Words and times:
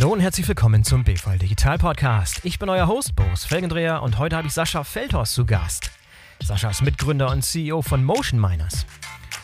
Hallo 0.00 0.12
und 0.12 0.20
herzlich 0.20 0.46
willkommen 0.46 0.84
zum 0.84 1.02
BVL 1.02 1.38
Digital 1.38 1.76
Podcast. 1.76 2.44
Ich 2.44 2.60
bin 2.60 2.68
euer 2.68 2.86
Host 2.86 3.16
Boris 3.16 3.44
Felgendreher 3.44 4.00
und 4.00 4.16
heute 4.16 4.36
habe 4.36 4.46
ich 4.46 4.54
Sascha 4.54 4.84
Feldhorst 4.84 5.34
zu 5.34 5.44
Gast. 5.44 5.90
Sascha 6.40 6.70
ist 6.70 6.82
Mitgründer 6.82 7.32
und 7.32 7.42
CEO 7.42 7.82
von 7.82 8.04
Motion 8.04 8.40
Miners. 8.40 8.86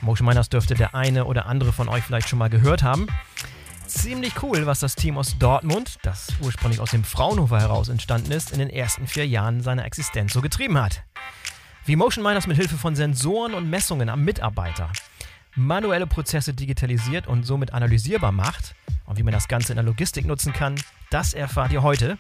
Motion 0.01 0.29
Miners 0.29 0.49
dürfte 0.51 0.75
der 0.75 0.95
eine 0.95 1.25
oder 1.25 1.47
andere 1.47 1.73
von 1.73 1.89
euch 1.89 2.05
vielleicht 2.05 2.29
schon 2.29 2.39
mal 2.39 2.51
gehört 2.51 2.85
haben. 2.85 3.09
Ziemlich 3.89 4.45
cool, 4.45 4.65
was 4.65 4.79
das 4.79 4.95
Team 4.95 5.19
aus 5.19 5.37
Dortmund, 5.39 5.99
das 6.03 6.29
ursprünglich 6.41 6.79
aus 6.79 6.93
dem 6.93 7.03
Fraunhofer 7.03 7.59
heraus 7.59 7.89
entstanden 7.89 8.31
ist, 8.31 8.53
in 8.53 8.61
den 8.61 8.71
ersten 8.71 9.09
vier 9.09 9.27
Jahren 9.27 9.61
seiner 9.61 9.85
Existenz 9.85 10.33
so 10.33 10.41
getrieben 10.41 10.79
hat. 10.79 11.03
Wie 11.85 11.97
Motion 11.97 12.23
Miners 12.23 12.47
mit 12.47 12.59
Hilfe 12.59 12.77
von 12.77 12.95
Sensoren 12.95 13.55
und 13.55 13.69
Messungen 13.69 14.09
am 14.09 14.23
Mitarbeiter 14.23 14.93
manuelle 15.57 16.07
Prozesse 16.07 16.55
digitalisiert 16.55 17.27
und 17.27 17.45
somit 17.45 17.73
analysierbar 17.73 18.33
macht 18.33 18.75
und 19.07 19.19
wie 19.19 19.23
man 19.23 19.33
das 19.33 19.49
Ganze 19.49 19.73
in 19.73 19.77
der 19.77 19.85
Logistik 19.85 20.27
nutzen 20.27 20.53
kann, 20.53 20.75
das 21.11 21.35
erfahrt 21.35 21.73
ihr 21.73 21.83
heute. 21.83 22.19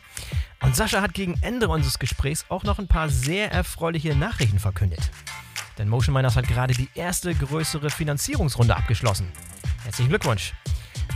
Und 0.63 0.77
Sascha 0.77 1.01
hat 1.01 1.15
gegen 1.15 1.35
Ende 1.41 1.69
unseres 1.69 1.99
Gesprächs 1.99 2.47
auch 2.49 2.65
noch 2.65 2.79
ein 2.79 2.89
paar 2.89 3.09
sehr 3.09 3.51
erfreuliche 3.51 4.15
Nachrichten 4.15 4.59
verkündet. 4.59 5.11
Denn 5.79 5.89
Motion 5.89 6.15
Miners 6.15 6.37
hat 6.37 6.47
gerade 6.47 6.75
die 6.75 6.89
erste 6.95 7.35
größere 7.35 7.91
Finanzierungsrunde 7.91 8.77
abgeschlossen. 8.77 9.27
Herzlichen 9.83 10.11
Glückwunsch! 10.11 10.53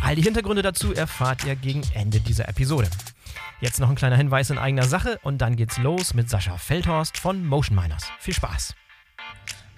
All 0.02 0.14
die 0.14 0.23
Hintergründe 0.23 0.62
dazu 0.62 0.95
erfahrt 0.95 1.45
ihr 1.45 1.56
gegen 1.56 1.82
Ende 1.95 2.20
dieser 2.20 2.48
Episode. 2.48 2.88
Jetzt 3.60 3.80
noch 3.80 3.88
ein 3.88 3.96
kleiner 3.96 4.16
Hinweis 4.16 4.50
in 4.50 4.59
eigener 4.59 4.84
Sache 4.84 5.18
und 5.23 5.38
dann 5.38 5.56
geht's 5.56 5.78
los 5.78 6.14
mit 6.14 6.30
Sascha 6.30 6.56
Feldhorst 6.56 7.18
von 7.18 7.45
Motion 7.45 7.76
Miners. 7.76 8.10
Viel 8.20 8.34
Spaß! 8.34 8.74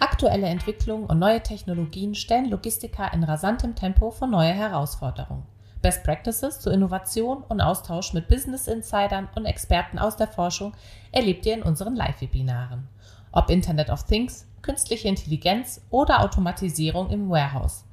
Aktuelle 0.02 0.46
Entwicklungen 0.46 1.04
und 1.04 1.18
neue 1.18 1.42
Technologien 1.42 2.14
stellen 2.14 2.48
Logistiker 2.48 3.12
in 3.12 3.22
rasantem 3.22 3.74
Tempo 3.74 4.10
vor 4.10 4.28
neue 4.28 4.52
Herausforderungen. 4.52 5.42
Best 5.82 6.04
Practices 6.04 6.58
zur 6.58 6.72
Innovation 6.72 7.42
und 7.42 7.60
Austausch 7.60 8.14
mit 8.14 8.26
Business 8.26 8.66
Insidern 8.66 9.28
und 9.34 9.44
Experten 9.44 9.98
aus 9.98 10.16
der 10.16 10.28
Forschung 10.28 10.72
erlebt 11.12 11.44
ihr 11.44 11.52
in 11.52 11.62
unseren 11.62 11.96
Live-Webinaren. 11.96 12.88
Ob 13.30 13.50
Internet 13.50 13.90
of 13.90 14.04
Things, 14.04 14.46
künstliche 14.62 15.06
Intelligenz 15.06 15.82
oder 15.90 16.22
Automatisierung 16.24 17.10
im 17.10 17.28
Warehouse. 17.28 17.84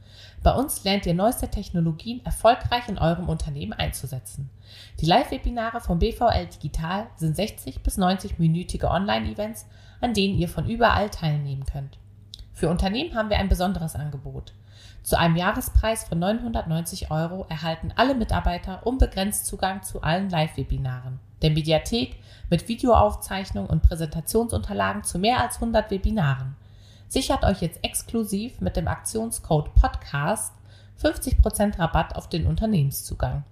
Bei 0.44 0.54
uns 0.54 0.86
lernt 0.86 1.06
ihr 1.06 1.14
neueste 1.14 1.50
Technologien 1.50 2.26
erfolgreich 2.26 2.88
in 2.88 2.98
eurem 2.98 3.28
Unternehmen 3.28 3.74
einzusetzen. 3.74 4.50
Die 5.02 5.06
Live-Webinare 5.06 5.82
vom 5.82 6.00
BVL 6.00 6.48
Digital 6.48 7.08
sind 7.18 7.36
60 7.36 7.84
bis 7.84 7.98
90-minütige 7.98 8.90
Online-Events, 8.90 9.66
an 10.02 10.14
denen 10.14 10.38
ihr 10.38 10.50
von 10.50 10.70
überall 10.70 11.10
teilnehmen 11.10 11.66
könnt. 11.66 11.98
Für 12.54 12.70
Unternehmen 12.70 13.16
haben 13.16 13.30
wir 13.30 13.38
ein 13.38 13.50
besonderes 13.50 13.96
Angebot. 13.96 14.54
Zu 15.04 15.18
einem 15.18 15.36
Jahrespreis 15.36 16.06
von 16.06 16.20
990 16.20 17.12
Euro 17.12 17.46
erhalten 17.50 17.94
alle 17.96 18.16
Mitarbeiter 18.16 18.86
unbegrenzt 18.86 19.46
Zugang 19.46 19.84
zu 19.84 20.02
allen 20.02 20.30
Live-Webinaren, 20.30 21.20
der 21.42 21.52
Mediathek 21.52 22.18
mit 22.50 22.68
Videoaufzeichnung 22.68 23.68
und 23.68 23.84
Präsentationsunterlagen 23.84 25.04
zu 25.04 25.20
mehr 25.20 25.40
als 25.40 25.56
100 25.56 25.92
Webinaren. 25.92 26.56
Sichert 27.08 27.46
euch 27.46 27.62
jetzt 27.62 27.84
exklusiv 27.84 28.60
mit 28.60 28.76
dem 28.76 28.88
Aktionscode 28.88 29.74
PODCAST 29.76 30.54
50% 31.02 31.80
Rabatt 31.80 32.16
auf 32.16 32.28
den 32.28 32.48
Unternehmenszugang. 32.48 33.44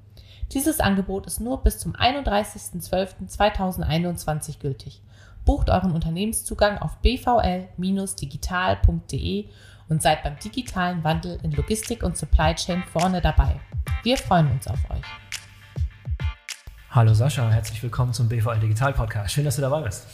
Dieses 0.51 0.79
Angebot 0.79 1.27
ist 1.27 1.39
nur 1.39 1.63
bis 1.63 1.79
zum 1.79 1.95
31.12.2021 1.95 4.59
gültig 4.59 5.01
bucht 5.45 5.69
euren 5.69 5.91
Unternehmenszugang 5.91 6.79
auf 6.79 6.97
bvl-digital.de 7.01 9.45
und 9.87 10.01
seid 10.01 10.23
beim 10.23 10.39
digitalen 10.39 11.03
Wandel 11.03 11.37
in 11.43 11.51
Logistik 11.51 12.01
und 12.01 12.17
Supply 12.17 12.55
Chain 12.55 12.83
vorne 12.91 13.21
dabei. 13.21 13.59
Wir 14.03 14.17
freuen 14.17 14.51
uns 14.51 14.67
auf 14.67 14.79
euch. 14.89 15.05
Hallo 16.89 17.13
Sascha, 17.13 17.47
herzlich 17.49 17.83
willkommen 17.83 18.13
zum 18.13 18.27
BVL 18.29 18.59
Digital 18.59 18.93
Podcast. 18.93 19.33
Schön, 19.33 19.43
dass 19.43 19.57
du 19.57 19.61
dabei 19.61 19.81
bist. 19.81 20.07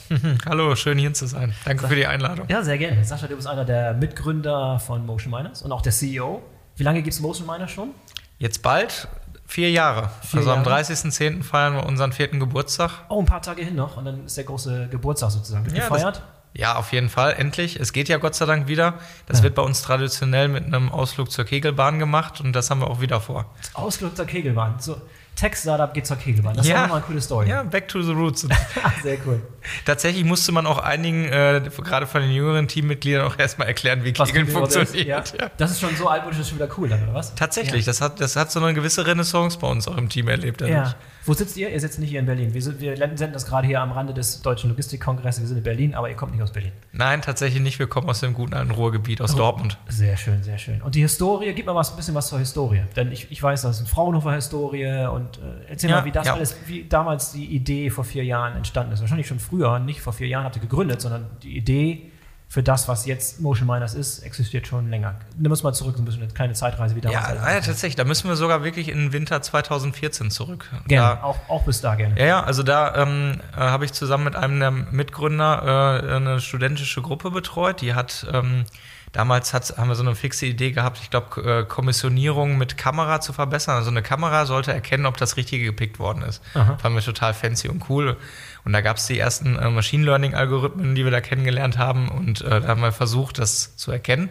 Hallo, 0.46 0.74
schön 0.74 0.98
hier 0.98 1.14
zu 1.14 1.26
sein. 1.26 1.54
Danke 1.64 1.82
Sa 1.82 1.88
für 1.88 1.96
die 1.96 2.06
Einladung. 2.06 2.46
Ja, 2.48 2.62
sehr 2.62 2.76
gerne. 2.76 3.04
Sascha, 3.04 3.28
du 3.28 3.36
bist 3.36 3.46
einer 3.46 3.64
der 3.64 3.94
Mitgründer 3.94 4.80
von 4.80 5.06
Motion 5.06 5.32
Miners 5.32 5.62
und 5.62 5.72
auch 5.72 5.80
der 5.80 5.92
CEO. 5.92 6.42
Wie 6.76 6.82
lange 6.82 7.02
gibt 7.02 7.14
es 7.14 7.20
Motion 7.20 7.46
Miners 7.46 7.70
schon? 7.70 7.92
Jetzt 8.38 8.62
bald. 8.62 9.06
Vier 9.52 9.70
Jahre. 9.70 10.08
Vier 10.22 10.38
also 10.38 10.50
Jahre. 10.54 10.66
am 10.66 10.80
30.10. 10.80 11.42
feiern 11.42 11.74
wir 11.74 11.84
unseren 11.84 12.10
vierten 12.12 12.40
Geburtstag. 12.40 12.90
Oh, 13.10 13.20
ein 13.20 13.26
paar 13.26 13.42
Tage 13.42 13.62
hin 13.62 13.74
noch 13.74 13.98
und 13.98 14.06
dann 14.06 14.24
ist 14.24 14.38
der 14.38 14.44
große 14.44 14.88
Geburtstag 14.90 15.30
sozusagen. 15.30 15.66
Ja, 15.74 15.88
gefeiert? 15.88 16.22
Ja, 16.54 16.76
auf 16.76 16.90
jeden 16.94 17.10
Fall. 17.10 17.34
Endlich. 17.34 17.78
Es 17.78 17.92
geht 17.92 18.08
ja 18.08 18.16
Gott 18.16 18.34
sei 18.34 18.46
Dank 18.46 18.66
wieder. 18.66 18.94
Das 19.26 19.38
ja. 19.38 19.44
wird 19.44 19.54
bei 19.54 19.60
uns 19.60 19.82
traditionell 19.82 20.48
mit 20.48 20.64
einem 20.64 20.90
Ausflug 20.90 21.30
zur 21.30 21.44
Kegelbahn 21.44 21.98
gemacht 21.98 22.40
und 22.40 22.54
das 22.54 22.70
haben 22.70 22.80
wir 22.80 22.86
auch 22.86 23.02
wieder 23.02 23.20
vor. 23.20 23.44
Ausflug 23.74 24.16
zur 24.16 24.24
Kegelbahn. 24.24 24.76
So, 24.78 24.96
Tech-Startup 25.42 25.92
geht 25.92 26.06
zur 26.06 26.16
Kegelbahn. 26.16 26.56
Das 26.56 26.68
ja. 26.68 26.82
war 26.82 26.86
mal 26.86 26.94
eine 26.96 27.04
coole 27.04 27.20
Story. 27.20 27.48
Ja, 27.48 27.64
back 27.64 27.88
to 27.88 28.00
the 28.00 28.12
roots. 28.12 28.42
Sehr 29.02 29.18
cool. 29.26 29.42
Tatsächlich 29.84 30.24
musste 30.24 30.52
man 30.52 30.66
auch 30.66 30.78
einigen, 30.78 31.24
äh, 31.24 31.68
gerade 31.78 32.06
von 32.06 32.22
den 32.22 32.30
jüngeren 32.30 32.68
Teammitgliedern, 32.68 33.26
auch 33.26 33.36
erstmal 33.36 33.66
erklären, 33.66 34.04
wie 34.04 34.12
Kegeln 34.12 34.46
funktioniert. 34.46 34.94
Ist, 34.94 35.04
ja. 35.04 35.24
Ja. 35.40 35.50
Das 35.56 35.72
ist 35.72 35.80
schon 35.80 35.96
so 35.96 36.08
altmodisch, 36.08 36.38
das 36.38 36.46
ist 36.46 36.50
schon 36.50 36.58
wieder 36.60 36.78
cool 36.78 36.88
dann, 36.88 37.02
oder 37.02 37.14
was? 37.14 37.34
Tatsächlich. 37.34 37.84
Das, 37.84 38.00
hat, 38.00 38.20
das 38.20 38.36
hat 38.36 38.52
so 38.52 38.60
eine 38.60 38.72
gewisse 38.72 39.04
Renaissance 39.04 39.58
bei 39.58 39.66
uns 39.66 39.88
auch 39.88 39.96
im 39.96 40.08
Team 40.08 40.28
erlebt. 40.28 40.60
Ja. 40.60 40.94
Wo 41.24 41.34
sitzt 41.34 41.56
ihr? 41.56 41.70
Ihr 41.70 41.80
sitzt 41.80 42.00
nicht 42.00 42.10
hier 42.10 42.20
in 42.20 42.26
Berlin. 42.26 42.52
Wir, 42.52 42.80
wir 42.80 42.96
senden 42.96 43.32
das 43.32 43.46
gerade 43.46 43.66
hier 43.66 43.80
am 43.80 43.92
Rande 43.92 44.12
des 44.12 44.42
Deutschen 44.42 44.70
Logistikkongresses. 44.70 45.40
Wir 45.40 45.48
sind 45.48 45.58
in 45.58 45.62
Berlin, 45.62 45.94
aber 45.94 46.08
ihr 46.08 46.16
kommt 46.16 46.32
nicht 46.32 46.42
aus 46.42 46.52
Berlin. 46.52 46.72
Nein, 46.92 47.22
tatsächlich 47.22 47.62
nicht. 47.62 47.78
Wir 47.78 47.86
kommen 47.86 48.08
aus 48.08 48.20
dem 48.20 48.34
guten 48.34 48.54
alten 48.54 48.72
Ruhrgebiet, 48.72 49.20
aus 49.20 49.34
oh, 49.34 49.38
Dortmund. 49.38 49.78
Sehr 49.88 50.16
schön, 50.16 50.42
sehr 50.42 50.58
schön. 50.58 50.82
Und 50.82 50.94
die 50.94 51.00
Historie, 51.02 51.52
gib 51.52 51.66
mal 51.66 51.74
was, 51.74 51.90
ein 51.90 51.96
bisschen 51.96 52.14
was 52.14 52.28
zur 52.28 52.38
Historie. 52.38 52.82
Denn 52.96 53.12
ich, 53.12 53.30
ich 53.30 53.42
weiß, 53.42 53.62
das 53.62 53.76
ist 53.76 53.82
eine 53.82 53.88
Fraunhofer-Historie. 53.88 55.06
Und 55.06 55.38
äh, 55.38 55.70
erzähl 55.70 55.90
ja, 55.90 55.96
mal, 55.96 56.04
wie 56.04 56.12
das 56.12 56.26
ja. 56.26 56.34
alles, 56.34 56.56
wie 56.66 56.84
damals 56.88 57.32
die 57.32 57.46
Idee 57.46 57.90
vor 57.90 58.04
vier 58.04 58.24
Jahren 58.24 58.56
entstanden 58.56 58.92
ist. 58.92 59.00
Wahrscheinlich 59.00 59.26
schon 59.26 59.38
früher, 59.38 59.78
nicht 59.78 60.00
vor 60.00 60.12
vier 60.12 60.26
Jahren 60.28 60.44
habt 60.44 60.56
ihr 60.56 60.62
gegründet, 60.62 61.00
sondern 61.00 61.26
die 61.42 61.56
Idee 61.56 62.11
für 62.52 62.62
das, 62.62 62.86
was 62.86 63.06
jetzt 63.06 63.40
Motion 63.40 63.66
Miners 63.66 63.94
ist, 63.94 64.18
existiert 64.18 64.66
schon 64.66 64.90
länger. 64.90 65.14
Nimm 65.38 65.50
uns 65.50 65.62
mal 65.62 65.72
zurück, 65.72 65.96
so 65.96 66.02
ein 66.02 66.04
bisschen 66.04 66.20
eine 66.20 66.32
kleine 66.34 66.52
Zeitreise 66.52 66.94
wie 66.94 67.00
damals. 67.00 67.26
Ja, 67.26 67.50
ja 67.50 67.60
tatsächlich. 67.62 67.96
Da 67.96 68.04
müssen 68.04 68.28
wir 68.28 68.36
sogar 68.36 68.62
wirklich 68.62 68.90
in 68.90 68.98
den 68.98 69.12
Winter 69.14 69.40
2014 69.40 70.30
zurück. 70.30 70.68
Gerne, 70.86 71.16
da, 71.16 71.22
auch, 71.22 71.38
auch 71.48 71.64
bis 71.64 71.80
da 71.80 71.94
gerne. 71.94 72.14
Ja, 72.18 72.26
ja 72.26 72.42
also 72.44 72.62
da 72.62 72.94
ähm, 72.96 73.40
äh, 73.56 73.58
habe 73.58 73.86
ich 73.86 73.94
zusammen 73.94 74.24
mit 74.24 74.36
einem 74.36 74.60
der 74.60 74.70
Mitgründer 74.70 76.02
äh, 76.04 76.14
eine 76.16 76.40
studentische 76.40 77.00
Gruppe 77.00 77.30
betreut. 77.30 77.80
Die 77.80 77.94
hat 77.94 78.26
ähm, 78.30 78.66
Damals 79.12 79.52
hat, 79.52 79.76
haben 79.76 79.88
wir 79.88 79.94
so 79.94 80.02
eine 80.02 80.14
fixe 80.14 80.46
Idee 80.46 80.72
gehabt, 80.72 80.98
ich 81.02 81.10
glaube, 81.10 81.42
äh, 81.42 81.64
Kommissionierung 81.64 82.56
mit 82.56 82.78
Kamera 82.78 83.20
zu 83.20 83.34
verbessern. 83.34 83.76
Also 83.76 83.90
eine 83.90 84.02
Kamera 84.02 84.46
sollte 84.46 84.72
erkennen, 84.72 85.04
ob 85.04 85.18
das 85.18 85.36
Richtige 85.36 85.66
gepickt 85.66 85.98
worden 85.98 86.22
ist. 86.22 86.42
Aha. 86.54 86.78
Fanden 86.78 86.96
wir 86.96 87.04
total 87.04 87.34
fancy 87.34 87.68
und 87.68 87.90
cool. 87.90 88.16
Und 88.64 88.72
da 88.72 88.80
gab 88.80 88.96
es 88.96 89.06
die 89.06 89.18
ersten 89.18 89.56
äh, 89.56 89.70
Machine 89.70 90.04
Learning-Algorithmen, 90.04 90.94
die 90.94 91.04
wir 91.04 91.10
da 91.10 91.20
kennengelernt 91.20 91.78
haben. 91.78 92.08
Und 92.08 92.42
äh, 92.42 92.60
da 92.60 92.68
haben 92.68 92.80
wir 92.80 92.92
versucht, 92.92 93.38
das 93.38 93.76
zu 93.76 93.90
erkennen. 93.90 94.30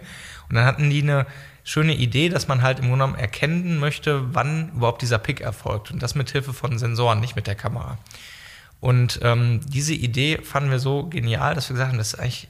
Und 0.49 0.55
dann 0.55 0.65
hatten 0.65 0.89
die 0.89 1.01
eine 1.01 1.25
schöne 1.63 1.95
Idee, 1.95 2.29
dass 2.29 2.47
man 2.47 2.61
halt 2.61 2.79
im 2.79 2.85
Grunde 2.85 3.05
genommen 3.05 3.19
erkennen 3.19 3.77
möchte, 3.77 4.33
wann 4.33 4.71
überhaupt 4.75 5.01
dieser 5.01 5.17
Pick 5.17 5.41
erfolgt. 5.41 5.91
Und 5.91 6.01
das 6.01 6.15
mit 6.15 6.31
Hilfe 6.31 6.53
von 6.53 6.79
Sensoren, 6.79 7.19
nicht 7.19 7.35
mit 7.35 7.47
der 7.47 7.55
Kamera. 7.55 7.97
Und 8.79 9.19
ähm, 9.21 9.61
diese 9.67 9.93
Idee 9.93 10.39
fanden 10.41 10.71
wir 10.71 10.79
so 10.79 11.07
genial, 11.07 11.53
dass 11.53 11.69
wir 11.69 11.75
gesagt 11.75 11.91
haben, 11.91 11.97
das 11.97 12.13
ist 12.13 12.19
eigentlich 12.19 12.47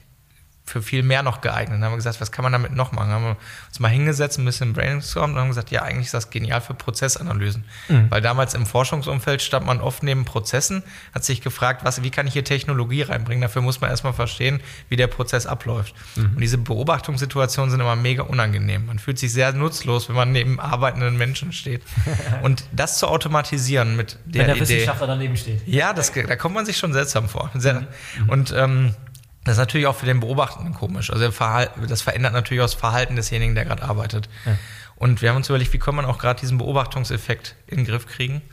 für 0.71 0.81
viel 0.81 1.03
mehr 1.03 1.21
noch 1.21 1.41
geeignet. 1.41 1.77
Dann 1.77 1.83
haben 1.83 1.91
wir 1.91 1.97
gesagt, 1.97 2.21
was 2.21 2.31
kann 2.31 2.43
man 2.43 2.53
damit 2.53 2.73
noch 2.73 2.93
machen? 2.93 3.09
Dann 3.09 3.15
haben 3.15 3.23
wir 3.23 3.37
uns 3.67 3.79
mal 3.79 3.89
hingesetzt, 3.89 4.39
ein 4.39 4.45
bisschen 4.45 4.73
brainstormt 4.73 5.33
und 5.33 5.39
haben 5.39 5.49
gesagt, 5.49 5.69
ja, 5.69 5.81
eigentlich 5.81 6.05
ist 6.05 6.13
das 6.13 6.29
genial 6.29 6.61
für 6.61 6.73
Prozessanalysen. 6.73 7.65
Mhm. 7.89 8.09
Weil 8.09 8.21
damals 8.21 8.53
im 8.53 8.65
Forschungsumfeld 8.65 9.41
stand 9.41 9.65
man 9.65 9.81
oft 9.81 10.01
neben 10.01 10.23
Prozessen, 10.23 10.83
hat 11.13 11.25
sich 11.25 11.41
gefragt, 11.41 11.83
was, 11.83 12.03
wie 12.03 12.09
kann 12.09 12.25
ich 12.25 12.33
hier 12.33 12.45
Technologie 12.45 13.01
reinbringen? 13.01 13.41
Dafür 13.41 13.61
muss 13.61 13.81
man 13.81 13.89
erstmal 13.89 14.13
verstehen, 14.13 14.61
wie 14.87 14.95
der 14.95 15.07
Prozess 15.07 15.45
abläuft. 15.45 15.93
Mhm. 16.15 16.31
Und 16.35 16.41
diese 16.41 16.57
Beobachtungssituationen 16.57 17.69
sind 17.69 17.81
immer 17.81 17.97
mega 17.97 18.23
unangenehm. 18.23 18.85
Man 18.85 18.97
fühlt 18.97 19.19
sich 19.19 19.33
sehr 19.33 19.51
nutzlos, 19.51 20.07
wenn 20.07 20.15
man 20.15 20.31
neben 20.31 20.59
arbeitenden 20.59 21.17
Menschen 21.17 21.51
steht. 21.51 21.83
und 22.43 22.63
das 22.71 22.97
zu 22.97 23.07
automatisieren 23.07 23.97
mit 23.97 24.17
der, 24.25 24.41
wenn 24.41 24.47
der 24.47 24.55
Idee. 24.55 24.75
Wissenschaftler 24.75 25.07
daneben 25.07 25.35
steht. 25.35 25.67
Ja, 25.67 25.91
das, 25.91 26.13
da 26.13 26.35
kommt 26.37 26.55
man 26.55 26.65
sich 26.65 26.77
schon 26.77 26.93
seltsam 26.93 27.27
vor. 27.27 27.51
Sehr, 27.55 27.81
mhm. 27.81 28.29
Und 28.29 28.53
ähm, 28.55 28.95
das 29.43 29.53
ist 29.53 29.59
natürlich 29.59 29.87
auch 29.87 29.95
für 29.95 30.05
den 30.05 30.19
Beobachtenden 30.19 30.73
komisch. 30.73 31.11
Also 31.11 31.27
das 31.87 32.01
verändert 32.01 32.33
natürlich 32.33 32.61
auch 32.61 32.65
das 32.65 32.73
Verhalten 32.75 33.15
desjenigen, 33.15 33.55
der 33.55 33.65
gerade 33.65 33.83
arbeitet. 33.83 34.29
Ja. 34.45 34.57
Und 34.95 35.23
wir 35.23 35.29
haben 35.29 35.37
uns 35.37 35.49
überlegt, 35.49 35.73
wie 35.73 35.79
kann 35.79 35.95
man 35.95 36.05
auch 36.05 36.19
gerade 36.19 36.39
diesen 36.39 36.59
Beobachtungseffekt 36.59 37.55
in 37.65 37.77
den 37.77 37.85
Griff 37.85 38.05
kriegen. 38.05 38.43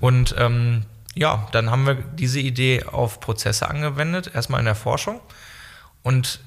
Und 0.00 0.34
ähm, 0.36 0.84
ja, 1.14 1.46
dann 1.52 1.70
haben 1.70 1.86
wir 1.86 1.94
diese 1.94 2.40
Idee 2.40 2.82
auf 2.84 3.20
Prozesse 3.20 3.68
angewendet, 3.68 4.32
erstmal 4.34 4.58
in 4.58 4.66
der 4.66 4.74
Forschung. 4.74 5.20
Und 6.02 6.40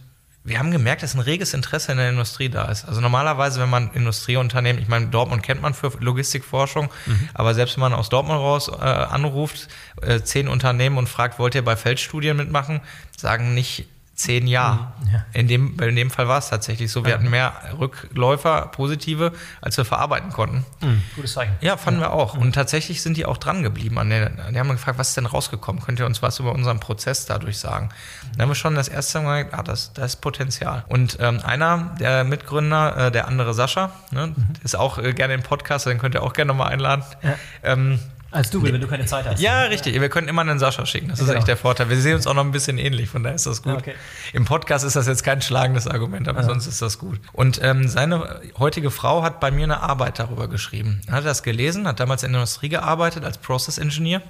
wir 0.48 0.60
haben 0.60 0.72
gemerkt, 0.72 1.04
dass 1.04 1.14
ein 1.14 1.20
reges 1.20 1.54
Interesse 1.54 1.92
in 1.92 1.98
der 1.98 2.10
Industrie 2.10 2.48
da 2.48 2.72
ist. 2.72 2.86
Also 2.86 3.02
normalerweise, 3.02 3.60
wenn 3.60 3.70
man 3.70 3.92
Industrieunternehmen, 3.94 4.82
ich 4.82 4.88
meine, 4.88 5.08
Dortmund 5.08 5.44
kennt 5.44 5.62
man 5.62 5.74
für 5.74 5.92
Logistikforschung, 6.00 6.90
mhm. 7.06 7.30
aber 7.34 7.54
selbst 7.54 7.76
wenn 7.76 7.82
man 7.82 7.94
aus 7.94 8.08
Dortmund 8.08 8.40
raus 8.40 8.70
äh, 8.70 8.82
anruft, 8.82 9.68
äh, 10.02 10.22
zehn 10.22 10.48
Unternehmen 10.48 10.98
und 10.98 11.10
fragt, 11.10 11.38
wollt 11.38 11.54
ihr 11.54 11.66
bei 11.66 11.76
Feldstudien 11.76 12.38
mitmachen, 12.38 12.80
sagen 13.18 13.54
nicht 13.54 13.88
zehn 14.18 14.48
Jahre. 14.48 14.92
Mhm, 15.00 15.14
ja. 15.14 15.25
In, 15.34 15.48
dem, 15.48 15.80
in 15.80 15.96
dem 15.96 16.10
Fall 16.10 16.28
war 16.28 16.40
es 16.40 16.50
tatsächlich 16.50 16.92
so. 16.92 17.06
Wir 17.06 17.14
hatten 17.14 17.30
mehr 17.30 17.54
Rückläufer, 17.80 18.68
positive, 18.72 19.31
als 19.62 19.78
wir 19.78 19.86
verarbeiten 19.86 20.31
konnten. 20.31 20.66
Mhm, 20.81 21.04
gutes 21.16 21.34
Zeichen. 21.34 21.56
Ja, 21.62 21.78
fanden 21.78 22.02
wir 22.02 22.12
auch. 22.12 22.36
Und 22.36 22.54
tatsächlich 22.54 23.04
sind 23.04 23.16
die 23.16 23.25
auch 23.25 23.38
dran 23.38 23.62
geblieben. 23.62 24.00
An 24.00 24.10
der, 24.10 24.30
die 24.52 24.60
haben 24.60 24.69
gefragt, 24.69 24.98
was 24.98 25.10
ist 25.10 25.18
denn 25.18 25.28
rausgekommen? 25.28 25.84
Könnt 25.84 26.00
ihr 26.00 26.08
uns 26.08 26.24
was 26.24 26.40
über 26.40 26.52
unseren 26.52 26.80
Prozess 26.80 27.28
dadurch 27.28 27.60
sagen? 27.60 27.90
Dann 28.34 28.42
haben 28.42 28.50
wir 28.50 28.56
schon 28.56 28.74
das 28.74 28.88
erste 28.88 29.22
Mal 29.22 29.46
gesagt, 29.46 29.60
ah, 29.60 29.64
das, 29.64 29.94
das 29.94 30.16
ist 30.16 30.22
Potenzial. 30.22 30.84
Und 30.88 31.18
ähm, 31.19 31.40
einer 31.44 31.96
der 32.00 32.24
Mitgründer, 32.24 33.08
äh, 33.08 33.12
der 33.12 33.28
andere 33.28 33.54
Sascha, 33.54 33.92
ne, 34.12 34.34
ist 34.64 34.75
auch 34.75 34.98
äh, 34.98 35.14
gerne 35.14 35.36
im 35.36 35.44
Podcast, 35.44 35.86
den 35.86 36.00
könnt 36.00 36.16
ihr 36.16 36.24
auch 36.24 36.34
gerne 36.34 36.50
nochmal 36.50 36.74
einladen. 36.74 37.04
Ja. 37.22 37.36
Ähm, 37.64 38.00
Als 38.38 38.50
du, 38.51 38.62
wenn 38.63 38.80
du 38.80 38.88
keine 38.88 39.06
Zeit 39.06 39.25
hast. 39.25 39.42
ja, 39.42 39.63
richtig. 39.63 40.00
Wir 40.00 40.10
können 40.10 40.28
immer 40.28 40.42
einen 40.42 40.60
Sascha 40.60 40.86
schicken. 40.86 41.07
Das 41.10 41.19
ist 41.19 41.25
Genau. 41.25 41.39
echt 41.39 41.48
der 41.48 41.57
Vorteil. 41.57 41.89
Wir 41.89 41.98
sehen 42.00 42.16
uns 42.16 42.28
auch 42.28 42.34
noch 42.36 42.44
ein 42.45 42.51
bisschen 42.51 42.78
ähnlich, 42.78 43.10
von 43.10 43.24
daher 43.24 43.36
ist 43.36 43.45
das 43.48 43.63
gut. 43.63 43.74
Ja, 43.74 43.80
okay. 43.80 43.95
Im 44.34 44.45
Podcast 44.45 44.86
ist 44.86 44.95
das 44.95 45.07
jetzt 45.07 45.24
kein 45.24 45.42
schlagendes 45.42 45.88
Argument, 45.88 46.28
aber 46.28 46.44
sonst 46.44 46.68
ist 46.68 46.81
das 46.81 47.00
gut. 47.00 47.19
Und 47.34 47.60
ähm, 47.63 47.88
seine 47.88 48.39
heutige 48.60 48.92
Frau 48.92 49.24
hat 49.24 49.39
bei 49.39 49.50
mir 49.51 49.63
eine 49.63 49.81
Arbeit 49.81 50.19
darüber 50.19 50.48
geschrieben. 50.48 51.01
Hat 51.10 51.25
das 51.25 51.42
gelesen, 51.44 51.88
hat 51.88 52.00
damals 52.00 52.24
in 52.24 52.31
der 52.31 52.42
Industrie 52.42 52.69
gearbeitet 52.69 53.25
als 53.25 53.38
Process 53.39 53.78
Engineer. 53.80 54.22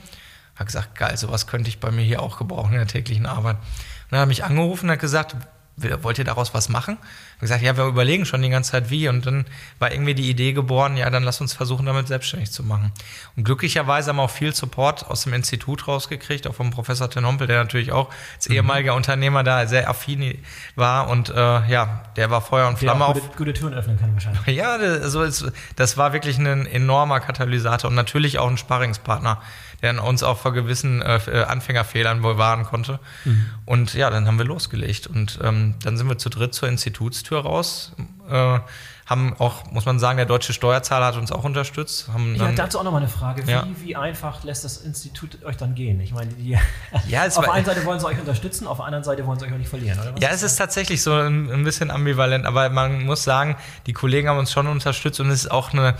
Hat 0.56 0.68
gesagt, 0.68 0.95
geil, 0.95 1.18
sowas 1.18 1.45
könnte 1.45 1.69
ich 1.69 1.80
bei 1.80 1.92
mir 1.92 2.01
hier 2.03 2.21
auch 2.21 2.38
gebrauchen 2.38 2.71
in 2.74 2.80
der 2.80 2.88
täglichen 2.88 3.25
Arbeit. 3.25 3.57
Und 3.57 3.63
dann 4.12 4.19
hat 4.21 4.25
er 4.25 4.27
mich 4.27 4.44
angerufen 4.45 4.86
und 4.86 4.92
hat 4.94 5.00
gesagt, 5.00 5.36
wollt 5.77 6.18
ihr 6.18 6.25
daraus 6.25 6.53
was 6.53 6.69
machen? 6.69 6.97
Ich 7.35 7.41
gesagt, 7.41 7.62
ja, 7.62 7.77
wir 7.77 7.85
überlegen 7.85 8.25
schon 8.25 8.41
die 8.41 8.50
ganze 8.50 8.71
Zeit 8.71 8.89
wie. 8.89 9.07
Und 9.07 9.25
dann 9.27 9.45
war 9.77 9.91
irgendwie 9.91 10.15
die 10.15 10.29
Idee 10.29 10.53
geboren, 10.53 10.97
ja, 10.97 11.09
dann 11.09 11.24
lass 11.24 11.39
uns 11.39 11.53
versuchen, 11.53 11.85
damit 11.85 12.07
selbstständig 12.07 12.51
zu 12.51 12.63
machen. 12.63 12.91
Und 13.35 13.44
glücklicherweise 13.44 14.09
haben 14.09 14.18
wir 14.18 14.24
auch 14.24 14.29
viel 14.31 14.56
Support 14.56 15.07
aus 15.07 15.24
dem 15.24 15.33
Institut 15.33 15.88
rausgekriegt, 15.88 16.47
auch 16.47 16.56
vom 16.56 16.71
Professor 16.71 17.09
Tenompel, 17.09 17.45
der 17.45 17.59
natürlich 17.59 17.91
auch 17.91 18.09
als 18.35 18.47
ehemaliger 18.47 18.95
Unternehmer 18.95 19.44
da 19.44 19.68
sehr 19.68 19.88
affin 19.88 20.38
war. 20.75 21.09
Und 21.09 21.29
äh, 21.29 21.33
ja, 21.35 22.03
der 22.15 22.31
war 22.31 22.41
Feuer 22.41 22.68
und 22.68 22.74
Der 22.74 22.89
Flamme 22.89 23.06
auch 23.06 23.09
auf. 23.09 23.21
gute, 23.21 23.38
gute 23.38 23.53
Türen 23.53 23.74
öffnen 23.75 24.00
kann 24.00 24.13
wahrscheinlich. 24.13 24.47
Ja, 24.47 24.79
das, 24.79 25.15
also 25.15 25.51
das 25.75 25.97
war 25.97 26.13
wirklich 26.13 26.39
ein 26.39 26.65
enormer 26.65 27.19
Katalysator 27.19 27.89
und 27.89 27.95
natürlich 27.95 28.39
auch 28.39 28.50
ein 28.50 28.57
Sparringspartner, 28.57 29.41
der 29.81 30.03
uns 30.03 30.24
auch 30.24 30.38
vor 30.38 30.53
gewissen 30.53 31.01
äh, 31.01 31.18
äh, 31.27 31.44
Anfängerfehlern 31.44 32.21
bewahren 32.21 32.63
konnte. 32.65 33.00
Und 33.65 33.94
ja, 33.94 34.09
dann 34.09 34.27
haben 34.27 34.38
wir 34.38 34.45
losgelegt 34.45 35.07
und 35.07 35.39
ähm, 35.44 35.75
dann 35.83 35.97
sind 35.97 36.07
wir 36.09 36.18
zu 36.18 36.29
dritt 36.29 36.53
zur 36.53 36.68
Institutstür 36.69 37.39
raus. 37.41 37.94
Äh, 38.29 38.59
haben 39.06 39.33
auch, 39.39 39.71
muss 39.71 39.85
man 39.85 40.00
sagen, 40.00 40.18
der 40.18 40.25
deutsche 40.25 40.51
Steuerzahler 40.51 41.06
hat 41.06 41.15
uns 41.15 41.31
auch 41.31 41.45
unterstützt. 41.45 42.09
Haben 42.12 42.35
Ja, 42.35 42.51
dazu 42.51 42.77
auch 42.77 42.83
nochmal 42.83 43.01
eine 43.01 43.09
Frage. 43.09 43.47
Wie, 43.47 43.51
Ja. 43.51 43.65
wie 43.81 43.95
einfach 43.95 44.44
lässt 44.44 44.65
das 44.65 44.79
Institut 44.79 45.45
euch 45.45 45.56
dann 45.56 45.75
gehen? 45.75 46.01
Ich 46.01 46.12
meine, 46.13 46.29
die, 46.33 46.57
Ja, 47.07 47.25
auf 47.25 47.39
der 47.39 47.53
einen 47.53 47.65
Seite 47.65 47.85
wollen 47.85 48.01
sie 48.01 48.06
euch 48.06 48.19
unterstützen, 48.19 48.68
auf 48.68 48.77
der 48.79 48.85
anderen 48.85 49.06
Seite 49.06 49.25
wollen 49.25 49.39
sie 49.39 49.45
euch 49.45 49.53
auch 49.53 49.57
nicht 49.57 49.69
verlieren, 49.69 49.97
oder? 49.97 50.13
was? 50.13 50.21
Ja, 50.21 50.29
es 50.31 50.44
ist 50.44 50.57
tatsächlich 50.57 51.01
so 51.01 51.13
ein, 51.13 51.50
ein 51.50 51.63
bisschen 51.63 51.89
ambivalent, 51.89 52.45
aber 52.45 52.69
man 52.69 53.06
muss 53.06 53.24
sagen, 53.24 53.56
die 53.85 53.94
Kollegen 53.94 54.27
haben 54.27 54.39
uns 54.39 54.51
schon 54.51 54.68
unterstützt 54.68 55.21
und 55.21 55.29
es 55.29 55.45
ist 55.45 55.51
auch 55.51 55.71
eine 55.71 55.94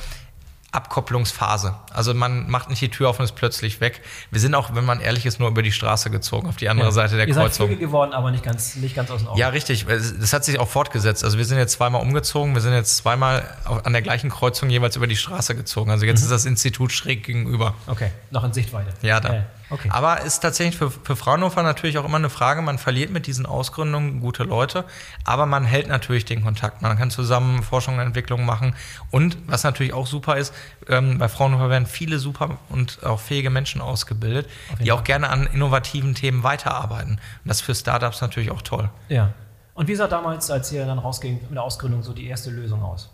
Abkopplungsphase. 0.78 1.76
Also 1.94 2.14
man 2.14 2.50
macht 2.50 2.70
nicht 2.70 2.82
die 2.82 2.90
Tür 2.90 3.10
auf 3.10 3.20
und 3.20 3.26
ist 3.26 3.36
plötzlich 3.36 3.82
weg. 3.82 4.02
Wir 4.32 4.40
sind 4.40 4.56
auch, 4.56 4.74
wenn 4.76 4.86
man 4.86 5.00
ehrlich 5.02 5.26
ist, 5.26 5.40
nur 5.40 5.50
über 5.50 5.62
die 5.62 5.72
Straße 5.72 6.10
gezogen, 6.10 6.48
auf 6.48 6.56
die 6.56 6.70
andere 6.70 6.88
Ja. 6.88 6.92
Seite 6.92 7.18
der 7.18 7.28
Ihr 7.28 7.34
seid 7.34 7.44
Kreuzung. 7.46 7.68
flügge 7.68 7.82
geworden, 7.86 8.14
aber 8.14 8.32
nicht 8.32 8.44
ganz, 8.44 8.76
nicht 8.78 8.96
ganz 8.96 9.12
aus 9.12 9.22
den 9.22 9.28
Augen. 9.28 9.38
Ja, 9.40 9.50
richtig. 9.50 9.86
Das 9.88 10.34
hat 10.34 10.46
sich 10.46 10.60
auch 10.60 10.68
fortgesetzt. 10.70 11.24
Also 11.24 11.38
wir 11.38 11.46
sind 11.46 11.58
jetzt 11.58 11.74
zweimal 11.74 12.02
umgezogen. 12.02 12.54
Wir 12.54 12.62
sind 12.62 12.74
jetzt 12.74 12.98
zweimal 12.98 13.44
an 13.84 13.92
der 13.94 14.02
gleichen 14.02 14.30
Kreuzung 14.30 14.70
jeweils 14.70 14.96
über 14.96 15.08
die 15.08 15.16
Straße 15.18 15.56
gezogen. 15.56 15.92
Also 15.92 16.06
jetzt 16.06 16.22
ist 16.22 16.32
das 16.32 16.46
Institut 16.46 16.92
schräg 16.92 17.24
gegenüber. 17.24 17.74
Okay, 17.88 18.12
noch 18.32 18.44
in 18.44 18.54
Sichtweite. 18.54 18.94
Ja, 19.02 19.20
da. 19.20 19.34
Ja, 19.34 19.46
okay. 19.70 19.90
Aber 19.92 20.22
ist 20.22 20.40
tatsächlich 20.40 20.78
für, 20.78 20.92
für 20.92 21.16
Fraunhofer 21.16 21.64
natürlich 21.64 21.98
auch 21.98 22.06
immer 22.06 22.18
eine 22.18 22.30
Frage. 22.30 22.62
Man 22.62 22.78
verliert 22.78 23.12
mit 23.12 23.28
diesen 23.28 23.46
Ausgründungen 23.46 24.20
gute 24.20 24.44
Leute, 24.44 24.86
aber 25.24 25.46
man 25.46 25.66
hält 25.66 25.88
natürlich 25.88 26.26
den 26.26 26.44
Kontakt. 26.44 26.82
Man 26.82 26.98
kann 26.98 27.12
zusammen 27.12 27.64
Forschung 27.64 27.96
und 27.96 28.02
Entwicklung 28.02 28.46
machen. 28.46 28.76
Und 29.12 29.38
was 29.48 29.64
natürlich 29.64 29.94
auch 29.94 30.08
super 30.08 30.38
ist, 30.38 30.54
ähm, 30.88 31.18
bei 31.18 31.30
Fraunhofer 31.30 31.70
werden 31.70 31.86
viele 31.86 32.20
super 32.20 32.58
und 32.70 33.04
auch 33.04 33.20
fähige 33.20 33.50
Menschen 33.50 33.82
ausgebildet, 33.82 34.50
die 34.80 34.92
auch 34.92 35.04
gerne 35.04 35.30
an 35.30 35.48
innovativen 35.48 36.16
Themen 36.16 36.44
weiterarbeiten. 36.44 37.14
Und 37.14 37.20
das 37.46 37.58
ist 37.58 37.64
für 37.64 37.76
Startups 37.76 38.22
natürlich 38.22 38.52
auch 38.52 38.62
toll. 38.62 38.90
ja. 39.10 39.34
Und 39.74 39.88
wie 39.88 39.94
sah 39.94 40.08
damals, 40.08 40.50
als 40.50 40.72
ihr 40.72 40.88
dann 40.88 40.98
rausging 40.98 41.40
mit 41.40 41.52
der 41.52 41.62
Ausgründung, 41.62 42.02
so 42.02 42.12
die 42.12 42.26
erste 42.26 42.50
Lösung 42.50 42.82
aus? 42.82 43.12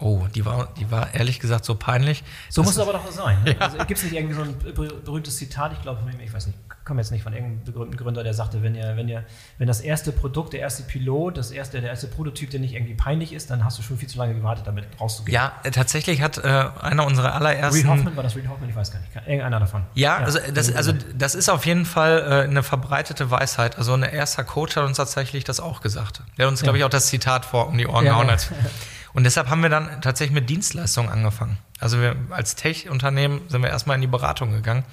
Oh, 0.00 0.26
die 0.34 0.44
war, 0.44 0.68
die 0.78 0.90
war 0.90 1.14
ehrlich 1.14 1.40
gesagt 1.40 1.64
so 1.64 1.74
peinlich. 1.74 2.22
So 2.50 2.62
muss 2.62 2.72
es 2.72 2.78
aber 2.78 2.92
doch 2.92 3.10
sein. 3.10 3.42
Ne? 3.44 3.56
Also, 3.58 3.78
Gibt 3.78 3.98
es 3.98 4.04
nicht 4.04 4.14
irgendwie 4.14 4.34
so 4.34 4.42
ein 4.42 4.54
ber- 4.58 4.94
berühmtes 5.04 5.36
Zitat, 5.36 5.72
ich 5.72 5.82
glaube, 5.82 6.00
ich 6.24 6.32
weiß 6.32 6.46
nicht, 6.48 6.58
komme 6.84 7.00
jetzt 7.02 7.10
nicht 7.10 7.22
von 7.22 7.34
irgendeinem 7.34 7.64
berühmten 7.64 7.96
Gründer, 7.98 8.24
der 8.24 8.32
sagte, 8.32 8.62
wenn, 8.62 8.74
ihr, 8.74 8.96
wenn, 8.96 9.08
ihr, 9.08 9.22
wenn 9.58 9.66
das 9.68 9.82
erste 9.82 10.10
Produkt, 10.10 10.54
der 10.54 10.60
erste 10.60 10.82
Pilot, 10.84 11.36
das 11.36 11.50
erste, 11.50 11.82
der 11.82 11.90
erste 11.90 12.06
Prototyp, 12.06 12.48
der 12.50 12.60
nicht 12.60 12.72
irgendwie 12.72 12.94
peinlich 12.94 13.34
ist, 13.34 13.50
dann 13.50 13.62
hast 13.62 13.76
du 13.78 13.82
schon 13.82 13.98
viel 13.98 14.08
zu 14.08 14.16
lange 14.16 14.34
gewartet, 14.34 14.66
damit 14.66 14.86
rauszugehen. 14.98 15.34
Ja, 15.34 15.52
äh, 15.64 15.70
tatsächlich 15.70 16.22
hat 16.22 16.38
äh, 16.38 16.48
einer 16.80 17.04
unserer 17.04 17.34
allerersten. 17.34 17.82
Reed 17.82 17.86
Hoffman, 17.90 18.16
war 18.16 18.22
das 18.22 18.36
Reed 18.36 18.48
Hoffman? 18.48 18.70
Ich 18.70 18.74
weiß 18.76 18.90
gar 18.90 19.00
nicht. 19.00 19.10
Irgendeiner 19.26 19.60
davon. 19.60 19.82
Ja, 19.94 20.16
also 20.16 20.38
das, 20.54 20.74
also 20.74 20.92
das 21.14 21.34
ist 21.34 21.50
auf 21.50 21.66
jeden 21.66 21.84
Fall 21.84 22.20
äh, 22.26 22.44
eine 22.48 22.62
verbreitete 22.62 23.30
Weisheit. 23.30 23.76
Also 23.76 23.92
ein 23.92 24.02
erster 24.02 24.44
Coach 24.44 24.74
hat 24.76 24.84
uns 24.84 24.96
tatsächlich 24.96 25.44
das 25.44 25.60
auch 25.60 25.82
gesagt. 25.82 26.22
Der 26.38 26.46
hat 26.46 26.50
uns, 26.52 26.62
glaube 26.62 26.78
ich, 26.78 26.84
auch 26.84 26.88
das 26.90 27.08
Zitat 27.08 27.44
vor 27.44 27.68
um 27.68 27.76
die 27.76 27.86
Ohren 27.86 28.06
Ja, 28.06 28.12
gehauen. 28.12 28.28
ja. 28.28 28.36
Und 29.18 29.24
deshalb 29.24 29.50
haben 29.50 29.64
wir 29.64 29.68
dann 29.68 30.00
tatsächlich 30.00 30.32
mit 30.32 30.48
Dienstleistungen 30.48 31.10
angefangen. 31.10 31.58
Also 31.80 32.00
wir 32.00 32.14
als 32.30 32.54
Tech-Unternehmen 32.54 33.40
sind 33.48 33.62
wir 33.62 33.68
erstmal 33.68 33.96
in 33.96 34.00
die 34.00 34.06
Beratung 34.06 34.52
gegangen, 34.52 34.84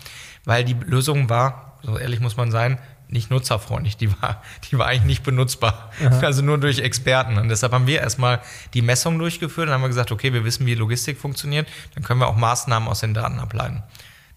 weil 0.45 0.63
die 0.63 0.74
Lösung 0.74 1.30
war, 1.30 1.77
so 1.83 1.95
ehrlich 2.00 2.22
muss 2.22 2.36
man 2.36 2.50
sein, 2.50 2.80
nicht 3.07 3.30
nutzerfreundlich. 3.30 3.98
Die 3.98 4.12
war, 4.19 4.42
die 4.63 4.80
war 4.80 4.88
eigentlich 4.88 5.06
nicht 5.06 5.24
benutzbar. 5.24 5.92
Also 6.24 6.42
nur 6.42 6.57
durch 6.57 6.80
Experten. 6.80 7.38
Und 7.38 7.50
deshalb 7.50 7.72
haben 7.72 7.86
wir 7.86 8.00
erstmal 8.00 8.42
die 8.74 8.81
Messung 8.81 9.19
durchgeführt 9.19 9.68
und 9.68 9.74
haben 9.75 9.83
wir 9.83 9.89
gesagt, 9.89 10.12
okay, 10.12 10.33
wir 10.33 10.44
wissen, 10.44 10.66
wie 10.66 10.74
Logistik 10.74 11.19
funktioniert, 11.19 11.68
dann 11.94 12.04
können 12.04 12.19
wir 12.19 12.27
auch 12.27 12.36
Maßnahmen 12.36 12.89
aus 12.89 13.01
den 13.01 13.13
Daten 13.13 13.38
ableiten. 13.38 13.83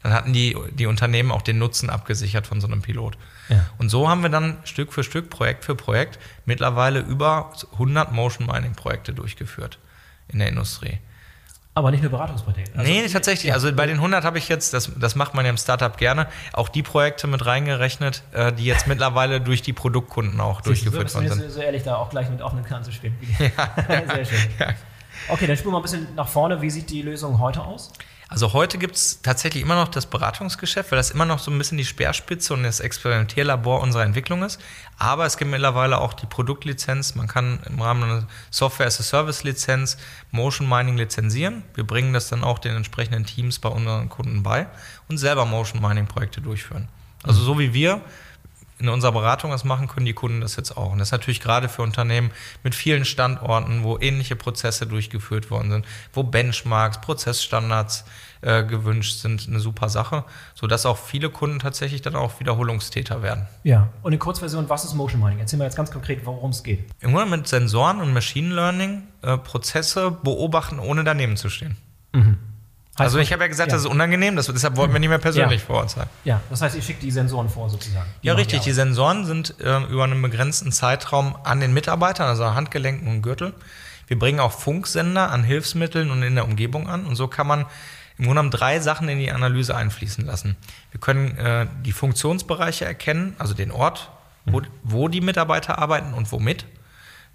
Dann 0.03 0.13
hatten 0.13 0.33
die, 0.33 0.57
die 0.73 0.87
Unternehmen 0.87 1.33
auch 1.33 1.43
den 1.43 1.59
Nutzen 1.59 1.91
abgesichert 1.91 2.47
von 2.47 2.61
so 2.61 2.67
einem 2.69 2.83
Pilot. 2.83 3.19
Ja. 3.49 3.67
Und 3.79 3.89
so 3.89 4.09
haben 4.09 4.23
wir 4.23 4.31
dann 4.31 4.59
Stück 4.65 4.93
für 4.93 5.03
Stück, 5.03 5.29
Projekt 5.31 5.65
für 5.65 5.75
Projekt, 5.75 6.19
mittlerweile 6.45 7.01
über 7.01 7.53
100 7.73 8.13
Motion 8.13 8.47
Mining 8.47 8.75
Projekte 8.75 9.13
durchgeführt 9.13 9.79
in 10.29 10.39
der 10.39 10.49
Industrie. 10.49 10.99
Aber 11.75 11.93
nicht 11.93 12.03
nur 12.03 12.11
Beratungsprojekte. 12.11 12.77
Also- 12.77 12.91
nee, 12.91 13.07
tatsächlich. 13.09 13.53
Also 13.53 13.73
bei 13.73 13.87
den 13.87 13.99
100 13.99 14.25
habe 14.25 14.39
ich 14.39 14.49
jetzt, 14.49 14.75
das, 14.75 14.91
das 14.99 15.15
macht 15.15 15.35
man 15.35 15.45
ja 15.45 15.51
im 15.51 15.57
Startup 15.57 15.97
gerne, 15.97 16.27
auch 16.53 16.69
die 16.69 16.83
Projekte 16.83 17.29
mit 17.29 17.47
reingerechnet, 17.47 18.25
äh, 18.33 18.53
die 18.53 18.65
jetzt 18.65 18.89
mittlerweile 18.89 19.41
durch 19.41 19.63
die 19.63 19.73
Produktkunden 19.73 20.41
auch 20.41 20.61
durchgeführt 20.61 21.15
worden 21.15 21.29
sind. 21.29 21.51
so 21.53 21.61
ehrlich 21.61 21.85
da 21.85 21.95
auch 21.97 22.11
gleich 22.11 22.29
mit 22.31 22.43
offenen 22.43 22.65
Karten 22.65 22.85
zu 22.85 22.93
spielen. 22.93 23.17
Sehr 23.39 24.25
schön. 24.25 24.51
Ja. 24.59 24.75
Okay, 25.29 25.47
dann 25.47 25.57
spulen 25.57 25.75
wir 25.75 25.79
ein 25.79 25.83
bisschen 25.83 26.15
nach 26.17 26.29
vorne. 26.29 26.61
Wie 26.61 26.71
sieht 26.71 26.91
die 26.91 27.03
Lösung 27.03 27.39
heute 27.39 27.63
aus? 27.63 27.93
Also 28.31 28.53
heute 28.53 28.77
gibt 28.77 28.95
es 28.95 29.23
tatsächlich 29.23 29.63
immer 29.63 29.75
noch 29.75 29.89
das 29.89 30.05
Beratungsgeschäft, 30.05 30.93
weil 30.93 30.99
das 30.99 31.11
immer 31.11 31.25
noch 31.25 31.39
so 31.39 31.51
ein 31.51 31.57
bisschen 31.57 31.79
die 31.79 31.87
Speerspitze 31.87 32.53
und 32.53 32.63
das 32.63 32.81
Experimentierlabor 32.81 33.81
unserer 33.81 34.05
Entwicklung 34.05 34.43
ist. 34.43 34.61
Aber 34.99 35.25
es 35.25 35.39
gibt 35.39 35.51
mittlerweile 35.51 35.99
auch 35.99 36.13
die 36.13 36.27
Produktlizenz. 36.27 37.15
Man 37.15 37.27
kann 37.27 37.61
im 37.67 37.81
Rahmen 37.81 38.05
einer 38.05 38.27
Software-as-a-Service-Lizenz 38.51 39.97
Motion 40.31 40.69
Mining 40.69 40.99
lizenzieren. 40.99 41.63
Wir 41.75 41.85
bringen 41.85 42.13
das 42.13 42.29
dann 42.29 42.45
auch 42.45 42.59
den 42.59 42.77
entsprechenden 42.77 43.25
Teams 43.25 43.59
bei 43.61 43.71
unseren 43.71 44.11
Kunden 44.11 44.43
bei 44.43 44.67
und 45.09 45.17
selber 45.17 45.47
Motion 45.47 45.81
Mining-Projekte 45.81 46.43
durchführen. 46.43 46.89
Also 47.23 47.43
so 47.43 47.59
wie 47.59 47.73
wir 47.73 48.03
in 48.79 48.89
unserer 48.89 49.13
Beratung 49.13 49.51
das 49.51 49.65
machen, 49.65 49.89
können 49.89 50.07
die 50.07 50.13
Kunden 50.13 50.41
das 50.41 50.57
jetzt 50.57 50.77
auch. 50.77 50.93
Und 50.93 50.99
das 50.99 51.09
ist 51.09 51.13
natürlich 51.13 51.41
gerade 51.41 51.69
für 51.69 51.83
Unternehmen 51.83 52.31
mit 52.63 52.75
vielen 52.75 53.05
Standorten, 53.05 53.83
wo 53.83 53.99
ähnliche 53.99 54.37
Prozesse 54.37 54.87
durchgeführt 54.87 55.51
worden 55.51 55.71
sind, 55.71 55.87
wo 56.13 56.23
Benchmarks, 56.23 57.01
Prozessstandards 57.01 58.05
äh, 58.41 58.63
gewünscht 58.65 59.19
sind, 59.21 59.49
eine 59.49 59.61
super 59.61 59.89
Sache, 59.89 60.25
sodass 60.55 60.87
auch 60.87 60.97
viele 60.99 61.31
Kunden 61.31 61.59
tatsächlich 61.59 62.03
dann 62.03 62.15
auch 62.15 62.39
Wiederholungstäter 62.39 63.23
werden. 63.23 63.47
Ja. 63.65 63.89
Und 64.03 64.13
in 64.13 64.19
Kurzversion, 64.19 64.69
was 64.69 64.85
ist 64.85 64.95
Motion 64.95 65.21
Mining? 65.21 65.41
Erzähl 65.41 65.59
mal 65.59 65.65
jetzt 65.65 65.77
ganz 65.77 65.91
konkret, 65.91 66.25
worum 66.25 66.51
es 66.51 66.63
geht. 66.63 66.89
Im 67.01 67.13
Grunde 67.13 67.37
mit 67.37 67.49
Sensoren 67.49 68.01
und 68.01 68.13
Machine 68.13 68.55
Learning 68.55 69.03
äh, 69.23 69.37
Prozesse 69.39 70.11
beobachten, 70.11 70.79
ohne 70.79 71.03
daneben 71.05 71.37
zu 71.37 71.51
stehen. 71.51 71.77
Also 72.99 73.19
ich 73.19 73.33
habe 73.33 73.43
ja 73.43 73.49
gesagt, 73.49 73.71
ja. 73.71 73.77
das 73.77 73.85
ist 73.85 73.91
unangenehm, 73.91 74.37
das, 74.37 74.47
deshalb 74.47 74.77
wollten 74.77 74.93
wir 74.93 75.01
nicht 75.01 75.09
mehr 75.09 75.19
persönlich 75.19 75.61
Ja. 75.61 75.67
vor 75.67 75.77
Ort 75.77 75.91
sein. 75.91 76.07
Ja, 76.25 76.41
das 76.51 76.63
heißt, 76.63 76.77
ihr 76.77 76.83
schickt 76.83 77.03
die 77.03 77.11
Sensoren 77.11 77.49
vor 77.49 77.69
sozusagen. 77.71 78.09
Ja, 78.23 78.33
machen 78.33 78.41
richtig. 78.41 78.61
Die 78.61 78.71
Arbeit. 78.71 78.75
Sensoren 78.75 79.25
sind 79.27 79.55
äh, 79.61 79.83
über 79.85 80.05
einen 80.05 80.21
begrenzten 80.21 80.73
Zeitraum 80.73 81.37
an 81.45 81.61
den 81.61 81.73
Mitarbeitern, 81.73 82.27
also 82.27 82.45
an 82.45 82.55
Handgelenken 82.55 83.09
und 83.09 83.23
Gürtel. 83.23 83.55
Wir 84.07 84.19
bringen 84.19 84.41
auch 84.41 84.53
Funksender 84.53 85.31
an 85.31 85.45
Hilfsmitteln 85.45 86.11
und 86.11 86.23
in 86.23 86.35
der 86.35 86.45
Umgebung 86.45 86.89
an. 86.89 87.05
Und 87.07 87.17
so 87.17 87.29
kann 87.29 87.47
man 87.47 87.61
im 88.17 88.25
Grunde 88.25 88.31
genommen 88.31 88.51
drei 88.51 88.81
Sachen 88.81 89.09
in 89.09 89.19
die 89.19 89.31
Analyse 89.31 89.77
einfließen 89.77 90.25
lassen. 90.27 90.57
Wir 90.91 91.01
können 91.01 91.37
äh, 91.37 91.67
die 91.85 91.93
Funktionsbereiche 91.93 92.85
erkennen, 92.85 93.37
also 93.39 93.55
den 93.55 93.71
Ort, 93.71 94.11
wo, 94.47 94.63
wo 94.83 95.09
die 95.09 95.21
Mitarbeiter 95.21 95.79
arbeiten 95.79 96.15
und 96.15 96.33
womit. 96.33 96.65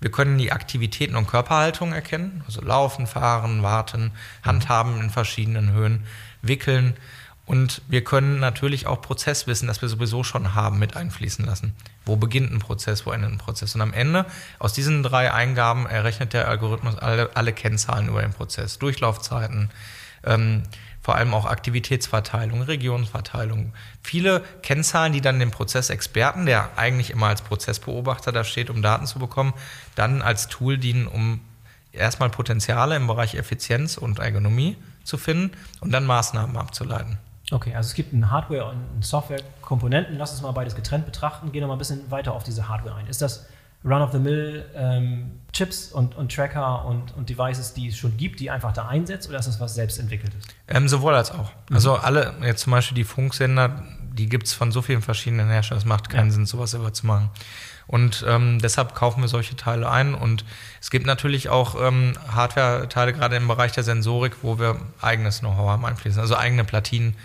Wir 0.04 0.12
können 0.12 0.38
die 0.38 0.52
Aktivitäten 0.52 1.16
und 1.16 1.28
Körperhaltung 1.28 1.94
erkennen, 1.94 2.44
also 2.46 2.60
laufen, 2.60 3.08
fahren, 3.08 3.64
warten, 3.64 4.12
handhaben 4.44 5.00
in 5.00 5.10
verschiedenen 5.10 5.72
Höhen, 5.72 6.04
wickeln. 6.42 6.98
Und 7.46 7.82
wir 7.88 8.04
können 8.04 8.42
natürlich 8.42 8.86
auch 8.86 9.02
Prozesswissen, 9.02 9.66
das 9.66 9.82
wir 9.82 9.88
sowieso 9.88 10.26
schon 10.26 10.56
haben, 10.56 10.78
mit 10.78 10.98
einfließen 10.98 11.46
lassen. 11.46 11.74
Wo 12.04 12.18
beginnt 12.18 12.52
ein 12.52 12.60
Prozess, 12.60 13.06
wo 13.06 13.12
endet 13.12 13.32
ein 13.32 13.38
Prozess? 13.38 13.76
Und 13.76 13.82
am 13.82 13.94
Ende, 13.94 14.26
aus 14.60 14.74
diesen 14.74 15.04
drei 15.04 15.32
Eingaben, 15.32 15.86
errechnet 15.86 16.34
der 16.34 16.50
Algorithmus 16.50 16.98
alle, 16.98 17.34
alle 17.38 17.54
Kennzahlen 17.54 18.10
über 18.10 18.24
den 18.24 18.34
Prozess. 18.34 18.80
Durchlaufzeiten, 18.80 19.70
ähm, 20.26 20.64
vor 21.04 21.16
allem 21.16 21.34
auch 21.34 21.46
Aktivitätsverteilung, 21.46 22.62
Regionsverteilung. 22.62 23.74
Viele 24.02 24.42
Kennzahlen, 24.62 25.12
die 25.12 25.20
dann 25.20 25.38
dem 25.38 25.52
Prozessexperten, 25.52 26.46
der 26.46 26.70
eigentlich 26.78 27.12
immer 27.12 27.28
als 27.28 27.42
Prozessbeobachter 27.42 28.32
da 28.32 28.46
steht, 28.46 28.70
um 28.70 28.82
Daten 28.82 29.06
zu 29.06 29.20
bekommen, 29.20 29.54
dann 29.96 30.22
als 30.22 30.48
Tool 30.48 30.78
dienen, 30.78 31.06
um 31.08 31.42
erstmal 31.92 32.30
Potenziale 32.30 32.96
im 32.96 33.06
Bereich 33.06 33.36
Effizienz 33.36 33.98
und 33.98 34.20
Ergonomie 34.20 34.78
zu 35.04 35.18
finden 35.18 35.52
und 35.82 35.92
dann 35.92 36.06
Maßnahmen 36.06 36.56
abzuleiten. 36.56 37.18
Okay, 37.52 37.76
also 37.76 37.88
es 37.88 37.94
gibt 37.94 38.14
einen 38.14 38.32
Hardware- 38.32 38.70
und 38.70 38.78
einen 38.94 39.02
Software-Komponenten. 39.02 40.18
Lass 40.18 40.32
uns 40.32 40.42
mal 40.42 40.52
beides 40.54 40.74
getrennt 40.74 41.06
betrachten. 41.06 41.52
Gehen 41.52 41.62
wir 41.62 41.68
mal 41.68 41.74
ein 41.74 41.80
bisschen 41.80 42.10
weiter 42.10 42.34
auf 42.34 42.44
diese 42.44 42.70
Hardware 42.70 42.96
ein. 42.96 43.08
Ist 43.08 43.22
das 43.22 43.46
Run-of-the-Mill 43.86 44.66
ähm, 44.76 45.32
Chips 45.52 45.92
und, 45.92 46.16
und 46.16 46.34
Tracker 46.34 46.86
und, 46.86 47.16
und 47.16 47.30
Devices, 47.30 47.74
die 47.74 47.90
es 47.90 47.98
schon 47.98 48.18
gibt, 48.18 48.40
die 48.40 48.50
einfach 48.50 48.74
da 48.74 48.88
einsetzt 48.88 49.30
oder 49.30 49.40
ist 49.40 49.48
das 49.48 49.60
was 49.60 49.76
selbst 49.76 50.00
entwickeltes? 50.00 50.44
Ähm, 50.68 50.88
sowohl 50.88 51.14
als 51.14 51.32
auch. 51.32 51.52
Mhm. 51.70 51.76
Also 51.76 51.96
alle, 51.96 52.34
jetzt 52.42 52.64
zum 52.64 52.72
Beispiel 52.72 52.96
die 52.96 53.04
Funksender, 53.04 53.84
die 54.14 54.28
gibt 54.30 54.48
es 54.48 54.54
von 54.54 54.72
so 54.72 54.82
vielen 54.82 55.02
verschiedenen 55.02 55.50
Herstellern. 55.50 55.80
Es 55.80 55.86
macht 55.86 56.10
keinen 56.10 56.28
ja. 56.28 56.34
Sinn, 56.34 56.46
sowas 56.46 56.72
selber 56.72 56.94
zu 56.94 57.06
machen. 57.06 57.30
Und 57.86 58.26
ähm, 58.28 58.60
deshalb 58.60 58.96
kaufen 58.96 59.22
wir 59.22 59.28
solche 59.28 59.56
Teile 59.56 59.90
ein. 59.90 60.16
Und 60.16 60.46
es 60.82 60.90
gibt 60.90 61.06
natürlich 61.06 61.50
auch 61.50 61.76
ähm, 61.80 62.14
Hardware-Teile, 62.34 63.14
gerade 63.14 63.36
im 63.36 63.48
Bereich 63.48 63.74
der 63.74 63.84
Sensorik, 63.84 64.38
wo 64.42 64.58
wir 64.58 64.78
eigenes 65.02 65.40
Know-how 65.40 65.70
haben 65.70 65.86
einfließen, 65.86 66.22
also 66.22 66.36
eigene 66.36 66.64
Platinen 66.64 67.16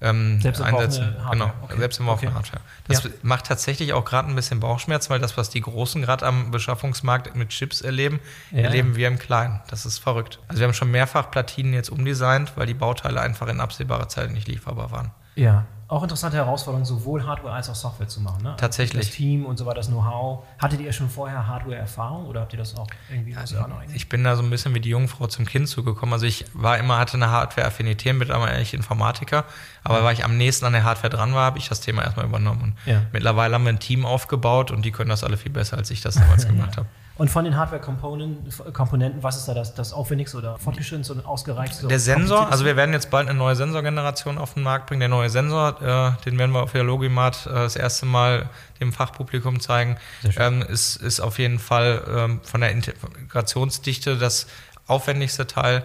ähm, 0.00 0.40
selbst 0.40 0.62
einsetzen. 0.62 1.14
Genau, 1.30 1.52
okay. 1.62 1.78
selbst 1.78 2.00
okay. 2.00 2.28
Hardware. 2.28 2.62
Das 2.88 3.04
ja. 3.04 3.10
macht 3.22 3.46
tatsächlich 3.46 3.92
auch 3.92 4.04
gerade 4.04 4.28
ein 4.28 4.34
bisschen 4.34 4.60
Bauchschmerz, 4.60 5.10
weil 5.10 5.18
das, 5.18 5.36
was 5.36 5.50
die 5.50 5.60
Großen 5.60 6.00
gerade 6.02 6.26
am 6.26 6.50
Beschaffungsmarkt 6.50 7.36
mit 7.36 7.50
Chips 7.50 7.80
erleben, 7.80 8.20
ja. 8.50 8.62
erleben 8.62 8.96
wir 8.96 9.08
im 9.08 9.18
Kleinen. 9.18 9.60
Das 9.68 9.84
ist 9.84 9.98
verrückt. 9.98 10.38
Also 10.48 10.60
wir 10.60 10.66
haben 10.66 10.74
schon 10.74 10.90
mehrfach 10.90 11.30
Platinen 11.30 11.74
jetzt 11.74 11.90
umdesignt, 11.90 12.52
weil 12.56 12.66
die 12.66 12.74
Bauteile 12.74 13.20
einfach 13.20 13.48
in 13.48 13.60
absehbarer 13.60 14.08
Zeit 14.08 14.30
nicht 14.32 14.48
lieferbar 14.48 14.90
waren. 14.90 15.10
Ja, 15.40 15.64
auch 15.88 16.02
interessante 16.02 16.36
Herausforderung, 16.36 16.84
sowohl 16.84 17.26
Hardware 17.26 17.54
als 17.54 17.68
auch 17.70 17.74
Software 17.74 18.06
zu 18.06 18.20
machen. 18.20 18.44
Ne? 18.44 18.54
Tatsächlich. 18.58 19.06
Das 19.08 19.16
Team 19.16 19.46
und 19.46 19.56
so 19.56 19.66
weiter, 19.66 19.76
das 19.76 19.88
Know-how. 19.88 20.44
Hattet 20.58 20.80
ihr 20.80 20.92
schon 20.92 21.08
vorher 21.08 21.48
Hardware-Erfahrung 21.48 22.26
oder 22.26 22.42
habt 22.42 22.52
ihr 22.52 22.58
das 22.58 22.76
auch 22.76 22.86
irgendwie 23.10 23.34
also, 23.34 23.56
Ich 23.94 24.08
bin 24.08 24.22
da 24.22 24.36
so 24.36 24.42
ein 24.42 24.50
bisschen 24.50 24.74
wie 24.74 24.80
die 24.80 24.90
Jungfrau 24.90 25.26
zum 25.26 25.46
Kind 25.46 25.66
zugekommen. 25.66 26.12
Also 26.12 26.26
ich 26.26 26.44
war 26.52 26.78
immer, 26.78 26.98
hatte 26.98 27.14
eine 27.14 27.30
Hardware-Affinität, 27.30 28.14
mit 28.14 28.30
einmal 28.30 28.50
eigentlich 28.50 28.74
Informatiker. 28.74 29.44
Aber 29.82 29.98
ja. 29.98 30.04
weil 30.04 30.12
ich 30.12 30.24
am 30.24 30.36
nächsten 30.36 30.66
an 30.66 30.74
der 30.74 30.84
Hardware 30.84 31.10
dran 31.10 31.34
war, 31.34 31.46
habe 31.46 31.58
ich 31.58 31.68
das 31.68 31.80
Thema 31.80 32.04
erstmal 32.04 32.26
übernommen. 32.26 32.62
Und 32.62 32.74
ja. 32.84 33.02
mittlerweile 33.12 33.54
haben 33.54 33.64
wir 33.64 33.72
ein 33.72 33.80
Team 33.80 34.04
aufgebaut 34.04 34.70
und 34.70 34.84
die 34.84 34.92
können 34.92 35.10
das 35.10 35.24
alle 35.24 35.38
viel 35.38 35.50
besser, 35.50 35.76
als 35.76 35.90
ich 35.90 36.02
das 36.02 36.14
damals 36.14 36.46
gemacht 36.46 36.76
habe. 36.76 36.86
Und 37.20 37.28
von 37.28 37.44
den 37.44 37.54
Hardware-Komponenten, 37.54 39.22
was 39.22 39.36
ist 39.36 39.46
da 39.46 39.52
das, 39.52 39.74
das 39.74 39.92
aufwendigste 39.92 40.38
oder 40.38 40.58
fortgeschrittenste 40.58 41.12
und 41.12 41.26
ausgereichtste? 41.26 41.86
Der 41.86 41.98
Sensor, 41.98 42.50
also 42.50 42.64
wir 42.64 42.76
werden 42.76 42.94
jetzt 42.94 43.10
bald 43.10 43.28
eine 43.28 43.36
neue 43.36 43.54
Sensorgeneration 43.56 44.38
auf 44.38 44.54
den 44.54 44.62
Markt 44.62 44.86
bringen. 44.86 45.00
Der 45.00 45.10
neue 45.10 45.28
Sensor, 45.28 45.82
äh, 45.82 46.24
den 46.24 46.38
werden 46.38 46.52
wir 46.52 46.62
auf 46.62 46.72
der 46.72 46.82
Logimat 46.82 47.44
äh, 47.44 47.50
das 47.50 47.76
erste 47.76 48.06
Mal 48.06 48.48
dem 48.80 48.94
Fachpublikum 48.94 49.60
zeigen, 49.60 49.98
ähm, 50.38 50.62
ist, 50.62 50.96
ist 50.96 51.20
auf 51.20 51.38
jeden 51.38 51.58
Fall 51.58 52.02
ähm, 52.08 52.40
von 52.42 52.62
der 52.62 52.70
Integrationsdichte 52.70 54.16
das 54.16 54.46
aufwendigste 54.86 55.46
Teil. 55.46 55.84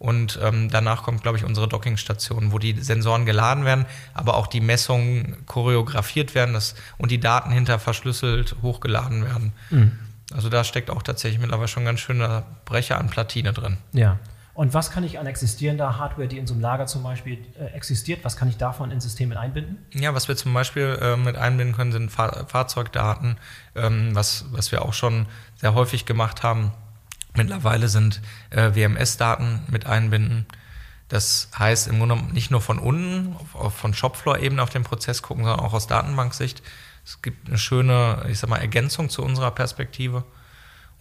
Und 0.00 0.40
ähm, 0.42 0.68
danach 0.68 1.04
kommt, 1.04 1.22
glaube 1.22 1.38
ich, 1.38 1.44
unsere 1.44 1.68
Dockingstation, 1.68 2.50
wo 2.50 2.58
die 2.58 2.72
Sensoren 2.80 3.24
geladen 3.24 3.64
werden, 3.64 3.86
aber 4.14 4.36
auch 4.36 4.48
die 4.48 4.60
Messungen 4.60 5.46
choreografiert 5.46 6.34
werden 6.34 6.54
das, 6.54 6.74
und 6.98 7.12
die 7.12 7.20
Daten 7.20 7.52
hinter 7.52 7.78
verschlüsselt 7.78 8.56
hochgeladen 8.62 9.24
werden. 9.24 9.52
Mhm. 9.70 9.92
Also 10.34 10.48
da 10.48 10.64
steckt 10.64 10.90
auch 10.90 11.02
tatsächlich 11.02 11.40
mittlerweile 11.40 11.68
schon 11.68 11.84
ganz 11.84 12.00
schöner 12.00 12.44
Brecher 12.64 12.98
an 12.98 13.08
Platine 13.08 13.52
drin. 13.52 13.78
Ja. 13.92 14.18
Und 14.54 14.74
was 14.74 14.90
kann 14.90 15.02
ich 15.02 15.18
an 15.18 15.26
existierender 15.26 15.98
Hardware, 15.98 16.28
die 16.28 16.36
in 16.36 16.46
so 16.46 16.52
einem 16.52 16.60
Lager 16.60 16.86
zum 16.86 17.02
Beispiel 17.02 17.38
äh, 17.58 17.66
existiert, 17.74 18.22
was 18.22 18.36
kann 18.36 18.48
ich 18.48 18.58
davon 18.58 18.90
in 18.90 19.00
Systeme 19.00 19.38
einbinden? 19.40 19.78
Ja, 19.94 20.14
was 20.14 20.28
wir 20.28 20.36
zum 20.36 20.52
Beispiel 20.52 20.98
äh, 21.00 21.16
mit 21.16 21.36
einbinden 21.36 21.74
können, 21.74 21.90
sind 21.90 22.10
Fahr 22.10 22.46
Fahrzeugdaten, 22.46 23.38
ähm, 23.74 24.14
was, 24.14 24.44
was 24.50 24.70
wir 24.70 24.82
auch 24.82 24.92
schon 24.92 25.26
sehr 25.56 25.72
häufig 25.72 26.04
gemacht 26.04 26.42
haben. 26.42 26.72
Mittlerweile 27.34 27.88
sind 27.88 28.20
äh, 28.50 28.74
WMS-Daten 28.74 29.62
mit 29.68 29.86
einbinden. 29.86 30.44
Das 31.08 31.48
heißt 31.58 31.88
im 31.88 31.98
Grunde 31.98 32.16
nicht 32.32 32.50
nur 32.50 32.60
von 32.60 32.78
unten, 32.78 33.34
auf, 33.54 33.74
von 33.74 33.94
Shopfloor-Ebene 33.94 34.62
auf 34.62 34.70
den 34.70 34.82
Prozess 34.82 35.22
gucken, 35.22 35.44
sondern 35.44 35.60
auch 35.60 35.72
aus 35.72 35.86
Datenbanksicht. 35.86 36.62
Es 37.04 37.20
gibt 37.22 37.48
eine 37.48 37.58
schöne, 37.58 38.24
ich 38.28 38.38
sag 38.38 38.50
mal, 38.50 38.58
Ergänzung 38.58 39.08
zu 39.08 39.22
unserer 39.22 39.50
Perspektive. 39.50 40.24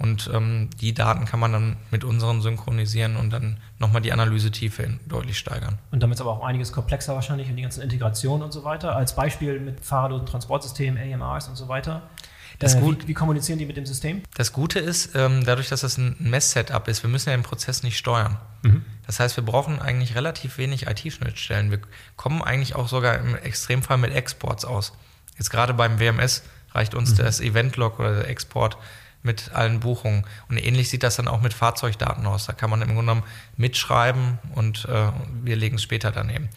Und 0.01 0.31
ähm, 0.33 0.71
die 0.79 0.95
Daten 0.95 1.25
kann 1.25 1.39
man 1.39 1.51
dann 1.51 1.77
mit 1.91 2.03
unseren 2.03 2.41
synchronisieren 2.41 3.17
und 3.17 3.29
dann 3.29 3.57
nochmal 3.77 4.01
die 4.01 4.11
Analysetiefe 4.11 4.97
deutlich 5.07 5.37
steigern. 5.37 5.77
Und 5.91 6.01
damit 6.01 6.15
ist 6.15 6.21
aber 6.21 6.31
auch 6.31 6.43
einiges 6.43 6.71
komplexer 6.71 7.13
wahrscheinlich 7.13 7.49
und 7.49 7.55
die 7.55 7.61
ganzen 7.61 7.83
Integrationen 7.83 8.43
und 8.43 8.51
so 8.51 8.63
weiter. 8.63 8.95
Als 8.95 9.15
Beispiel 9.15 9.59
mit 9.59 9.85
fahrerlosen 9.85 10.25
Transportsystemen, 10.25 10.99
AMRs 11.13 11.49
und 11.49 11.55
so 11.55 11.67
weiter. 11.67 12.09
Das 12.57 12.75
äh, 12.75 12.81
wie, 12.81 13.07
wie, 13.09 13.13
kommunizieren 13.13 13.59
die 13.59 13.65
mit 13.67 13.77
dem 13.77 13.85
System? 13.85 14.23
Das 14.35 14.53
Gute 14.53 14.79
ist, 14.79 15.15
ähm, 15.15 15.43
dadurch, 15.45 15.69
dass 15.69 15.81
das 15.81 15.97
ein 15.97 16.15
Mess-Setup 16.17 16.87
ist, 16.87 17.03
wir 17.03 17.09
müssen 17.09 17.29
ja 17.29 17.37
den 17.37 17.43
Prozess 17.43 17.83
nicht 17.83 17.97
steuern. 17.97 18.37
Mhm. 18.63 18.83
Das 19.05 19.19
heißt, 19.19 19.35
wir 19.35 19.45
brauchen 19.45 19.79
eigentlich 19.79 20.15
relativ 20.15 20.57
wenig 20.57 20.87
IT-Schnittstellen. 20.87 21.69
Wir 21.69 21.79
kommen 22.15 22.41
eigentlich 22.41 22.75
auch 22.75 22.87
sogar 22.87 23.19
im 23.19 23.35
Extremfall 23.35 23.97
mit 23.97 24.13
Exports 24.13 24.65
aus. 24.65 24.93
Jetzt 25.41 25.49
gerade 25.49 25.73
beim 25.73 25.99
WMS 25.99 26.43
reicht 26.71 26.93
uns 26.93 27.13
mhm. 27.13 27.15
das 27.15 27.41
Event-Log 27.41 27.99
oder 27.99 28.13
der 28.13 28.29
Export 28.29 28.77
mit 29.23 29.49
allen 29.55 29.79
Buchungen. 29.79 30.23
Und 30.49 30.57
ähnlich 30.57 30.87
sieht 30.91 31.01
das 31.01 31.15
dann 31.15 31.27
auch 31.27 31.41
mit 31.41 31.51
Fahrzeugdaten 31.51 32.27
aus. 32.27 32.45
Da 32.45 32.53
kann 32.53 32.69
man 32.69 32.83
im 32.83 32.89
Grunde 32.89 33.01
genommen 33.13 33.23
mitschreiben 33.57 34.37
und 34.53 34.85
äh, 34.85 35.07
wir 35.41 35.55
legen 35.55 35.77
es 35.77 35.81
später 35.81 36.11
daneben. 36.11 36.49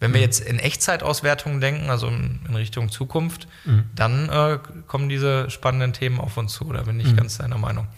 Wenn 0.00 0.12
mhm. 0.12 0.14
wir 0.14 0.20
jetzt 0.22 0.40
in 0.40 0.58
Echtzeitauswertungen 0.58 1.60
denken, 1.60 1.90
also 1.90 2.06
in, 2.06 2.40
in 2.48 2.56
Richtung 2.56 2.88
Zukunft, 2.88 3.46
mhm. 3.66 3.90
dann 3.94 4.30
äh, 4.30 4.58
kommen 4.86 5.10
diese 5.10 5.50
spannenden 5.50 5.92
Themen 5.92 6.18
auf 6.18 6.38
uns 6.38 6.54
zu. 6.54 6.72
Da 6.72 6.80
bin 6.84 6.98
ich 7.00 7.08
mhm. 7.08 7.16
ganz 7.16 7.36
deiner 7.36 7.58
Meinung. 7.58 7.88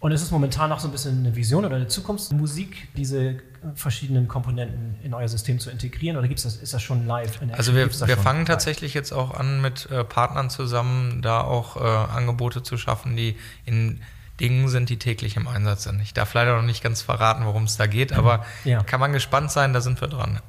Und 0.00 0.12
ist 0.12 0.22
es 0.22 0.30
momentan 0.30 0.70
noch 0.70 0.78
so 0.78 0.86
ein 0.86 0.92
bisschen 0.92 1.18
eine 1.18 1.34
Vision 1.34 1.64
oder 1.64 1.74
eine 1.74 1.88
Zukunftsmusik, 1.88 2.88
diese 2.96 3.38
verschiedenen 3.74 4.28
Komponenten 4.28 4.96
in 5.02 5.12
euer 5.12 5.28
System 5.28 5.58
zu 5.58 5.70
integrieren? 5.70 6.16
Oder 6.16 6.28
gibt's 6.28 6.44
das, 6.44 6.56
ist 6.56 6.72
das 6.72 6.82
schon 6.82 7.06
live? 7.06 7.40
also 7.52 7.74
wir, 7.74 7.88
wir 7.88 8.16
fangen 8.16 8.40
live? 8.40 8.48
tatsächlich 8.48 8.94
jetzt 8.94 9.12
auch 9.12 9.34
an, 9.34 9.60
mit 9.60 9.90
äh, 9.90 10.04
Partnern 10.04 10.50
zusammen 10.50 11.20
da 11.20 11.40
auch 11.40 11.76
äh, 11.76 11.80
Angebote 11.80 12.62
zu 12.62 12.76
schaffen, 12.78 13.16
die 13.16 13.36
in 13.64 14.00
Dingen 14.38 14.68
sind, 14.68 14.88
die 14.88 15.00
täglich 15.00 15.36
im 15.36 15.48
Einsatz 15.48 15.82
sind. 15.82 16.00
Ich 16.00 16.14
darf 16.14 16.32
leider 16.32 16.54
noch 16.56 16.62
nicht 16.62 16.82
ganz 16.82 17.02
verraten, 17.02 17.44
worum 17.44 17.64
es 17.64 17.76
da 17.76 17.86
geht, 17.86 18.12
aber 18.12 18.44
ja. 18.64 18.84
kann 18.84 19.00
man 19.00 19.12
gespannt 19.12 19.50
sein, 19.50 19.72
da 19.72 19.80
sind 19.80 20.00
wir 20.00 20.06
dran. 20.06 20.40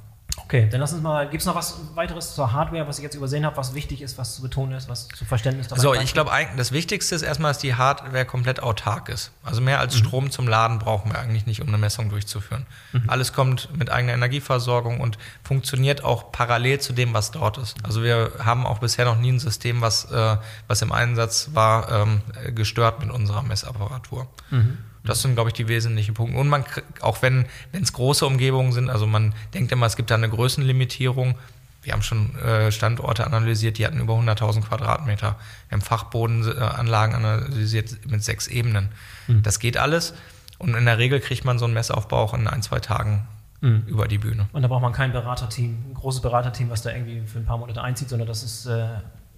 Okay, 0.49 0.67
dann 0.67 0.81
lass 0.81 0.93
uns 0.93 1.03
mal, 1.03 1.29
gibt 1.29 1.41
es 1.41 1.45
noch 1.45 1.53
was 1.53 1.79
weiteres 1.93 2.33
zur 2.33 2.51
Hardware, 2.53 2.87
was 2.87 2.97
ich 2.97 3.03
jetzt 3.03 3.13
übersehen 3.13 3.45
habe, 3.45 3.55
was 3.55 3.75
wichtig 3.75 4.01
ist, 4.01 4.17
was 4.17 4.33
zu 4.33 4.41
betonen 4.41 4.73
ist, 4.73 4.89
was 4.89 5.07
zu 5.07 5.23
Verständnis 5.23 5.67
dabei 5.67 5.79
So, 5.79 5.93
ich 5.93 6.11
glaube, 6.11 6.31
das 6.57 6.71
Wichtigste 6.71 7.13
ist 7.13 7.21
erstmal, 7.21 7.51
dass 7.51 7.59
die 7.59 7.75
Hardware 7.75 8.25
komplett 8.25 8.63
autark 8.63 9.09
ist. 9.09 9.31
Also 9.43 9.61
mehr 9.61 9.79
als 9.79 9.93
mhm. 9.93 9.99
Strom 9.99 10.31
zum 10.31 10.47
Laden 10.47 10.79
brauchen 10.79 11.11
wir 11.11 11.19
eigentlich 11.19 11.45
nicht, 11.45 11.61
um 11.61 11.67
eine 11.67 11.77
Messung 11.77 12.09
durchzuführen. 12.09 12.65
Mhm. 12.93 13.03
Alles 13.05 13.31
kommt 13.31 13.69
mit 13.77 13.91
eigener 13.91 14.13
Energieversorgung 14.13 15.01
und 15.01 15.19
funktioniert 15.43 16.03
auch 16.03 16.31
parallel 16.31 16.79
zu 16.79 16.93
dem, 16.93 17.13
was 17.13 17.29
dort 17.29 17.59
ist. 17.59 17.77
Also 17.83 18.01
wir 18.01 18.31
haben 18.43 18.65
auch 18.65 18.79
bisher 18.79 19.05
noch 19.05 19.19
nie 19.19 19.33
ein 19.33 19.39
System, 19.39 19.81
was, 19.81 20.05
äh, 20.05 20.37
was 20.67 20.81
im 20.81 20.91
Einsatz 20.91 21.51
war, 21.53 21.91
ähm, 21.91 22.21
gestört 22.55 23.01
mit 23.01 23.11
unserer 23.11 23.43
Messapparatur. 23.43 24.25
Mhm. 24.49 24.79
Das 25.03 25.21
sind, 25.21 25.35
glaube 25.35 25.49
ich, 25.49 25.53
die 25.53 25.67
wesentlichen 25.67 26.13
Punkte. 26.13 26.37
Und 26.37 26.49
man, 26.49 26.65
auch 27.01 27.21
wenn 27.21 27.45
es 27.71 27.93
große 27.93 28.25
Umgebungen 28.25 28.71
sind, 28.71 28.89
also 28.89 29.07
man 29.07 29.33
denkt 29.53 29.71
immer, 29.71 29.85
es 29.85 29.95
gibt 29.95 30.11
da 30.11 30.15
eine 30.15 30.29
Größenlimitierung. 30.29 31.35
Wir 31.81 31.93
haben 31.93 32.01
schon 32.01 32.35
äh, 32.39 32.71
Standorte 32.71 33.25
analysiert, 33.25 33.77
die 33.77 33.85
hatten 33.85 33.99
über 33.99 34.13
100.000 34.15 34.61
Quadratmeter. 34.61 35.37
Wir 35.69 35.77
haben 35.77 35.81
Fachbodenanlagen 35.81 37.15
analysiert 37.15 38.05
mit 38.05 38.23
sechs 38.23 38.47
Ebenen. 38.47 38.89
Mhm. 39.27 39.43
Das 39.43 39.59
geht 39.59 39.77
alles. 39.77 40.13
Und 40.57 40.75
in 40.75 40.85
der 40.85 40.97
Regel 40.97 41.21
kriegt 41.21 41.45
man 41.45 41.57
so 41.57 41.65
einen 41.65 41.73
Messaufbau 41.73 42.17
auch 42.17 42.33
in 42.33 42.47
ein, 42.47 42.61
zwei 42.61 42.79
Tagen 42.79 43.25
mhm. 43.61 43.83
über 43.87 44.07
die 44.07 44.17
Bühne. 44.17 44.47
Und 44.51 44.61
da 44.61 44.67
braucht 44.67 44.81
man 44.81 44.91
kein 44.91 45.13
Beraterteam, 45.13 45.77
ein 45.89 45.93
großes 45.93 46.21
Beraterteam, 46.21 46.69
was 46.69 46.81
da 46.81 46.91
irgendwie 46.91 47.21
für 47.25 47.39
ein 47.39 47.45
paar 47.45 47.57
Monate 47.57 47.81
einzieht, 47.81 48.09
sondern 48.09 48.27
das 48.27 48.43
ist 48.43 48.65
äh, 48.65 48.87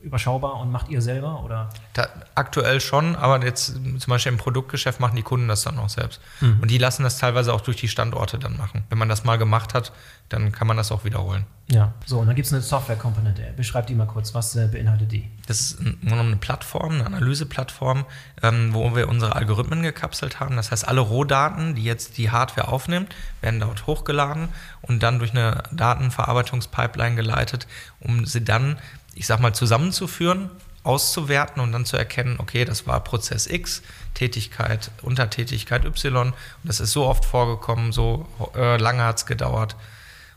überschaubar 0.02 0.60
und 0.60 0.72
macht 0.72 0.90
ihr 0.90 1.02
selber? 1.02 1.44
Oder? 1.44 1.70
Da, 1.94 2.08
aktuell 2.36 2.80
schon, 2.80 3.16
aber 3.16 3.44
jetzt 3.46 3.74
zum 3.76 4.10
Beispiel 4.10 4.32
im 4.32 4.38
Produktgeschäft 4.38 5.00
machen 5.00 5.16
die 5.16 5.24
Kunden 5.24 5.48
das 5.48 5.64
dann 5.64 5.78
auch 5.80 5.90
selbst. 5.90 6.22
Mhm. 6.40 6.60
Und 6.62 6.72
die 6.72 6.78
lassen 6.78 7.04
das 7.04 7.18
teilweise 7.18 7.54
auch 7.54 7.62
durch 7.62 7.78
die 7.78 7.88
Standorte 7.88 8.40
dann 8.40 8.58
machen. 8.58 8.84
Wenn 8.90 8.98
man 8.98 9.10
das 9.10 9.24
mal 9.24 9.38
gemacht 9.38 9.74
hat, 9.74 9.92
dann 10.34 10.52
kann 10.52 10.68
man 10.68 10.78
das 10.78 10.92
auch 10.92 11.04
wiederholen. 11.04 11.46
Ja, 11.70 11.94
so, 12.06 12.20
und 12.20 12.28
dann 12.28 12.36
gibt 12.36 12.48
es 12.48 12.54
eine 12.54 12.62
Softwarekomponente. 12.62 13.54
Beschreibt 13.56 13.90
die 13.90 13.96
mal 13.96 14.06
kurz, 14.08 14.34
was 14.34 14.56
äh, 14.56 14.68
beinhaltet 14.68 15.12
die? 15.12 15.30
Das 15.48 15.62
ist 15.62 15.80
eine 15.80 16.36
Plattform, 16.36 16.94
eine 16.94 17.06
Analyseplattform, 17.06 18.06
ähm, 18.44 18.74
wo 18.74 18.96
wir 18.96 19.08
unsere 19.08 19.36
Algorithmen 19.36 19.82
gekapselt 19.82 20.40
haben. 20.40 20.58
Das 20.58 20.72
heißt, 20.72 20.88
alle 20.88 21.02
Rohdaten, 21.02 21.76
die 21.76 21.84
jetzt 21.84 22.18
die 22.18 22.30
Hardware 22.30 22.68
aufnimmt, 22.68 23.16
werden 23.42 23.60
dort 23.60 23.88
hochgeladen 23.88 24.50
und 24.82 25.02
dann 25.02 25.20
durch 25.20 25.32
eine 25.32 25.64
Datenverarbeitungspipeline 25.72 27.16
geleitet, 27.16 27.68
um 28.02 28.26
sie 28.26 28.44
dann 28.44 28.78
ich 29.16 29.28
sag 29.28 29.40
mal, 29.40 29.54
zusammenzuführen, 29.54 30.50
auszuwerten 30.84 31.62
und 31.62 31.72
dann 31.72 31.86
zu 31.86 31.98
erkennen, 31.98 32.38
okay, 32.40 32.66
das 32.66 32.88
war 32.88 33.04
Prozess 33.04 33.48
X, 33.48 33.84
Tätigkeit, 34.14 34.92
Untertätigkeit 35.02 35.86
Y 35.86 36.28
und 36.28 36.34
das 36.64 36.80
ist 36.80 36.92
so 36.92 37.06
oft 37.06 37.26
vorgekommen, 37.26 37.92
so 37.92 38.28
äh, 38.56 38.78
lange 38.78 39.04
hat 39.04 39.18
es 39.18 39.26
gedauert. 39.26 39.76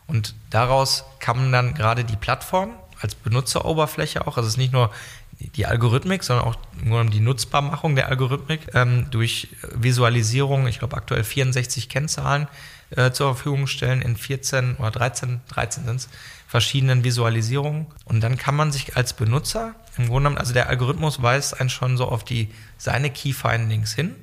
Und 0.07 0.35
daraus 0.49 1.05
kann 1.19 1.51
dann 1.51 1.73
gerade 1.73 2.03
die 2.03 2.15
Plattform 2.15 2.71
als 3.01 3.15
Benutzeroberfläche 3.15 4.27
auch, 4.27 4.37
also 4.37 4.47
es 4.47 4.53
ist 4.53 4.57
nicht 4.57 4.73
nur 4.73 4.91
die 5.39 5.65
Algorithmik, 5.65 6.23
sondern 6.23 6.45
auch 6.47 6.55
die 7.11 7.19
Nutzbarmachung 7.19 7.95
der 7.95 8.07
Algorithmik 8.07 8.61
ähm, 8.73 9.07
durch 9.11 9.49
Visualisierung, 9.73 10.67
ich 10.67 10.79
glaube 10.79 10.95
aktuell 10.95 11.23
64 11.23 11.89
Kennzahlen 11.89 12.47
äh, 12.91 13.11
zur 13.11 13.35
Verfügung 13.35 13.67
stellen 13.67 14.01
in 14.01 14.15
14 14.15 14.75
oder 14.77 14.91
13, 14.91 15.41
13 15.49 15.85
sind 15.85 15.95
es, 15.97 16.09
verschiedenen 16.47 17.03
Visualisierungen. 17.03 17.87
Und 18.05 18.21
dann 18.21 18.37
kann 18.37 18.55
man 18.55 18.71
sich 18.71 18.95
als 18.95 19.13
Benutzer 19.13 19.75
im 19.97 20.07
Grunde 20.07 20.29
genommen, 20.29 20.37
also 20.37 20.53
der 20.53 20.69
Algorithmus 20.69 21.21
weist 21.21 21.59
einen 21.59 21.69
schon 21.69 21.97
so 21.97 22.05
auf 22.05 22.23
die, 22.23 22.49
seine 22.77 23.09
Key 23.09 23.33
Findings 23.33 23.93
hin. 23.93 24.15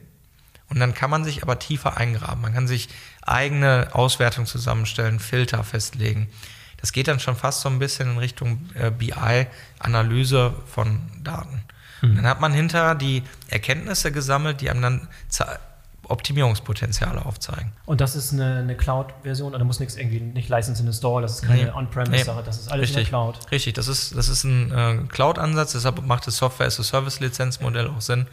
Und 0.69 0.81
dann 0.81 0.95
kann 0.95 1.11
man 1.11 1.25
sich 1.25 1.43
aber 1.43 1.59
tiefer 1.59 1.99
eingraben. 1.99 2.41
Man 2.41 2.55
kann 2.55 2.67
sich 2.67 2.89
eigene 3.23 3.89
Auswertungen 3.93 4.47
zusammenstellen, 4.47 5.21
Filter 5.21 5.65
festlegen. 5.65 6.29
Das 6.81 6.93
geht 6.93 7.09
dann 7.09 7.21
schon 7.21 7.37
fast 7.37 7.61
so 7.61 7.69
ein 7.69 7.79
bisschen 7.79 8.13
in 8.13 8.19
Richtung 8.19 8.69
äh, 8.75 8.91
BI-Analyse 8.91 10.53
von 10.67 11.01
Daten. 11.23 11.63
Mhm. 12.01 12.17
Dann 12.17 12.27
hat 12.27 12.41
man 12.41 12.53
hinter 12.53 12.95
die 12.95 13.23
Erkenntnisse 13.49 14.11
gesammelt, 14.11 14.61
die 14.61 14.69
einem 14.69 14.83
dann 14.83 15.09
Optimierungspotenziale 16.09 17.25
aufzeigen. 17.25 17.73
Und 17.87 18.01
das 18.01 18.17
ist 18.17 18.33
eine, 18.33 18.59
eine 18.59 18.77
Cloud-Version, 18.77 19.55
oder 19.55 19.65
muss 19.65 19.79
nichts 19.79 19.97
irgendwie 19.97 20.21
nicht 20.21 20.49
License 20.49 20.83
in 20.83 20.93
Store, 20.93 21.23
das 21.23 21.35
ist 21.37 21.43
keine 21.43 21.65
nee. 21.65 21.71
On-Premise-Sache, 21.71 22.41
nee. 22.41 22.43
das 22.45 22.59
ist 22.59 22.71
alles 22.71 22.89
Richtig. 22.89 22.97
in 22.97 23.03
der 23.05 23.09
Cloud. 23.09 23.51
Richtig, 23.51 23.75
das 23.75 23.89
ist, 23.89 24.17
das 24.17 24.29
ist 24.29 24.45
ein 24.45 24.73
äh, 24.73 24.99
Cloud-Ansatz, 25.09 25.73
deshalb 25.73 26.05
macht 26.05 26.27
das 26.27 26.37
Software-as-a-Service-Lizenzmodell 26.37 27.89
auch 27.89 28.01
Sinn. 28.01 28.27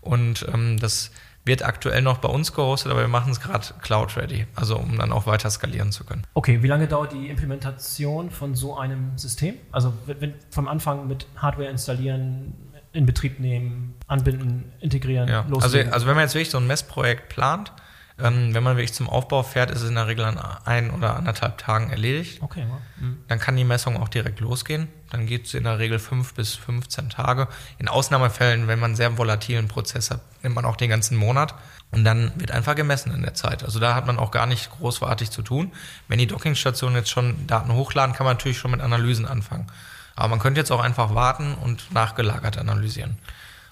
Und 0.00 0.46
ähm, 0.52 0.78
das 0.78 1.10
wird 1.46 1.62
aktuell 1.62 2.02
noch 2.02 2.18
bei 2.18 2.28
uns 2.28 2.52
gehostet, 2.52 2.90
aber 2.92 3.02
wir 3.02 3.08
machen 3.08 3.30
es 3.32 3.40
gerade 3.40 3.66
Cloud-ready, 3.80 4.46
also 4.56 4.76
um 4.76 4.98
dann 4.98 5.12
auch 5.12 5.26
weiter 5.26 5.48
skalieren 5.48 5.92
zu 5.92 6.04
können. 6.04 6.22
Okay, 6.34 6.62
wie 6.62 6.66
lange 6.66 6.88
dauert 6.88 7.12
die 7.12 7.28
Implementation 7.28 8.30
von 8.30 8.54
so 8.54 8.76
einem 8.76 9.16
System? 9.16 9.54
Also 9.70 9.92
wenn 10.06 10.34
vom 10.50 10.68
Anfang 10.68 11.06
mit 11.06 11.26
Hardware 11.36 11.68
installieren, 11.68 12.54
in 12.92 13.06
Betrieb 13.06 13.38
nehmen, 13.40 13.94
anbinden, 14.06 14.72
integrieren, 14.80 15.28
ja. 15.28 15.46
Also, 15.60 15.78
also 15.78 16.06
wenn 16.06 16.14
man 16.14 16.24
jetzt 16.24 16.34
wirklich 16.34 16.50
so 16.50 16.58
ein 16.58 16.66
Messprojekt 16.66 17.28
plant, 17.28 17.72
ähm, 18.18 18.54
wenn 18.54 18.62
man 18.62 18.76
wirklich 18.76 18.94
zum 18.94 19.10
Aufbau 19.10 19.42
fährt, 19.42 19.70
ist 19.70 19.82
es 19.82 19.90
in 19.90 19.94
der 19.94 20.06
Regel 20.06 20.24
an 20.24 20.38
ein 20.64 20.90
oder 20.90 21.16
anderthalb 21.16 21.58
Tagen 21.58 21.90
erledigt. 21.90 22.42
Okay. 22.42 22.64
Mhm. 22.98 23.18
Dann 23.28 23.38
kann 23.38 23.56
die 23.56 23.64
Messung 23.64 24.00
auch 24.00 24.08
direkt 24.08 24.40
losgehen. 24.40 24.88
Dann 25.10 25.26
geht 25.26 25.46
es 25.46 25.54
in 25.54 25.64
der 25.64 25.78
Regel 25.78 25.98
fünf 25.98 26.32
bis 26.32 26.54
15 26.54 27.10
Tage. 27.10 27.48
In 27.78 27.88
Ausnahmefällen, 27.88 28.68
wenn 28.68 28.78
man 28.78 28.90
einen 28.90 28.96
sehr 28.96 29.18
volatilen 29.18 29.68
Prozess 29.68 30.10
hat, 30.10 30.20
nimmt 30.42 30.54
man 30.54 30.64
auch 30.64 30.76
den 30.76 30.88
ganzen 30.88 31.16
Monat. 31.18 31.54
Und 31.90 32.04
dann 32.04 32.32
wird 32.36 32.52
einfach 32.52 32.74
gemessen 32.74 33.12
in 33.12 33.22
der 33.22 33.34
Zeit. 33.34 33.62
Also 33.62 33.80
da 33.80 33.94
hat 33.94 34.06
man 34.06 34.18
auch 34.18 34.30
gar 34.30 34.46
nicht 34.46 34.70
großartig 34.70 35.30
zu 35.30 35.42
tun. 35.42 35.72
Wenn 36.08 36.18
die 36.18 36.26
Dockingstationen 36.26 36.96
jetzt 36.96 37.10
schon 37.10 37.46
Daten 37.46 37.72
hochladen, 37.72 38.14
kann 38.14 38.24
man 38.24 38.36
natürlich 38.36 38.58
schon 38.58 38.70
mit 38.70 38.80
Analysen 38.80 39.26
anfangen. 39.26 39.66
Aber 40.14 40.28
man 40.28 40.38
könnte 40.38 40.58
jetzt 40.58 40.72
auch 40.72 40.80
einfach 40.80 41.14
warten 41.14 41.54
und 41.54 41.92
nachgelagert 41.92 42.56
analysieren. 42.56 43.18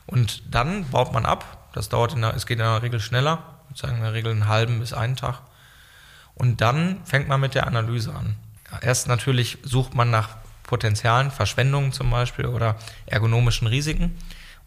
Und 0.06 0.54
dann 0.54 0.84
baut 0.90 1.14
man 1.14 1.24
ab. 1.24 1.70
Das 1.72 1.88
dauert 1.88 2.12
in 2.12 2.20
der, 2.20 2.34
es 2.34 2.46
geht 2.46 2.58
in 2.58 2.64
der 2.64 2.82
Regel 2.82 3.00
schneller, 3.00 3.53
sagen 3.74 3.96
in 3.96 4.02
der 4.02 4.12
Regel 4.12 4.32
einen 4.32 4.48
halben 4.48 4.80
bis 4.80 4.92
einen 4.92 5.16
Tag. 5.16 5.40
Und 6.34 6.60
dann 6.60 6.98
fängt 7.04 7.28
man 7.28 7.40
mit 7.40 7.54
der 7.54 7.66
Analyse 7.66 8.14
an. 8.14 8.36
Erst 8.80 9.06
natürlich 9.06 9.58
sucht 9.62 9.94
man 9.94 10.10
nach 10.10 10.30
Potenzialen, 10.64 11.30
Verschwendungen 11.30 11.92
zum 11.92 12.10
Beispiel 12.10 12.46
oder 12.46 12.76
ergonomischen 13.06 13.68
Risiken. 13.68 14.16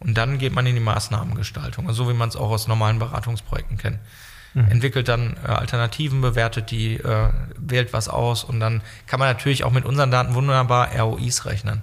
Und 0.00 0.14
dann 0.14 0.38
geht 0.38 0.54
man 0.54 0.64
in 0.66 0.76
die 0.76 0.80
Maßnahmengestaltung, 0.80 1.88
also 1.88 2.04
so 2.04 2.10
wie 2.10 2.14
man 2.14 2.28
es 2.28 2.36
auch 2.36 2.50
aus 2.50 2.68
normalen 2.68 2.98
Beratungsprojekten 2.98 3.78
kennt 3.78 3.98
mhm. 4.54 4.70
entwickelt 4.70 5.08
dann 5.08 5.36
äh, 5.44 5.48
Alternativen, 5.48 6.20
bewertet 6.20 6.70
die, 6.70 6.94
äh, 6.94 7.28
wählt 7.56 7.92
was 7.92 8.08
aus 8.08 8.44
und 8.44 8.60
dann 8.60 8.82
kann 9.06 9.18
man 9.18 9.28
natürlich 9.28 9.64
auch 9.64 9.72
mit 9.72 9.84
unseren 9.84 10.10
Daten 10.10 10.34
wunderbar 10.34 10.90
ROIs 10.96 11.44
rechnen. 11.46 11.82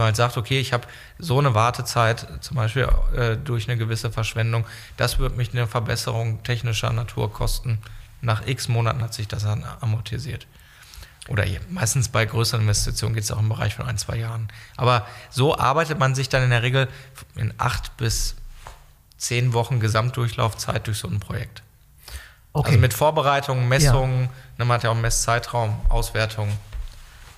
Man 0.00 0.06
halt 0.06 0.16
sagt, 0.16 0.38
okay, 0.38 0.58
ich 0.58 0.72
habe 0.72 0.88
so 1.18 1.38
eine 1.38 1.54
Wartezeit, 1.54 2.26
zum 2.40 2.56
Beispiel 2.56 2.88
äh, 3.14 3.36
durch 3.36 3.68
eine 3.68 3.76
gewisse 3.76 4.10
Verschwendung, 4.10 4.64
das 4.96 5.18
wird 5.18 5.36
mich 5.36 5.52
eine 5.52 5.66
Verbesserung 5.66 6.42
technischer 6.42 6.90
Natur 6.90 7.30
kosten. 7.30 7.76
Nach 8.22 8.46
x 8.46 8.68
Monaten 8.68 9.02
hat 9.02 9.12
sich 9.12 9.28
das 9.28 9.42
dann 9.42 9.62
amortisiert. 9.82 10.46
Oder 11.28 11.44
meistens 11.68 12.08
bei 12.08 12.24
größeren 12.24 12.62
Investitionen 12.62 13.12
geht 13.12 13.24
es 13.24 13.30
auch 13.30 13.40
im 13.40 13.50
Bereich 13.50 13.74
von 13.74 13.84
ein, 13.84 13.98
zwei 13.98 14.16
Jahren. 14.16 14.48
Aber 14.78 15.06
so 15.28 15.58
arbeitet 15.58 15.98
man 15.98 16.14
sich 16.14 16.30
dann 16.30 16.44
in 16.44 16.50
der 16.50 16.62
Regel 16.62 16.88
in 17.34 17.52
acht 17.58 17.94
bis 17.98 18.36
zehn 19.18 19.52
Wochen 19.52 19.80
Gesamtdurchlaufzeit 19.80 20.86
durch 20.86 20.96
so 20.96 21.08
ein 21.08 21.20
Projekt. 21.20 21.62
Okay. 22.54 22.70
Also 22.70 22.80
mit 22.80 22.94
Vorbereitungen, 22.94 23.68
Messungen, 23.68 24.22
ja. 24.22 24.28
ne, 24.56 24.64
man 24.64 24.76
hat 24.76 24.84
ja 24.84 24.88
auch 24.88 24.94
einen 24.94 25.02
Messzeitraum, 25.02 25.78
Auswertungen. 25.90 26.56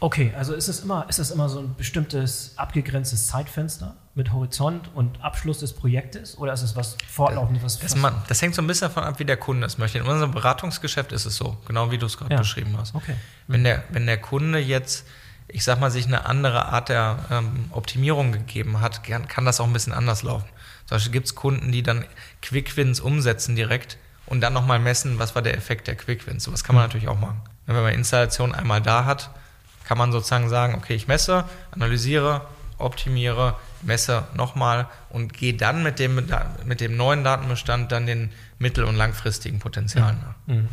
Okay, 0.03 0.33
also 0.37 0.53
ist 0.55 0.67
es 0.67 0.81
immer, 0.81 1.07
ist 1.09 1.21
es 1.21 1.31
immer 1.31 1.49
so 1.49 1.61
ein 1.61 1.77
bestimmtes 1.77 2.55
abgegrenztes 2.57 3.29
Zeitfenster 3.29 3.95
mit 4.17 4.33
Horizont 4.33 4.91
und 4.97 5.23
Abschluss 5.23 5.61
des 5.61 5.73
Projektes 5.73 6.37
oder 6.37 6.53
ist 6.53 6.63
es 6.63 6.75
was 6.75 6.97
fortlaufendes? 7.09 7.79
Das, 7.79 7.95
das, 7.95 8.13
das, 8.27 8.43
hängt 8.43 8.57
so 8.57 8.63
ein 8.63 8.67
bisschen 8.67 8.89
davon 8.89 9.05
ab, 9.05 9.21
wie 9.21 9.25
der 9.25 9.37
Kunde 9.37 9.65
es 9.65 9.79
möchte. 9.79 9.99
In 9.99 10.05
unserem 10.05 10.33
Beratungsgeschäft 10.33 11.13
ist 11.13 11.25
es 11.25 11.37
so, 11.37 11.57
genau 11.69 11.93
wie 11.93 11.99
du 11.99 12.07
es 12.07 12.19
gerade 12.19 12.33
ja. 12.33 12.39
beschrieben 12.39 12.77
hast. 12.77 12.97
Okay. 12.97 13.15
Wenn, 13.47 13.63
der, 13.63 13.85
wenn 13.91 14.07
der 14.07 14.21
Kunde 14.21 14.59
jetzt, 14.59 15.07
ich 15.47 15.63
sag 15.63 15.79
mal, 15.79 15.93
sich 15.93 16.07
eine 16.07 16.27
andere 16.27 16.67
Art 16.67 16.89
der 16.89 17.21
ähm, 17.31 17.67
Optimierung 17.71 18.33
gegeben 18.33 18.81
hat, 18.81 19.05
kann, 19.05 19.29
kann 19.29 19.45
das 19.45 19.61
auch 19.61 19.67
ein 19.67 19.73
bisschen 19.73 19.93
anders 19.93 20.25
laufen. 20.25 20.49
Zum 20.87 20.97
Beispiel 20.97 21.13
gibt 21.13 21.27
es 21.27 21.37
Kunden, 21.37 21.71
die 21.71 21.85
dann 21.85 22.05
Quick-Wins 22.43 22.99
umsetzen 22.99 23.55
direkt 23.55 23.99
und 24.27 24.41
dann 24.41 24.53
nochmal 24.53 24.81
messen, 24.81 25.21
was 25.21 25.37
war 25.37 25.43
der 25.43 25.57
Effekt 25.57 25.87
der 25.87 25.95
Quick-Wins. 25.95 26.43
So 26.43 26.53
was 26.53 26.65
kann 26.65 26.75
man 26.75 26.83
mhm. 26.83 26.89
natürlich 26.89 27.07
auch 27.07 27.21
machen. 27.21 27.41
Wenn 27.67 27.77
man 27.77 27.95
Installation 27.95 28.53
einmal 28.53 28.83
da 28.83 29.05
hat, 29.05 29.31
kann 29.85 29.99
man 29.99 30.13
sozusagen 30.13 30.49
sagen, 30.49 30.75
okay, 30.75 30.95
ich 30.95 31.09
messe, 31.09 31.45
analysiere, 31.71 32.43
optimiere, 32.79 33.57
messe 33.83 34.25
nochmal 34.35 34.89
und 35.11 35.33
gehe 35.33 35.55
dann 35.55 35.83
mit 35.83 35.99
dem, 35.99 36.29
mit 36.65 36.81
dem 36.81 36.97
neuen 36.97 37.25
Datenbestand 37.25 37.93
dann 37.93 38.07
den 38.07 38.31
mittel- 38.59 38.85
und 38.85 38.97
langfristigen 38.97 39.59
Potenzialen 39.59 40.19
nach. 40.21 40.55
Mhm. 40.55 40.69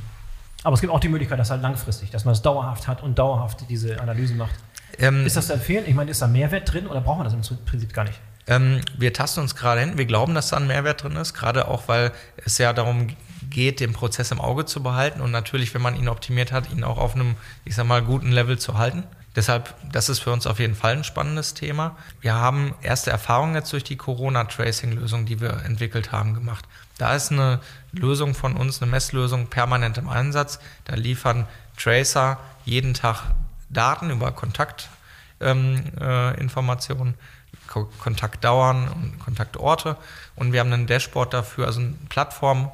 Aber 0.63 0.73
es 0.73 0.81
gibt 0.81 0.91
auch 0.91 0.99
die 0.99 1.09
Möglichkeit, 1.09 1.39
dass 1.39 1.51
halt 1.51 1.61
langfristig, 1.61 2.11
dass 2.11 2.25
man 2.25 2.33
es 2.33 2.41
dauerhaft 2.41 2.87
hat 2.87 3.01
und 3.01 3.17
dauerhaft 3.17 3.65
diese 3.69 4.01
Analysen 4.01 4.37
macht. 4.37 4.55
Ähm, 4.97 5.25
ist 5.25 5.37
das 5.37 5.47
zu 5.47 5.53
empfehlen? 5.53 5.85
Ich 5.87 5.95
meine, 5.95 6.11
ist 6.11 6.21
da 6.21 6.27
Mehrwert 6.27 6.71
drin 6.73 6.87
oder 6.87 6.99
braucht 7.01 7.19
man 7.19 7.25
das 7.25 7.33
im 7.33 7.65
Prinzip 7.65 7.93
gar 7.93 8.03
nicht? 8.03 8.19
Ähm, 8.47 8.81
wir 8.97 9.13
tasten 9.13 9.41
uns 9.41 9.55
gerade 9.55 9.81
hin. 9.81 9.97
Wir 9.97 10.05
glauben, 10.05 10.33
dass 10.33 10.49
da 10.49 10.57
ein 10.57 10.67
Mehrwert 10.67 11.03
drin 11.03 11.15
ist, 11.15 11.33
gerade 11.33 11.67
auch, 11.67 11.87
weil 11.87 12.11
es 12.43 12.57
ja 12.57 12.73
darum 12.73 13.07
geht, 13.49 13.79
den 13.79 13.93
Prozess 13.93 14.31
im 14.31 14.41
Auge 14.41 14.65
zu 14.65 14.83
behalten 14.83 15.21
und 15.21 15.31
natürlich, 15.31 15.73
wenn 15.73 15.81
man 15.81 15.95
ihn 15.95 16.07
optimiert 16.07 16.51
hat, 16.51 16.71
ihn 16.71 16.83
auch 16.83 16.97
auf 16.97 17.15
einem, 17.15 17.35
ich 17.65 17.75
sag 17.75 17.85
mal, 17.85 18.01
guten 18.01 18.31
Level 18.31 18.59
zu 18.59 18.77
halten. 18.77 19.03
Deshalb, 19.35 19.73
das 19.91 20.09
ist 20.09 20.19
für 20.19 20.31
uns 20.31 20.47
auf 20.47 20.59
jeden 20.59 20.75
Fall 20.75 20.97
ein 20.97 21.03
spannendes 21.03 21.53
Thema. 21.53 21.95
Wir 22.19 22.33
haben 22.33 22.73
erste 22.81 23.11
Erfahrungen 23.11 23.55
jetzt 23.55 23.71
durch 23.71 23.83
die 23.83 23.95
Corona-Tracing-Lösung, 23.95 25.25
die 25.25 25.39
wir 25.39 25.63
entwickelt 25.65 26.11
haben, 26.11 26.33
gemacht. 26.33 26.65
Da 26.97 27.15
ist 27.15 27.31
eine 27.31 27.59
Lösung 27.91 28.33
von 28.33 28.57
uns, 28.57 28.81
eine 28.81 28.91
Messlösung 28.91 29.47
permanent 29.47 29.97
im 29.97 30.09
Einsatz. 30.09 30.59
Da 30.85 30.95
liefern 30.95 31.47
Tracer 31.77 32.39
jeden 32.65 32.93
Tag 32.93 33.23
Daten 33.69 34.09
über 34.09 34.31
Kontaktinformationen, 34.31 37.13
ähm, 37.13 37.13
äh, 37.13 37.89
Kontaktdauern 37.99 38.89
und 38.89 39.19
Kontaktorte. 39.19 39.95
Und 40.35 40.53
wir 40.53 40.59
haben 40.59 40.73
ein 40.73 40.87
Dashboard 40.87 41.33
dafür, 41.33 41.67
also 41.67 41.79
eine 41.79 41.93
Plattform, 42.09 42.71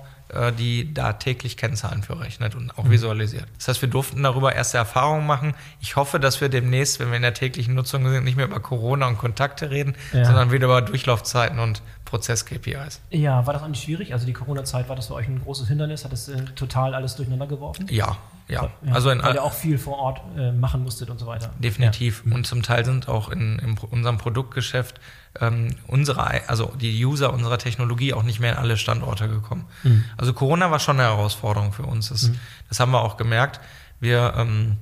die 0.51 0.93
da 0.93 1.13
täglich 1.13 1.57
Kennzahlen 1.57 2.03
für 2.03 2.19
rechnet 2.19 2.55
und 2.55 2.77
auch 2.77 2.85
mhm. 2.85 2.91
visualisiert. 2.91 3.45
Das 3.57 3.67
heißt, 3.67 3.81
wir 3.81 3.89
durften 3.89 4.21
darüber 4.23 4.53
erste 4.53 4.77
Erfahrungen 4.77 5.25
machen. 5.25 5.53
Ich 5.81 5.95
hoffe, 5.95 6.19
dass 6.19 6.41
wir 6.41 6.49
demnächst, 6.49 6.99
wenn 6.99 7.09
wir 7.09 7.15
in 7.15 7.21
der 7.21 7.33
täglichen 7.33 7.73
Nutzung 7.73 8.07
sind, 8.09 8.23
nicht 8.23 8.37
mehr 8.37 8.45
über 8.45 8.59
Corona 8.59 9.07
und 9.07 9.17
Kontakte 9.17 9.69
reden, 9.69 9.95
ja. 10.13 10.25
sondern 10.25 10.51
wieder 10.51 10.65
über 10.65 10.81
Durchlaufzeiten 10.81 11.59
und 11.59 11.81
Prozess-KPIs. 12.05 13.01
Ja, 13.09 13.45
war 13.45 13.53
das 13.53 13.67
nicht 13.67 13.83
schwierig? 13.83 14.13
Also 14.13 14.25
die 14.25 14.33
Corona-Zeit, 14.33 14.89
war 14.89 14.95
das 14.95 15.07
für 15.07 15.15
euch 15.15 15.27
ein 15.27 15.41
großes 15.41 15.67
Hindernis? 15.67 16.05
Hat 16.05 16.11
das 16.11 16.29
äh, 16.29 16.43
total 16.55 16.93
alles 16.93 17.15
durcheinander 17.15 17.47
geworfen? 17.47 17.87
Ja, 17.89 18.17
ja. 18.47 18.69
Also 18.91 19.09
in, 19.09 19.23
Weil 19.23 19.35
ihr 19.35 19.43
auch 19.43 19.53
viel 19.53 19.77
vor 19.77 19.97
Ort 19.97 20.21
äh, 20.37 20.51
machen 20.51 20.83
musstet 20.83 21.09
und 21.09 21.19
so 21.19 21.25
weiter. 21.25 21.51
Definitiv. 21.59 22.23
Ja. 22.25 22.35
Und 22.35 22.45
zum 22.45 22.61
Teil 22.61 22.85
sind 22.85 23.09
auch 23.09 23.29
in, 23.29 23.59
in 23.59 23.77
unserem 23.77 24.17
Produktgeschäft 24.17 24.99
ähm, 25.41 25.75
unsere, 25.87 26.47
also 26.49 26.73
die 26.79 27.05
User 27.05 27.33
unserer 27.33 27.57
Technologie 27.57 28.13
auch 28.13 28.23
nicht 28.23 28.39
mehr 28.39 28.53
in 28.53 28.57
alle 28.57 28.77
Standorte 28.77 29.27
gekommen. 29.27 29.65
Mhm. 29.83 30.05
Also 30.17 30.33
Corona 30.33 30.71
war 30.71 30.79
schon 30.79 30.99
eine 30.99 31.09
Herausforderung 31.09 31.73
für 31.73 31.83
uns. 31.83 32.09
Das, 32.09 32.23
mhm. 32.23 32.39
das 32.69 32.79
haben 32.79 32.91
wir 32.91 33.01
auch 33.01 33.17
gemerkt. 33.17 33.59
Wir 33.99 34.33
ähm, 34.37 34.77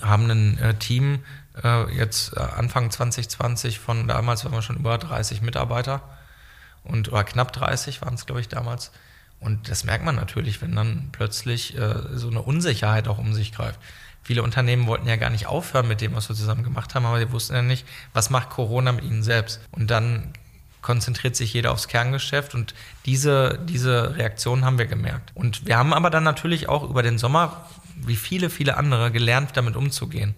haben 0.00 0.30
ein 0.30 0.58
äh, 0.58 0.74
Team 0.74 1.20
äh, 1.62 1.92
jetzt 1.94 2.36
äh, 2.36 2.40
Anfang 2.40 2.90
2020 2.90 3.78
von 3.78 4.08
damals 4.08 4.44
waren 4.44 4.52
wir 4.52 4.62
schon 4.62 4.76
über 4.76 4.96
30 4.98 5.42
Mitarbeiter 5.42 6.02
und 6.84 7.12
oder 7.12 7.24
knapp 7.24 7.52
30 7.52 8.02
waren 8.02 8.14
es, 8.14 8.26
glaube 8.26 8.40
ich, 8.40 8.48
damals. 8.48 8.92
Und 9.40 9.68
das 9.68 9.84
merkt 9.84 10.04
man 10.04 10.14
natürlich, 10.14 10.62
wenn 10.62 10.74
dann 10.74 11.08
plötzlich 11.10 11.76
äh, 11.76 11.94
so 12.14 12.28
eine 12.28 12.42
Unsicherheit 12.42 13.08
auch 13.08 13.18
um 13.18 13.34
sich 13.34 13.52
greift. 13.52 13.80
Viele 14.22 14.42
Unternehmen 14.42 14.86
wollten 14.86 15.08
ja 15.08 15.16
gar 15.16 15.30
nicht 15.30 15.46
aufhören 15.46 15.88
mit 15.88 16.00
dem, 16.00 16.14
was 16.14 16.28
wir 16.28 16.36
zusammen 16.36 16.62
gemacht 16.62 16.94
haben, 16.94 17.06
aber 17.06 17.18
sie 17.18 17.32
wussten 17.32 17.54
ja 17.54 17.62
nicht, 17.62 17.86
was 18.12 18.30
macht 18.30 18.50
Corona 18.50 18.92
mit 18.92 19.04
ihnen 19.04 19.22
selbst. 19.22 19.60
Und 19.72 19.90
dann 19.90 20.32
konzentriert 20.80 21.36
sich 21.36 21.52
jeder 21.52 21.72
aufs 21.72 21.88
Kerngeschäft 21.88 22.54
und 22.54 22.74
diese, 23.06 23.58
diese 23.68 24.16
Reaktion 24.16 24.64
haben 24.64 24.78
wir 24.78 24.86
gemerkt. 24.86 25.30
Und 25.34 25.64
wir 25.66 25.78
haben 25.78 25.94
aber 25.94 26.10
dann 26.10 26.24
natürlich 26.24 26.68
auch 26.68 26.82
über 26.88 27.02
den 27.02 27.18
Sommer, 27.18 27.68
wie 27.96 28.16
viele, 28.16 28.50
viele 28.50 28.76
andere, 28.76 29.10
gelernt, 29.10 29.50
damit 29.54 29.76
umzugehen. 29.76 30.34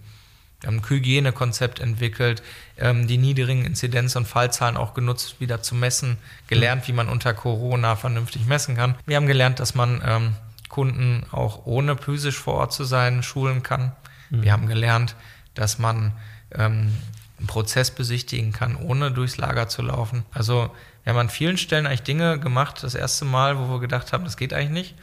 Wir 0.61 0.69
haben 0.69 0.79
ein 0.79 0.89
Hygienekonzept 0.89 1.81
entwickelt, 1.81 2.43
ähm, 2.79 3.07
die 3.07 3.19
niedrigen 3.19 3.67
Inzidenz- 3.67 4.17
und 4.17 4.27
Fallzahlen 4.27 4.77
auch 4.77 4.95
genutzt, 4.95 5.37
wieder 5.41 5.63
zu 5.63 5.75
messen, 5.75 6.17
gelernt, 6.47 6.89
wie 6.89 6.93
man 6.93 7.09
unter 7.09 7.35
Corona 7.35 7.97
vernünftig 7.97 8.47
messen 8.47 8.77
kann. 8.77 8.95
Wir 9.05 9.17
haben 9.17 9.27
gelernt, 9.27 9.61
dass 9.61 9.75
man 9.75 10.03
ähm, 10.07 10.35
Kunden 10.75 11.25
auch 11.31 11.67
ohne 11.67 11.97
physisch 11.97 12.37
vor 12.37 12.55
Ort 12.55 12.73
zu 12.73 12.83
sein 12.83 13.23
schulen 13.23 13.63
kann. 13.63 13.93
Mhm. 14.31 14.43
Wir 14.43 14.53
haben 14.53 14.67
gelernt, 14.67 15.15
dass 15.55 15.79
man 15.79 16.11
ähm, 16.51 16.93
einen 17.39 17.47
Prozess 17.47 17.93
besichtigen 17.93 18.51
kann, 18.51 18.75
ohne 18.75 19.13
durchs 19.13 19.37
Lager 19.37 19.69
zu 19.69 19.83
laufen. 19.83 20.25
Also 20.33 20.75
wir 21.05 21.13
haben 21.13 21.21
an 21.21 21.29
vielen 21.29 21.59
Stellen 21.59 21.87
eigentlich 21.87 22.03
Dinge 22.03 22.41
gemacht, 22.41 22.83
das 22.83 22.97
erste 22.97 23.25
Mal, 23.25 23.57
wo 23.57 23.69
wir 23.69 23.79
gedacht 23.79 24.13
haben, 24.13 24.25
das 24.25 24.37
geht 24.37 24.53
eigentlich 24.53 24.71
nicht. 24.71 24.95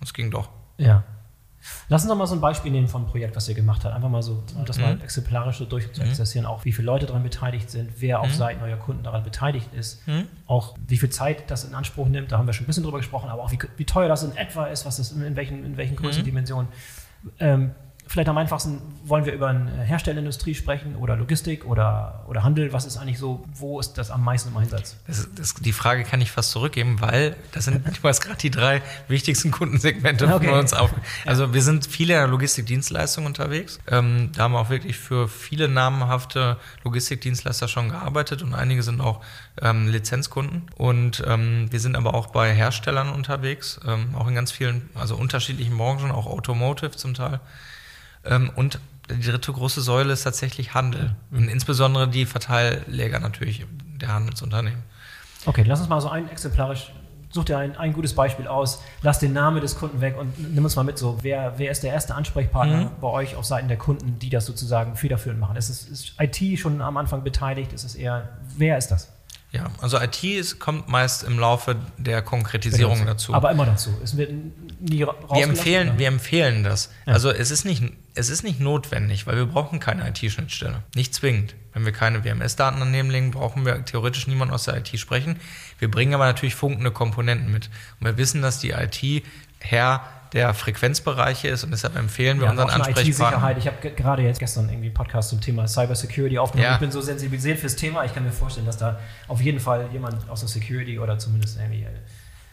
Und 0.00 0.08
es 0.08 0.14
ging 0.14 0.32
doch. 0.32 0.48
Ja. 0.78 1.04
Lass 1.88 2.02
uns 2.02 2.10
doch 2.10 2.16
mal 2.16 2.26
so 2.26 2.34
ein 2.34 2.40
Beispiel 2.40 2.70
nehmen 2.70 2.88
von 2.88 3.02
einem 3.02 3.10
Projekt, 3.10 3.36
was 3.36 3.48
ihr 3.48 3.54
gemacht 3.54 3.84
habt. 3.84 3.94
Einfach 3.94 4.08
mal 4.08 4.22
so, 4.22 4.42
um 4.56 4.64
das 4.64 4.78
mhm. 4.78 4.84
mal 4.84 5.00
exemplarisch 5.02 5.58
so 5.58 5.64
durchzuexerzieren, 5.64 6.46
mhm. 6.46 6.52
auch 6.52 6.64
wie 6.64 6.72
viele 6.72 6.86
Leute 6.86 7.06
daran 7.06 7.22
beteiligt 7.22 7.70
sind, 7.70 7.90
wer 7.98 8.20
auf 8.20 8.28
mhm. 8.28 8.34
Seiten 8.34 8.62
eurer 8.62 8.76
Kunden 8.76 9.02
daran 9.02 9.22
beteiligt 9.22 9.72
ist, 9.74 10.06
mhm. 10.06 10.26
auch 10.46 10.76
wie 10.86 10.96
viel 10.96 11.10
Zeit 11.10 11.50
das 11.50 11.64
in 11.64 11.74
Anspruch 11.74 12.08
nimmt, 12.08 12.32
da 12.32 12.38
haben 12.38 12.46
wir 12.46 12.52
schon 12.52 12.64
ein 12.64 12.66
bisschen 12.68 12.84
drüber 12.84 12.98
gesprochen, 12.98 13.28
aber 13.28 13.42
auch 13.42 13.52
wie, 13.52 13.58
wie 13.76 13.84
teuer 13.84 14.08
das 14.08 14.22
in 14.22 14.36
etwa 14.36 14.66
ist, 14.66 14.86
was 14.86 14.96
das 14.96 15.12
in, 15.12 15.22
in 15.22 15.36
welchen, 15.36 15.64
in 15.64 15.76
welchen 15.76 15.96
Größendimensionen. 15.96 16.68
Mhm. 17.22 17.30
Ähm, 17.38 17.70
vielleicht 18.10 18.28
am 18.28 18.38
einfachsten, 18.38 18.82
wollen 19.04 19.24
wir 19.24 19.32
über 19.32 19.46
eine 19.46 19.84
Herstellindustrie 19.84 20.56
sprechen 20.56 20.96
oder 20.96 21.14
Logistik 21.14 21.64
oder, 21.64 22.24
oder 22.28 22.42
Handel? 22.42 22.72
Was 22.72 22.84
ist 22.84 22.96
eigentlich 22.96 23.20
so, 23.20 23.44
wo 23.54 23.78
ist 23.78 23.98
das 23.98 24.10
am 24.10 24.24
meisten 24.24 24.48
im 24.48 24.56
Einsatz? 24.56 24.96
Das, 25.06 25.28
das, 25.32 25.54
die 25.54 25.72
Frage 25.72 26.02
kann 26.02 26.20
ich 26.20 26.32
fast 26.32 26.50
zurückgeben, 26.50 27.00
weil 27.00 27.36
das 27.52 27.66
sind 27.66 27.84
hast 28.02 28.20
gerade 28.20 28.38
die 28.38 28.50
drei 28.50 28.82
wichtigsten 29.06 29.52
Kundensegmente 29.52 30.26
okay. 30.26 30.48
von 30.48 30.58
uns 30.58 30.72
auf. 30.72 30.90
Also 31.24 31.44
ja. 31.44 31.54
wir 31.54 31.62
sind 31.62 31.86
viele 31.86 32.14
in 32.14 32.18
der 32.18 32.26
Logistikdienstleistung 32.26 33.26
unterwegs. 33.26 33.78
Ähm, 33.86 34.30
da 34.34 34.42
haben 34.42 34.54
wir 34.54 34.58
auch 34.58 34.70
wirklich 34.70 34.98
für 34.98 35.28
viele 35.28 35.68
namhafte 35.68 36.56
Logistikdienstleister 36.82 37.68
schon 37.68 37.90
gearbeitet 37.90 38.42
und 38.42 38.54
einige 38.54 38.82
sind 38.82 39.00
auch 39.00 39.20
ähm, 39.62 39.86
Lizenzkunden. 39.86 40.62
Und 40.76 41.22
ähm, 41.28 41.68
wir 41.70 41.78
sind 41.78 41.94
aber 41.94 42.14
auch 42.14 42.26
bei 42.26 42.52
Herstellern 42.52 43.10
unterwegs, 43.10 43.78
ähm, 43.86 44.16
auch 44.16 44.26
in 44.26 44.34
ganz 44.34 44.50
vielen, 44.50 44.90
also 44.96 45.14
unterschiedlichen 45.14 45.78
Branchen, 45.78 46.10
auch 46.10 46.26
Automotive 46.26 46.90
zum 46.90 47.14
Teil. 47.14 47.38
Ähm, 48.24 48.50
und 48.54 48.78
die 49.08 49.20
dritte 49.20 49.52
große 49.52 49.80
Säule 49.80 50.12
ist 50.12 50.22
tatsächlich 50.22 50.74
Handel. 50.74 51.16
Und 51.30 51.48
insbesondere 51.48 52.08
die 52.08 52.26
Verteilläger 52.26 53.18
natürlich 53.18 53.66
der 54.00 54.14
Handelsunternehmen. 54.14 54.82
Okay, 55.46 55.64
lass 55.66 55.80
uns 55.80 55.88
mal 55.88 56.00
so 56.00 56.08
ein 56.08 56.28
exemplarisch, 56.28 56.92
such 57.30 57.44
dir 57.44 57.58
ein, 57.58 57.76
ein 57.76 57.92
gutes 57.92 58.14
Beispiel 58.14 58.46
aus, 58.46 58.82
lass 59.02 59.18
den 59.18 59.32
Namen 59.32 59.60
des 59.60 59.78
Kunden 59.78 60.00
weg 60.00 60.16
und 60.18 60.54
nimm 60.54 60.64
uns 60.64 60.76
mal 60.76 60.82
mit 60.82 60.98
so, 60.98 61.18
wer, 61.22 61.54
wer 61.58 61.70
ist 61.70 61.82
der 61.82 61.92
erste 61.92 62.14
Ansprechpartner 62.14 62.84
mhm. 62.84 62.90
bei 63.00 63.08
euch 63.08 63.36
auf 63.36 63.44
Seiten 63.44 63.68
der 63.68 63.78
Kunden, 63.78 64.18
die 64.18 64.30
das 64.30 64.46
sozusagen 64.46 64.96
federführend 64.96 65.40
machen? 65.40 65.56
Ist, 65.56 65.70
es, 65.70 65.88
ist 65.88 66.14
IT 66.18 66.58
schon 66.58 66.82
am 66.82 66.96
Anfang 66.96 67.24
beteiligt? 67.24 67.72
Ist 67.72 67.84
es 67.84 67.94
eher, 67.94 68.28
wer 68.56 68.76
ist 68.76 68.88
das? 68.88 69.08
Ja, 69.52 69.68
also 69.80 69.98
IT 70.00 70.22
ist, 70.22 70.60
kommt 70.60 70.88
meist 70.88 71.24
im 71.24 71.38
Laufe 71.38 71.74
der 71.98 72.22
Konkretisierung 72.22 73.04
dazu. 73.04 73.34
Aber 73.34 73.50
immer 73.50 73.66
dazu. 73.66 73.90
Es 74.02 74.16
wird 74.16 74.32
nie 74.78 75.00
wir 75.00 75.42
empfehlen, 75.42 75.98
wir 75.98 76.06
empfehlen 76.06 76.62
das. 76.62 76.90
Ja. 77.04 77.14
Also 77.14 77.30
es 77.30 77.50
ist, 77.50 77.64
nicht, 77.64 77.82
es 78.14 78.30
ist 78.30 78.44
nicht 78.44 78.60
notwendig, 78.60 79.26
weil 79.26 79.36
wir 79.36 79.46
brauchen 79.46 79.80
keine 79.80 80.08
IT-Schnittstelle. 80.08 80.84
Nicht 80.94 81.14
zwingend. 81.14 81.56
Wenn 81.72 81.84
wir 81.84 81.92
keine 81.92 82.24
WMS-Daten 82.24 82.78
daneben 82.78 83.10
legen, 83.10 83.32
brauchen 83.32 83.66
wir 83.66 83.84
theoretisch 83.84 84.28
niemanden 84.28 84.54
aus 84.54 84.64
der 84.64 84.76
IT 84.76 84.96
sprechen. 84.98 85.36
Wir 85.80 85.90
bringen 85.90 86.14
aber 86.14 86.26
natürlich 86.26 86.54
funkende 86.54 86.92
Komponenten 86.92 87.50
mit. 87.50 87.70
Und 87.98 88.06
wir 88.06 88.16
wissen, 88.18 88.42
dass 88.42 88.60
die 88.60 88.70
IT 88.70 89.24
Herr 89.58 90.02
der 90.32 90.54
Frequenzbereiche 90.54 91.48
ist 91.48 91.64
und 91.64 91.70
deshalb 91.70 91.96
empfehlen 91.96 92.38
wir 92.38 92.46
ja, 92.46 92.50
unseren 92.52 92.70
Ansprechpartnern. 92.70 93.58
Ich 93.58 93.66
habe 93.66 93.90
gerade 93.90 94.22
jetzt 94.22 94.38
gestern 94.38 94.68
irgendwie 94.68 94.86
einen 94.86 94.94
Podcast 94.94 95.30
zum 95.30 95.40
Thema 95.40 95.66
Cybersecurity 95.66 96.38
aufgenommen. 96.38 96.68
Ja. 96.68 96.74
Ich 96.74 96.80
bin 96.80 96.92
so 96.92 97.00
sensibilisiert 97.00 97.58
fürs 97.58 97.76
Thema. 97.76 98.04
Ich 98.04 98.14
kann 98.14 98.24
mir 98.24 98.32
vorstellen, 98.32 98.66
dass 98.66 98.76
da 98.76 98.98
auf 99.28 99.40
jeden 99.40 99.60
Fall 99.60 99.88
jemand 99.92 100.28
aus 100.30 100.40
der 100.40 100.48
Security 100.48 100.98
oder 100.98 101.18
zumindest 101.18 101.58
irgendwie 101.58 101.82
äh, 101.82 101.88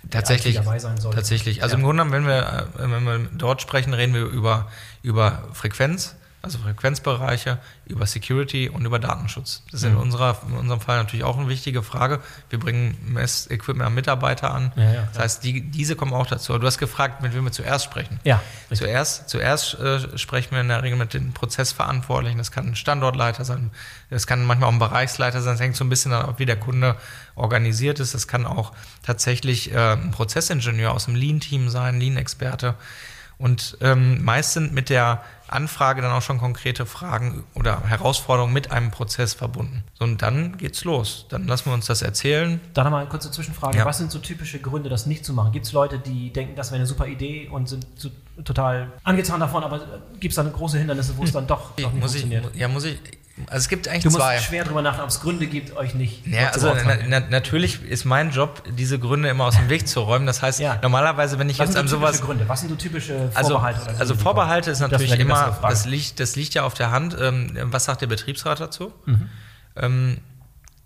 tatsächlich 0.10 0.56
dabei 0.56 0.80
sein 0.80 0.98
soll. 0.98 1.14
Tatsächlich. 1.14 1.64
Also 1.64 1.76
ja. 1.76 1.80
im 1.80 1.86
Grunde, 1.86 2.10
wenn 2.12 2.26
wir, 2.26 2.70
äh, 2.78 2.92
wenn 2.92 3.04
wir 3.04 3.20
dort 3.38 3.62
sprechen, 3.62 3.94
reden 3.94 4.14
wir 4.14 4.26
über, 4.26 4.68
über 5.04 5.44
Frequenz 5.54 6.16
also 6.48 6.60
Frequenzbereiche, 6.60 7.60
über 7.86 8.06
Security 8.06 8.70
und 8.70 8.86
über 8.86 9.00
Datenschutz. 9.00 9.64
Das 9.72 9.82
ist 9.82 9.90
mhm. 9.90 9.96
in, 9.96 10.02
unserer, 10.04 10.42
in 10.48 10.56
unserem 10.56 10.80
Fall 10.80 10.98
natürlich 10.98 11.26
auch 11.26 11.38
eine 11.38 11.48
wichtige 11.50 11.84
Frage. 11.84 12.20
Wir 12.50 12.60
bringen 12.60 12.98
Messequipment 13.06 13.86
an 13.86 13.94
Mitarbeiter 13.94 14.54
an. 14.54 14.72
Ja, 14.76 14.84
ja, 14.84 15.08
das 15.14 15.20
heißt, 15.20 15.44
die, 15.44 15.62
diese 15.62 15.96
kommen 15.96 16.14
auch 16.14 16.28
dazu. 16.28 16.58
Du 16.58 16.66
hast 16.66 16.78
gefragt, 16.78 17.22
mit 17.22 17.34
wem 17.34 17.44
wir 17.44 17.52
zuerst 17.52 17.86
sprechen. 17.86 18.20
Ja. 18.24 18.42
Zuerst, 18.74 19.30
zuerst 19.30 19.76
äh, 19.76 20.18
sprechen 20.18 20.52
wir 20.52 20.62
in 20.62 20.70
der 20.70 20.84
Regel 20.84 20.98
mit 20.98 21.14
den 21.14 21.34
Prozessverantwortlichen. 21.34 22.38
Das 22.38 22.52
kann 22.52 22.68
ein 22.68 22.76
Standortleiter 22.76 23.44
sein, 23.44 23.72
das 24.10 24.26
kann 24.26 24.46
manchmal 24.46 24.70
auch 24.70 24.74
ein 24.74 24.80
Bereichsleiter 24.80 25.42
sein. 25.42 25.56
Das 25.56 25.62
hängt 25.62 25.76
so 25.76 25.84
ein 25.84 25.90
bisschen 25.90 26.14
ab, 26.14 26.36
wie 26.38 26.46
der 26.46 26.58
Kunde 26.58 26.96
organisiert 27.36 28.00
ist. 28.00 28.14
Das 28.14 28.28
kann 28.28 28.46
auch 28.46 28.72
tatsächlich 29.04 29.74
äh, 29.74 29.94
ein 29.94 30.12
Prozessingenieur 30.12 30.92
aus 30.92 31.06
dem 31.06 31.16
Lean-Team 31.16 31.70
sein, 31.70 32.00
Lean-Experte. 32.00 32.76
Und 33.40 33.78
ähm, 33.82 34.24
meist 34.24 34.54
sind 34.54 34.74
mit 34.74 34.90
der 34.90 35.22
Anfrage 35.48 36.02
dann 36.02 36.12
auch 36.12 36.22
schon 36.22 36.40
konkrete 36.40 36.86
Fragen 36.86 37.44
oder 37.54 37.84
Herausforderungen 37.84 38.52
mit 38.52 38.72
einem 38.72 38.92
Prozess 38.92 39.34
verbunden. 39.34 39.84
So, 39.94 40.06
und 40.06 40.22
dann 40.22 40.58
geht's 40.58 40.84
los. 40.84 41.26
Dann 41.30 41.48
lassen 41.48 41.68
wir 41.68 41.74
uns 41.74 41.86
das 41.86 42.02
erzählen. 42.02 42.60
Dann 42.74 42.86
nochmal 42.86 43.02
eine 43.02 43.10
kurze 43.10 43.32
Zwischenfrage. 43.32 43.78
Ja. 43.78 43.86
Was 43.86 44.00
sind 44.00 44.12
so 44.12 44.20
typische 44.20 44.60
Gründe, 44.60 44.90
das 44.90 45.06
nicht 45.06 45.24
zu 45.24 45.34
machen? 45.34 45.52
Gibt 45.52 45.66
es 45.66 45.72
Leute, 45.72 46.00
die 46.00 46.34
denken, 46.34 46.56
das 46.56 46.72
wäre 46.72 46.78
eine 46.78 46.88
super 46.88 47.08
Idee 47.08 47.48
und 47.48 47.70
sind 47.70 47.86
so 47.96 48.10
total 48.44 48.92
angetan 49.04 49.40
davon, 49.40 49.64
aber 49.64 49.82
gibt 50.20 50.32
es 50.32 50.36
dann 50.36 50.52
große 50.52 50.78
Hindernisse, 50.80 51.16
wo 51.18 51.24
es 51.24 51.32
dann 51.32 51.48
doch, 51.48 51.76
doch 51.76 51.92
nicht 51.92 52.02
muss 52.02 52.12
funktioniert? 52.12 52.50
Ich, 52.54 52.60
ja, 52.60 52.68
muss 52.68 52.86
ich, 52.86 53.00
also 53.46 53.58
es 53.58 53.70
gibt 53.70 53.88
eigentlich 53.88 54.04
du 54.04 54.10
musst 54.10 54.22
zwei. 54.22 54.40
schwer 54.40 54.64
drüber 54.64 54.82
nachdenken, 54.82 55.04
ob 55.04 55.10
es 55.10 55.22
Gründe 55.22 55.48
gibt, 55.48 55.76
euch 55.76 55.94
nicht. 55.94 56.26
Ja, 56.26 56.50
also 56.50 56.76
na, 56.86 56.98
na, 57.08 57.20
natürlich 57.20 57.84
ist 57.84 58.06
mein 58.06 58.32
Job, 58.32 58.64
diese 58.78 58.98
Gründe 58.98 59.30
immer 59.30 59.46
aus 59.46 59.56
dem 59.56 59.70
Weg 59.70 59.88
zu 59.88 60.02
räumen. 60.02 60.26
Das 60.26 60.42
heißt, 60.42 60.60
ja. 60.60 60.80
normalerweise, 60.82 61.38
wenn 61.38 61.50
ich 61.50 61.60
Was 61.60 61.70
jetzt 61.70 61.78
an 61.78 61.88
sowas. 61.88 62.22
Gründe? 62.22 62.50
Was 62.50 62.62
sind 62.62 62.70
so 62.70 62.76
typische 62.76 63.30
also, 63.36 63.52
Vorbehalte? 63.52 63.88
Also, 63.88 64.00
also 64.00 64.16
Vorbehalte 64.16 64.72
ist 64.72 64.80
natürlich 64.80 65.12
das 65.12 65.20
immer, 65.20 65.60
das 65.62 65.86
liegt, 65.86 66.20
das 66.20 66.36
liegt 66.36 66.56
ja 66.56 66.64
auf 66.64 66.74
der 66.74 66.92
Hand. 66.92 67.16
Ähm, 67.20 67.52
was 67.66 67.86
sagt 67.86 68.02
der 68.02 68.08
Betriebsrat 68.08 68.60
dazu? 68.60 68.92
Mhm. 69.06 69.30
Ähm, 69.76 70.18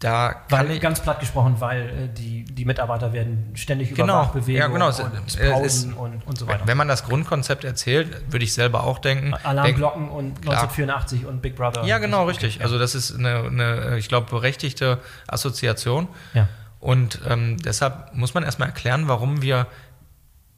da 0.01 0.33
kann 0.49 0.67
weil, 0.67 0.71
ich, 0.71 0.81
ganz 0.81 0.99
platt 0.99 1.19
gesprochen, 1.19 1.57
weil 1.59 1.81
äh, 1.81 2.07
die, 2.07 2.43
die 2.43 2.65
Mitarbeiter 2.65 3.13
werden 3.13 3.51
ständig 3.53 3.89
genau, 3.93 4.03
überwacht, 4.05 4.33
bewegen 4.33 4.57
ja, 4.57 4.67
genau. 4.67 4.87
und 4.87 5.39
Pausen 5.39 5.93
und, 5.93 6.25
und 6.25 6.37
so 6.39 6.47
weiter. 6.47 6.65
Wenn 6.65 6.75
man 6.75 6.87
das 6.87 7.05
Grundkonzept 7.05 7.63
erzählt, 7.63 8.31
würde 8.31 8.43
ich 8.43 8.53
selber 8.53 8.83
auch 8.83 8.97
denken. 8.97 9.35
Alarmglocken 9.35 10.05
denk, 10.05 10.17
und 10.17 10.37
1984 10.39 11.19
klar. 11.19 11.31
und 11.31 11.41
Big 11.43 11.55
Brother. 11.55 11.83
Ja, 11.83 11.99
genau, 11.99 12.25
richtig. 12.25 12.55
Okay, 12.55 12.63
also 12.63 12.79
das 12.79 12.95
ist 12.95 13.15
eine, 13.15 13.43
eine 13.43 13.97
ich 13.99 14.09
glaube, 14.09 14.27
berechtigte 14.27 14.97
Assoziation. 15.27 16.07
Ja. 16.33 16.47
Und 16.79 17.21
ähm, 17.29 17.57
deshalb 17.57 18.15
muss 18.15 18.33
man 18.33 18.41
erstmal 18.41 18.69
erklären, 18.69 19.07
warum 19.07 19.43
wir 19.43 19.67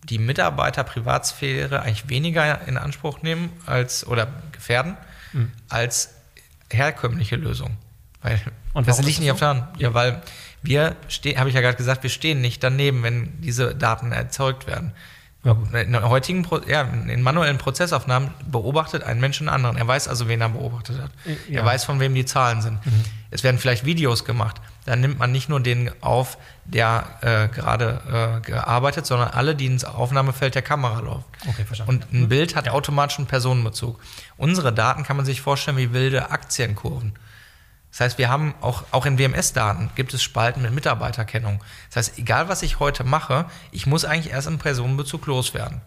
die 0.03 0.19
Mitarbeiter-Privatsphäre 0.19 1.81
eigentlich 1.81 2.07
weniger 2.07 2.65
in 2.65 2.77
Anspruch 2.77 3.21
nehmen 3.21 3.51
als 3.65 4.07
oder 4.07 4.27
gefährden 4.53 4.95
mhm. 5.33 5.51
als 5.67 6.15
herkömmliche 6.71 7.35
Lösungen. 7.35 7.77
Weil 8.21 8.39
und 8.73 8.87
das 8.87 9.01
liegt 9.01 9.19
nicht 9.19 9.31
auf 9.31 9.39
der 9.39 9.47
Hand. 9.49 9.79
Ja, 9.79 9.93
weil 9.93 10.21
wir 10.61 10.95
stehen, 11.07 11.39
habe 11.39 11.49
ich 11.49 11.55
ja 11.55 11.61
gerade 11.61 11.77
gesagt, 11.77 12.03
wir 12.03 12.09
stehen 12.09 12.41
nicht 12.41 12.63
daneben, 12.63 13.03
wenn 13.03 13.41
diese 13.41 13.75
Daten 13.75 14.11
erzeugt 14.11 14.67
werden. 14.67 14.93
Ja, 15.43 15.57
in 15.81 16.01
heutigen, 16.03 16.43
Pro 16.43 16.59
ja, 16.59 16.83
in 16.83 17.21
manuellen 17.21 17.57
Prozessaufnahmen 17.57 18.31
beobachtet 18.49 19.03
ein 19.03 19.19
Mensch 19.19 19.41
einen 19.41 19.49
anderen. 19.49 19.75
Er 19.75 19.85
weiß 19.85 20.07
also, 20.07 20.29
wen 20.29 20.39
er 20.39 20.47
beobachtet 20.47 21.01
hat. 21.01 21.11
Ja. 21.49 21.59
Er 21.59 21.65
weiß, 21.65 21.83
von 21.83 21.99
wem 21.99 22.15
die 22.15 22.23
Zahlen 22.23 22.61
sind. 22.61 22.85
Mhm. 22.85 23.03
Es 23.29 23.43
werden 23.43 23.57
vielleicht 23.57 23.83
Videos 23.83 24.23
gemacht. 24.23 24.61
Dann 24.85 25.01
nimmt 25.01 25.19
man 25.19 25.33
nicht 25.33 25.49
nur 25.49 25.59
den 25.59 25.91
auf, 26.01 26.37
der 26.63 27.03
äh, 27.21 27.53
gerade 27.53 28.39
äh, 28.41 28.45
gearbeitet, 28.45 29.05
sondern 29.05 29.29
alle, 29.29 29.53
die 29.53 29.65
ins 29.65 29.83
Aufnahmefeld 29.83 30.55
der 30.55 30.61
Kamera 30.61 31.01
laufen. 31.01 31.25
Okay, 31.49 31.65
verstanden. 31.65 31.91
Und 31.91 32.13
ein 32.13 32.29
Bild 32.29 32.55
hat 32.55 32.69
automatisch 32.69 33.17
einen 33.17 33.27
Personenbezug. 33.27 33.99
Unsere 34.37 34.71
Daten 34.71 35.03
kann 35.03 35.17
man 35.17 35.25
sich 35.25 35.41
vorstellen 35.41 35.75
wie 35.75 35.91
wilde 35.91 36.31
Aktienkurven. 36.31 37.15
Das 37.93 37.99
heißt, 37.99 38.17
wir 38.17 38.27
haben 38.27 38.55
auch, 38.59 38.85
auch 38.89 39.05
in 39.05 39.19
WMS-Daten 39.19 39.91
gibt 39.93 40.15
es 40.15 40.23
Spalten 40.23 40.63
mit 40.63 40.73
Mitarbeiterkennung. 40.73 41.63
Das 41.89 41.97
heißt, 41.97 42.17
egal 42.17 42.49
was 42.49 42.63
ich 42.63 42.79
heute 42.79 43.03
mache, 43.03 43.45
ich 43.71 43.85
muss 43.85 44.03
eigentlich 44.03 44.33
erst 44.33 44.47
im 44.47 44.57
Personenbezug 44.57 45.27
loswerden. 45.27 45.79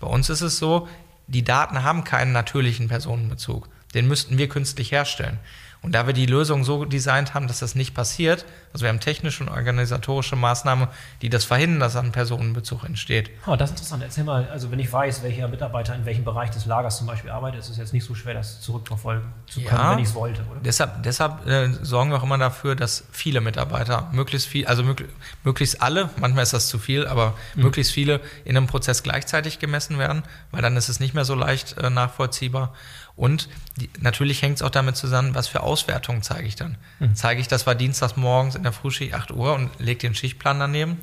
Bei 0.00 0.06
uns 0.06 0.30
ist 0.30 0.40
es 0.40 0.56
so, 0.56 0.88
die 1.26 1.44
Daten 1.44 1.84
haben 1.84 2.02
keinen 2.02 2.32
natürlichen 2.32 2.88
Personenbezug. 2.88 3.68
Den 3.92 4.08
müssten 4.08 4.38
wir 4.38 4.48
künstlich 4.48 4.90
herstellen. 4.90 5.38
Und 5.82 5.94
da 5.94 6.06
wir 6.06 6.12
die 6.12 6.26
Lösung 6.26 6.62
so 6.62 6.84
designt 6.84 7.32
haben, 7.32 7.48
dass 7.48 7.60
das 7.60 7.74
nicht 7.74 7.94
passiert, 7.94 8.44
also 8.72 8.84
wir 8.84 8.90
haben 8.90 9.00
technische 9.00 9.42
und 9.42 9.48
organisatorische 9.48 10.36
Maßnahmen, 10.36 10.88
die 11.22 11.30
das 11.30 11.44
verhindern, 11.44 11.80
dass 11.80 11.96
ein 11.96 12.12
Personenbezug 12.12 12.84
entsteht. 12.84 13.30
Oh, 13.46 13.56
das 13.56 13.70
ist 13.70 13.76
interessant. 13.76 14.02
Erzähl 14.02 14.24
mal, 14.24 14.46
also 14.50 14.70
wenn 14.70 14.78
ich 14.78 14.92
weiß, 14.92 15.22
welcher 15.22 15.48
Mitarbeiter 15.48 15.94
in 15.94 16.04
welchem 16.04 16.24
Bereich 16.24 16.50
des 16.50 16.66
Lagers 16.66 16.98
zum 16.98 17.06
Beispiel 17.06 17.30
arbeitet, 17.30 17.60
ist 17.60 17.70
es 17.70 17.78
jetzt 17.78 17.94
nicht 17.94 18.04
so 18.04 18.14
schwer, 18.14 18.34
das 18.34 18.60
zurückverfolgen 18.60 19.32
zu 19.46 19.62
können, 19.62 19.80
ja, 19.80 19.92
wenn 19.92 19.98
ich 20.00 20.08
es 20.08 20.14
wollte, 20.14 20.42
oder? 20.42 20.60
Deshalb, 20.62 21.02
deshalb 21.02 21.46
äh, 21.46 21.72
sorgen 21.82 22.10
wir 22.10 22.18
auch 22.18 22.24
immer 22.24 22.38
dafür, 22.38 22.76
dass 22.76 23.04
viele 23.10 23.40
Mitarbeiter, 23.40 24.10
möglichst 24.12 24.48
viel, 24.48 24.66
also 24.66 24.82
mög 24.82 25.08
möglichst 25.44 25.80
alle, 25.82 26.10
manchmal 26.20 26.42
ist 26.42 26.52
das 26.52 26.68
zu 26.68 26.78
viel, 26.78 27.06
aber 27.06 27.34
mhm. 27.54 27.62
möglichst 27.62 27.92
viele 27.92 28.20
in 28.44 28.56
einem 28.56 28.66
Prozess 28.66 29.02
gleichzeitig 29.02 29.58
gemessen 29.58 29.98
werden, 29.98 30.22
weil 30.50 30.60
dann 30.60 30.76
ist 30.76 30.90
es 30.90 31.00
nicht 31.00 31.14
mehr 31.14 31.24
so 31.24 31.34
leicht 31.34 31.78
äh, 31.78 31.88
nachvollziehbar. 31.88 32.74
Und 33.20 33.50
die, 33.76 33.90
natürlich 34.00 34.40
hängt 34.40 34.56
es 34.56 34.62
auch 34.62 34.70
damit 34.70 34.96
zusammen, 34.96 35.34
was 35.34 35.46
für 35.46 35.62
Auswertungen 35.62 36.22
zeige 36.22 36.48
ich 36.48 36.56
dann. 36.56 36.78
Mhm. 37.00 37.14
Zeige 37.14 37.42
ich, 37.42 37.48
das 37.48 37.66
war 37.66 37.74
dienstags 37.74 38.16
morgens 38.16 38.54
in 38.54 38.62
der 38.62 38.72
Frühschicht 38.72 39.12
8 39.12 39.32
Uhr 39.32 39.52
und 39.52 39.68
lege 39.78 40.00
den 40.00 40.14
Schichtplan 40.14 40.58
daneben, 40.58 40.96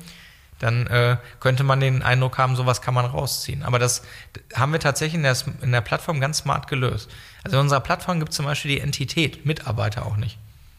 dann 0.58 0.88
äh, 0.88 1.18
könnte 1.38 1.62
man 1.62 1.78
den 1.78 2.02
Eindruck 2.02 2.36
haben, 2.36 2.56
sowas 2.56 2.82
kann 2.82 2.92
man 2.92 3.04
rausziehen. 3.04 3.62
Aber 3.62 3.78
das 3.78 4.02
haben 4.52 4.72
wir 4.72 4.80
tatsächlich 4.80 5.14
in 5.14 5.22
der, 5.22 5.36
in 5.62 5.70
der 5.70 5.80
Plattform 5.80 6.18
ganz 6.18 6.38
smart 6.38 6.66
gelöst. 6.66 7.08
Also 7.44 7.56
in 7.56 7.62
unserer 7.62 7.78
Plattform 7.78 8.18
gibt 8.18 8.32
es 8.32 8.36
zum 8.36 8.46
Beispiel 8.46 8.72
die 8.72 8.80
Entität, 8.80 9.46
Mitarbeiter 9.46 10.04
auch 10.04 10.16
nicht. 10.16 10.38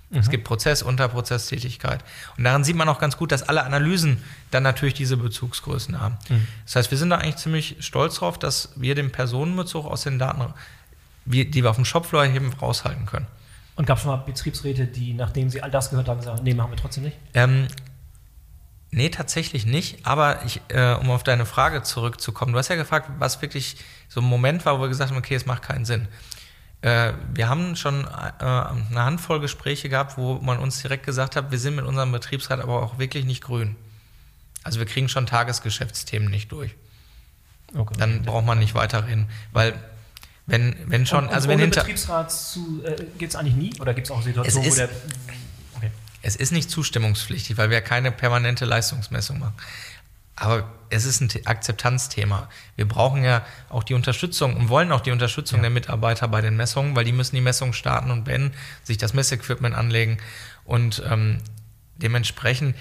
Mhm. 0.10 0.19
Es 0.19 0.30
gibt 0.30 0.43
Prozess, 0.43 0.82
Unterprozesstätigkeit. 0.84 2.04
Und 2.36 2.43
daran 2.43 2.65
sieht 2.65 2.75
man 2.75 2.89
auch 2.89 2.99
ganz 2.99 3.15
gut, 3.15 3.32
dass 3.32 3.43
alle 3.43 3.63
Analysen 3.63 4.21
dann 4.52 4.63
natürlich 4.63 4.95
diese 4.95 5.15
Bezugsgrößen 5.15 6.02
haben. 6.02 6.17
Mhm. 6.28 6.47
Das 6.65 6.75
heißt, 6.75 6.91
wir 6.91 6.97
sind 6.97 7.12
da 7.12 7.17
eigentlich 7.19 7.38
ziemlich 7.38 7.78
stolz 7.80 8.15
drauf, 8.15 8.38
dass 8.38 8.73
wir 8.75 8.93
den 8.93 9.10
Personenbezug 9.10 9.86
aus 9.86 10.02
den 10.02 10.19
Daten 10.19 10.54
die 11.25 11.53
wir 11.53 11.69
auf 11.69 11.75
dem 11.75 11.86
Shopfloor 11.86 12.25
eben 12.25 12.51
raushalten 12.53 13.05
können. 13.05 13.27
Und 13.75 13.86
gab 13.86 13.97
es 13.97 14.03
schon 14.03 14.12
mal 14.12 14.17
Betriebsräte, 14.17 14.88
die, 14.88 15.13
nachdem 15.13 15.49
sie 15.49 15.62
all 15.62 15.71
das 15.71 15.89
gehört 15.89 16.10
haben, 16.10 16.21
sagen, 16.21 16.41
nee, 16.43 16.53
machen 16.53 16.71
wir 16.71 16.77
trotzdem 16.77 17.05
nicht? 17.05 17.17
Ähm, 17.34 17.67
nee, 18.91 19.10
tatsächlich 19.10 19.65
nicht. 19.65 20.05
Aber 20.05 20.43
ich, 20.45 20.60
äh, 20.67 20.95
um 20.95 21.10
auf 21.12 21.23
deine 21.23 21.45
Frage 21.45 21.82
zurückzukommen, 21.84 22.51
du 22.51 22.60
hast 22.60 22.67
ja 22.67 22.75
gefragt, 22.75 23.10
was 23.19 23.41
wirklich 23.41 23.77
so 24.10 24.19
ein 24.19 24.25
Moment 24.25 24.65
war, 24.65 24.77
wo 24.77 24.82
wir 24.82 24.89
gesagt 24.89 25.12
haben, 25.12 25.17
okay, 25.17 25.36
es 25.36 25.45
macht 25.45 25.63
keinen 25.63 25.86
Sinn. 25.86 26.10
Äh, 26.82 27.13
wir 27.34 27.47
haben 27.47 27.75
schon 27.75 28.05
äh, 28.05 28.43
eine 28.43 29.03
Handvoll 29.03 29.39
Gespräche 29.39 29.88
gehabt, 29.88 30.17
wo 30.17 30.36
man 30.36 30.60
uns 30.60 30.82
direkt 30.82 31.05
gesagt 31.05 31.36
hat, 31.36 31.51
wir 31.51 31.60
sind 31.60 31.75
mit 31.75 31.86
unserem 31.86 32.12
Betriebsrat 32.12 32.60
aber 32.60 32.84
auch 32.84 32.99
wirklich 32.99 33.25
nicht 33.25 33.43
grün. 33.43 33.75
Also 34.63 34.79
wir 34.79 34.88
kriegen 34.88 35.10
schon 35.10 35.25
Tagesgeschäftsthemen 35.25 36.29
nicht 36.29 36.51
durch. 36.51 36.75
Okay. 37.75 37.95
Dann 37.97 38.23
braucht 38.23 38.45
man 38.45 38.60
nicht 38.60 38.75
weiterreden, 38.75 39.29
weil 39.51 39.73
wenn, 40.49 40.75
wenn 40.88 41.05
schon, 41.05 41.19
und, 41.19 41.27
und 41.29 41.35
also 41.35 41.47
wenn 41.47 41.59
hinter. 41.59 41.81
Betriebsrat 41.81 42.31
zu, 42.31 42.83
äh, 42.83 42.95
gibt 43.17 43.31
es 43.31 43.35
eigentlich 43.35 43.55
nie? 43.55 43.79
Oder 43.79 43.93
gibt 43.93 44.07
es 44.07 44.12
auch 44.12 44.21
Situationen, 44.21 44.71
wo 44.71 44.75
der. 44.75 44.89
Okay. 45.77 45.91
Es 46.21 46.35
ist 46.35 46.51
nicht 46.51 46.69
zustimmungspflichtig, 46.69 47.57
weil 47.57 47.69
wir 47.69 47.81
keine 47.81 48.12
permanente 48.12 48.65
Leistungsmessung 48.65 49.39
machen. 49.39 49.53
Aber 50.35 50.69
es 50.89 51.05
ist 51.05 51.21
ein 51.21 51.29
Akzeptanzthema. 51.45 52.49
Wir 52.77 52.88
brauchen 52.88 53.23
ja 53.23 53.45
auch 53.67 53.83
die 53.83 53.93
Unterstützung 53.93 54.55
und 54.55 54.69
wollen 54.69 54.91
auch 54.91 55.01
die 55.01 55.12
Unterstützung 55.12 55.59
ja. 55.59 55.63
der 55.63 55.69
Mitarbeiter 55.69 56.27
bei 56.29 56.41
den 56.41 56.55
Messungen, 56.55 56.95
weil 56.95 57.03
die 57.03 57.12
müssen 57.12 57.35
die 57.35 57.41
Messungen 57.41 57.73
starten 57.73 58.09
und 58.09 58.23
beenden, 58.23 58.55
sich 58.83 58.97
das 58.97 59.13
Messequipment 59.13 59.75
anlegen. 59.75 60.17
Und 60.63 61.03
ähm, 61.09 61.39
dementsprechend 61.97 62.75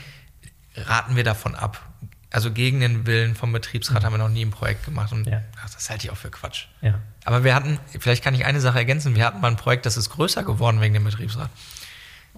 raten 0.76 1.16
wir 1.16 1.24
davon 1.24 1.54
ab. 1.56 1.84
Also 2.30 2.52
gegen 2.52 2.80
den 2.80 3.06
Willen 3.06 3.34
vom 3.34 3.52
Betriebsrat 3.52 4.02
mhm. 4.02 4.06
haben 4.06 4.12
wir 4.14 4.18
noch 4.18 4.28
nie 4.28 4.44
ein 4.44 4.50
Projekt 4.50 4.84
gemacht. 4.84 5.12
Und 5.12 5.26
ja. 5.26 5.42
ach, 5.62 5.70
das 5.70 5.88
halte 5.88 6.06
ich 6.06 6.10
auch 6.10 6.16
für 6.16 6.30
Quatsch. 6.30 6.66
Ja. 6.82 7.00
Aber 7.24 7.44
wir 7.44 7.54
hatten, 7.54 7.78
vielleicht 7.98 8.22
kann 8.22 8.34
ich 8.34 8.44
eine 8.44 8.60
Sache 8.60 8.78
ergänzen, 8.78 9.14
wir 9.14 9.24
hatten 9.24 9.40
mal 9.40 9.48
ein 9.48 9.56
Projekt, 9.56 9.86
das 9.86 9.96
ist 9.96 10.10
größer 10.10 10.42
geworden 10.42 10.80
wegen 10.80 10.94
dem 10.94 11.04
Betriebsrat. 11.04 11.50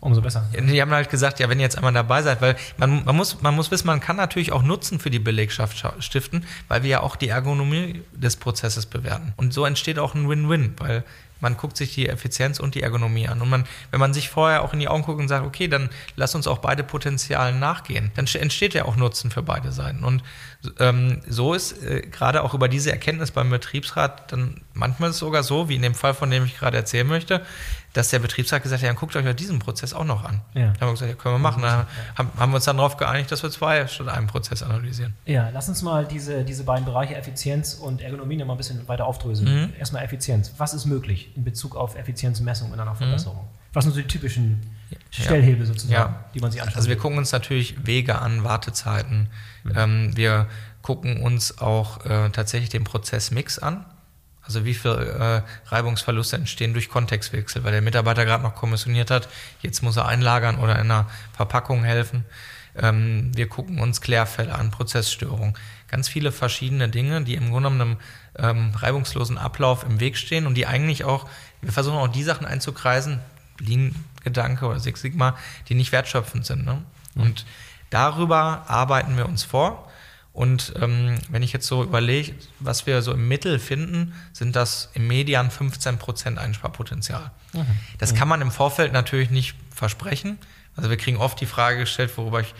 Umso 0.01 0.23
besser. 0.23 0.49
Die 0.59 0.81
haben 0.81 0.91
halt 0.93 1.11
gesagt, 1.11 1.41
ja, 1.41 1.49
wenn 1.51 1.59
ihr 1.59 1.65
jetzt 1.65 1.77
einmal 1.77 1.93
dabei 1.93 2.23
seid, 2.23 2.41
weil 2.41 2.57
man, 2.79 3.05
man, 3.05 3.15
muss, 3.15 3.43
man 3.43 3.55
muss 3.55 3.71
wissen, 3.71 3.87
man 3.87 4.01
kann 4.01 4.17
natürlich 4.17 4.51
auch 4.51 4.63
Nutzen 4.63 4.99
für 4.99 5.11
die 5.11 5.19
Belegschaft 5.19 5.85
stiften, 5.99 6.47
weil 6.69 6.83
wir 6.83 6.91
ja 6.91 7.01
auch 7.03 7.17
die 7.17 7.29
Ergonomie 7.29 8.03
des 8.13 8.37
Prozesses 8.37 8.87
bewerten. 8.87 9.35
Und 9.37 9.53
so 9.53 9.67
entsteht 9.67 9.99
auch 9.99 10.15
ein 10.15 10.27
Win-Win, 10.29 10.75
weil 10.79 11.05
man 11.41 11.57
guckt 11.57 11.77
sich 11.77 11.95
die 11.95 12.09
Effizienz 12.09 12.61
und 12.61 12.75
die 12.75 12.83
Ergonomie 12.83 13.29
an. 13.29 13.41
Und 13.41 13.49
man, 13.49 13.65
wenn 13.91 14.01
man 14.01 14.15
sich 14.15 14.29
vorher 14.29 14.63
auch 14.63 14.73
in 14.73 14.81
die 14.81 14.89
Augen 14.89 15.03
guckt 15.03 15.21
und 15.21 15.29
sagt, 15.29 15.47
okay, 15.47 15.69
dann 15.69 15.91
lass 16.17 16.35
uns 16.35 16.47
auch 16.47 16.59
beide 16.59 16.85
Potenzialen 16.85 17.59
nachgehen, 17.59 18.11
dann 18.15 18.27
entsteht 18.27 18.75
ja 18.75 18.85
auch 18.85 18.97
Nutzen 18.97 19.31
für 19.31 19.43
beide 19.43 19.73
Seiten. 19.73 20.05
Und 20.05 20.23
ähm, 20.79 21.23
so 21.27 21.55
ist 21.55 21.83
äh, 21.83 22.03
gerade 22.03 22.43
auch 22.43 22.55
über 22.55 22.69
diese 22.69 22.91
Erkenntnis 22.91 23.31
beim 23.31 23.51
Betriebsrat 23.51 24.31
dann 24.33 24.61
manchmal 24.75 25.13
sogar 25.13 25.43
so, 25.43 25.69
wie 25.69 25.77
in 25.77 25.83
dem 25.83 25.95
Fall, 25.95 26.15
von 26.15 26.31
dem 26.31 26.45
ich 26.45 26.59
gerade 26.59 26.77
erzählen 26.77 27.07
möchte, 27.07 27.43
dass 27.93 28.11
der 28.11 28.21
Betriebsrat 28.21 28.63
gesagt 28.63 28.83
hat, 28.83 28.87
ja, 28.87 28.93
guckt 28.95 29.17
euch 29.17 29.25
ja 29.25 29.33
diesen 29.33 29.59
Prozess 29.59 29.95
auch 29.95 30.05
noch 30.05 30.25
an. 30.25 30.41
Ja. 30.55 30.73
Da 30.73 30.81
haben 30.81 30.89
wir 30.89 30.93
gesagt, 30.93 31.11
ja, 31.11 31.17
können 31.17 31.35
wir 31.35 31.39
machen. 31.41 31.63
Da 31.63 31.87
haben, 32.17 32.31
haben 32.39 32.53
wir 32.53 32.57
uns 32.57 32.65
dann 32.65 32.77
darauf 32.77 32.97
geeinigt, 32.97 33.33
dass 33.33 33.43
wir 33.43 33.51
zwei 33.51 33.87
statt 33.89 34.09
einen 34.09 34.29
Prozess 34.29 34.63
analysieren. 34.63 35.15
Ja, 35.27 35.51
lass 35.53 35.69
uns 35.69 35.83
mal 35.83 36.07
diese, 36.07 36.45
diese 36.45 36.65
beiden 36.65 36.85
Bereiche 36.85 37.17
Effizienz 37.17 37.75
und 37.75 38.01
Ergonomie 38.01 38.37
noch 38.37 38.47
mal 38.47 38.55
ein 38.55 38.59
bisschen 38.59 38.87
weiter 38.87 39.07
aufdröseln. 39.07 39.63
Mhm. 39.63 39.73
Erstmal 39.79 40.05
Effizienz. 40.05 40.53
Was 40.59 40.73
ist 40.73 40.87
möglich 40.87 41.33
in 41.35 41.43
Bezug 41.43 41.75
auf 41.75 41.97
Effizienzmessung 41.97 42.71
und 42.71 42.79
dann 42.79 42.89
auch 42.89 42.95
mhm. 42.95 43.07
Verbesserung? 43.07 43.39
Mhm. 43.39 43.61
Was 43.73 43.85
sind 43.85 43.93
so 43.93 44.01
die 44.01 44.07
typischen 44.07 44.61
Stellhebel 45.11 45.67
sozusagen, 45.67 45.93
ja. 45.93 46.25
die 46.35 46.41
man 46.41 46.51
sich 46.51 46.61
anschaut? 46.61 46.77
Also 46.77 46.89
wir 46.89 46.97
gucken 46.97 47.19
uns 47.19 47.33
natürlich 47.33 47.87
Wege 47.87 48.21
an, 48.21 48.45
Wartezeiten. 48.45 49.29
Mhm. 49.65 49.73
Ähm, 49.77 50.17
wir 50.17 50.47
gucken 50.83 51.23
uns 51.23 51.59
auch 51.59 52.05
äh, 52.05 52.31
tatsächlich 52.31 52.71
den 52.71 52.85
Prozessmix 52.85 53.59
an. 53.59 53.85
Also 54.51 54.65
wie 54.65 54.75
viele 54.75 55.45
äh, 55.47 55.69
Reibungsverluste 55.69 56.35
entstehen 56.35 56.73
durch 56.73 56.89
Kontextwechsel, 56.89 57.63
weil 57.63 57.71
der 57.71 57.83
Mitarbeiter 57.83 58.25
gerade 58.25 58.43
noch 58.43 58.57
kommissioniert 58.57 59.09
hat, 59.09 59.29
jetzt 59.63 59.81
muss 59.81 59.97
er 59.97 60.09
einlagern 60.09 60.59
oder 60.59 60.75
in 60.75 60.91
einer 60.91 61.09
Verpackung 61.33 61.85
helfen. 61.85 62.25
Ähm, 62.77 63.31
wir 63.37 63.49
gucken 63.49 63.79
uns 63.79 64.01
Klärfälle 64.01 64.53
an, 64.53 64.73
Prozessstörungen. 64.73 65.55
Ganz 65.87 66.09
viele 66.09 66.33
verschiedene 66.33 66.89
Dinge, 66.89 67.23
die 67.23 67.35
im 67.35 67.51
Grunde 67.51 67.71
genommen 67.71 67.99
einem 68.37 68.57
ähm, 68.59 68.75
reibungslosen 68.75 69.39
Ablauf 69.39 69.85
im 69.85 70.01
Weg 70.01 70.17
stehen 70.17 70.49
und 70.49 70.55
die 70.55 70.67
eigentlich 70.67 71.05
auch, 71.05 71.29
wir 71.61 71.71
versuchen 71.71 71.99
auch 71.99 72.09
die 72.09 72.25
Sachen 72.25 72.45
einzukreisen, 72.45 73.21
Lean-Gedanke 73.61 74.67
oder 74.67 74.81
Six 74.81 75.01
Sigma, 75.01 75.37
die 75.69 75.77
nicht 75.77 75.93
wertschöpfend 75.93 76.45
sind. 76.45 76.65
Ne? 76.65 76.83
Mhm. 77.15 77.23
Und 77.23 77.47
darüber 77.91 78.65
arbeiten 78.67 79.17
wir 79.17 79.27
uns 79.27 79.45
vor. 79.45 79.90
Und 80.33 80.75
ähm, 80.81 81.19
wenn 81.29 81.43
ich 81.43 81.53
jetzt 81.53 81.67
so 81.67 81.83
überlege, 81.83 82.35
was 82.61 82.87
wir 82.87 83.03
so 83.03 83.13
im 83.13 83.27
Mittel 83.27 83.59
finden, 83.59 84.15
sind 84.33 84.55
das 84.55 84.91
im 84.95 85.09
Median 85.09 85.51
15% 85.51 86.37
Einsparpotenzial. 86.37 87.31
Mhm. 87.53 87.67
Das 87.99 88.15
kann 88.15 88.29
man 88.29 88.41
im 88.41 88.51
Vorfeld 88.51 88.93
natürlich 88.93 89.31
nicht 89.31 89.57
versprechen. 89.75 90.39
Also 90.77 90.89
wir 90.89 90.97
kriegen 90.97 91.17
oft 91.17 91.41
die 91.41 91.47
Frage 91.47 91.79
gestellt, 91.79 92.17
worüber 92.17 92.41
ich 92.41 92.55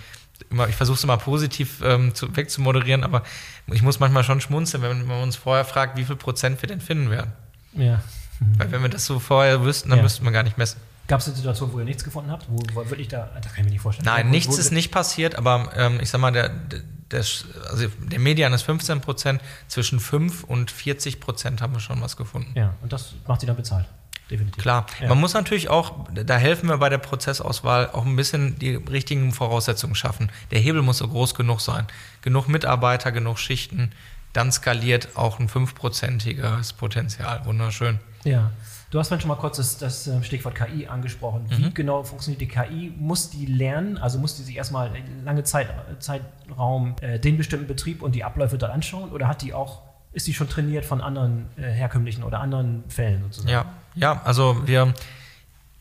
immer, 0.51 0.69
ich 0.69 0.75
versuche 0.75 0.97
es 0.97 1.05
immer 1.05 1.17
positiv 1.17 1.81
ähm, 1.85 2.15
zu, 2.15 2.35
wegzumoderieren, 2.37 3.05
aber 3.05 3.23
ich 3.67 3.83
muss 3.83 4.01
manchmal 4.01 4.25
schon 4.25 4.41
schmunzeln, 4.41 4.83
wenn 4.83 5.07
man 5.07 5.23
uns 5.23 5.37
vorher 5.37 5.65
fragt, 5.65 5.97
wie 5.97 6.05
viel 6.05 6.17
Prozent 6.17 6.61
wir 6.63 6.69
denn 6.69 6.81
finden 6.81 7.11
werden. 7.11 7.33
Ja. 7.75 8.03
Mhm. 8.41 8.59
Weil 8.59 8.73
wenn 8.73 8.83
wir 8.83 8.89
das 8.89 9.07
so 9.07 9.21
vorher 9.21 9.63
wüssten, 9.65 9.91
dann 9.91 9.99
ja. 9.99 10.03
müssten 10.03 10.25
wir 10.25 10.33
gar 10.33 10.43
nicht 10.43 10.59
messen. 10.59 10.81
Gab 11.07 11.21
es 11.21 11.27
eine 11.27 11.37
Situation, 11.37 11.73
wo 11.73 11.79
ihr 11.79 11.85
nichts 11.85 12.05
gefunden 12.05 12.31
habt? 12.31 12.47
Wo, 12.49 12.63
wo 12.73 12.89
wirklich 12.89 13.09
da, 13.09 13.31
das 13.41 13.53
kann 13.53 13.61
ich 13.61 13.65
mir 13.65 13.71
nicht 13.71 13.83
vorstellen. 13.83 14.07
Nein, 14.07 14.27
wo, 14.27 14.31
nichts 14.31 14.59
ist 14.59 14.71
nicht 14.71 14.91
passiert, 14.91 15.35
aber 15.35 15.71
ähm, 15.77 15.99
ich 16.01 16.11
sag 16.11 16.21
mal, 16.21 16.31
der, 16.31 16.49
der, 16.49 16.81
also 17.15 17.89
der 17.99 18.19
Median 18.19 18.53
ist 18.53 18.63
15 18.63 19.01
Prozent, 19.01 19.43
zwischen 19.69 20.01
5 20.01 20.45
und 20.45 20.71
40 20.71 21.21
Prozent 21.21 21.61
haben 21.61 21.73
wir 21.73 21.81
schon 21.81 22.01
was 22.01 22.17
gefunden. 22.17 22.53
Ja, 22.55 22.75
und 22.83 22.93
das 22.93 23.15
macht 23.27 23.41
sie 23.41 23.47
dann 23.47 23.57
bezahlt. 23.57 23.87
Definitiv. 24.31 24.63
Klar, 24.63 24.87
ja. 25.01 25.09
man 25.09 25.19
muss 25.19 25.35
natürlich 25.35 25.71
auch, 25.71 26.07
da 26.13 26.37
helfen 26.37 26.69
wir 26.69 26.79
bei 26.79 26.89
der 26.89 26.99
Prozessauswahl, 26.99 27.91
auch 27.91 28.07
ein 28.07 28.15
bisschen 28.15 28.59
die 28.61 28.77
richtigen 28.77 29.33
Voraussetzungen 29.33 29.97
schaffen. 29.97 30.31
Der 30.53 30.61
Hebel 30.61 30.83
muss 30.83 30.99
so 30.99 31.09
groß 31.09 31.35
genug 31.35 31.61
sein. 31.61 31.87
Genug 32.23 32.47
Mitarbeiter, 32.47 33.11
genug 33.11 33.41
Schichten, 33.41 33.91
dann 34.33 34.53
skaliert 34.53 35.17
auch 35.17 35.41
ein 35.41 35.49
fünfprozentiges 35.49 36.75
Potenzial. 36.75 37.45
Wunderschön. 37.45 37.99
Ja. 38.23 38.53
Du 38.91 38.99
hast 38.99 39.07
vorhin 39.07 39.21
schon 39.21 39.29
mal 39.29 39.37
kurz 39.37 39.57
das, 39.57 39.79
das 39.79 40.09
ähm, 40.09 40.25
Stichwort 40.25 40.57
KI 40.57 40.89
angesprochen. 40.89 41.45
Wie 41.49 41.67
mhm. 41.67 41.75
genau 41.75 42.03
funktioniert 42.03 42.41
die 42.41 42.49
KI? 42.49 42.93
Muss 42.99 43.31
die 43.31 43.47
lernen? 43.47 43.99
Also 43.99 44.19
muss 44.19 44.37
die 44.37 44.43
sich 44.43 44.57
erstmal 44.57 44.91
lange 45.25 45.45
Zeit, 45.45 45.69
Zeitraum 46.01 46.97
äh, 47.01 47.21
den 47.21 47.37
bestimmten 47.37 47.69
Betrieb 47.69 48.03
und 48.03 48.17
die 48.17 48.25
Abläufe 48.25 48.59
dort 48.59 48.73
anschauen? 48.73 49.13
Oder 49.13 49.29
hat 49.29 49.43
die 49.43 49.55
auch, 49.55 49.83
ist 50.13 50.27
die 50.27 50.35
schon 50.35 50.49
trainiert 50.49 50.85
von 50.85 51.01
anderen 51.01 51.47
äh, 51.57 51.63
herkömmlichen 51.63 52.25
oder 52.25 52.41
anderen 52.41 52.83
Fällen 52.89 53.23
sozusagen? 53.23 53.53
Ja, 53.53 53.65
ja 53.95 54.23
also 54.25 54.67
wir 54.67 54.93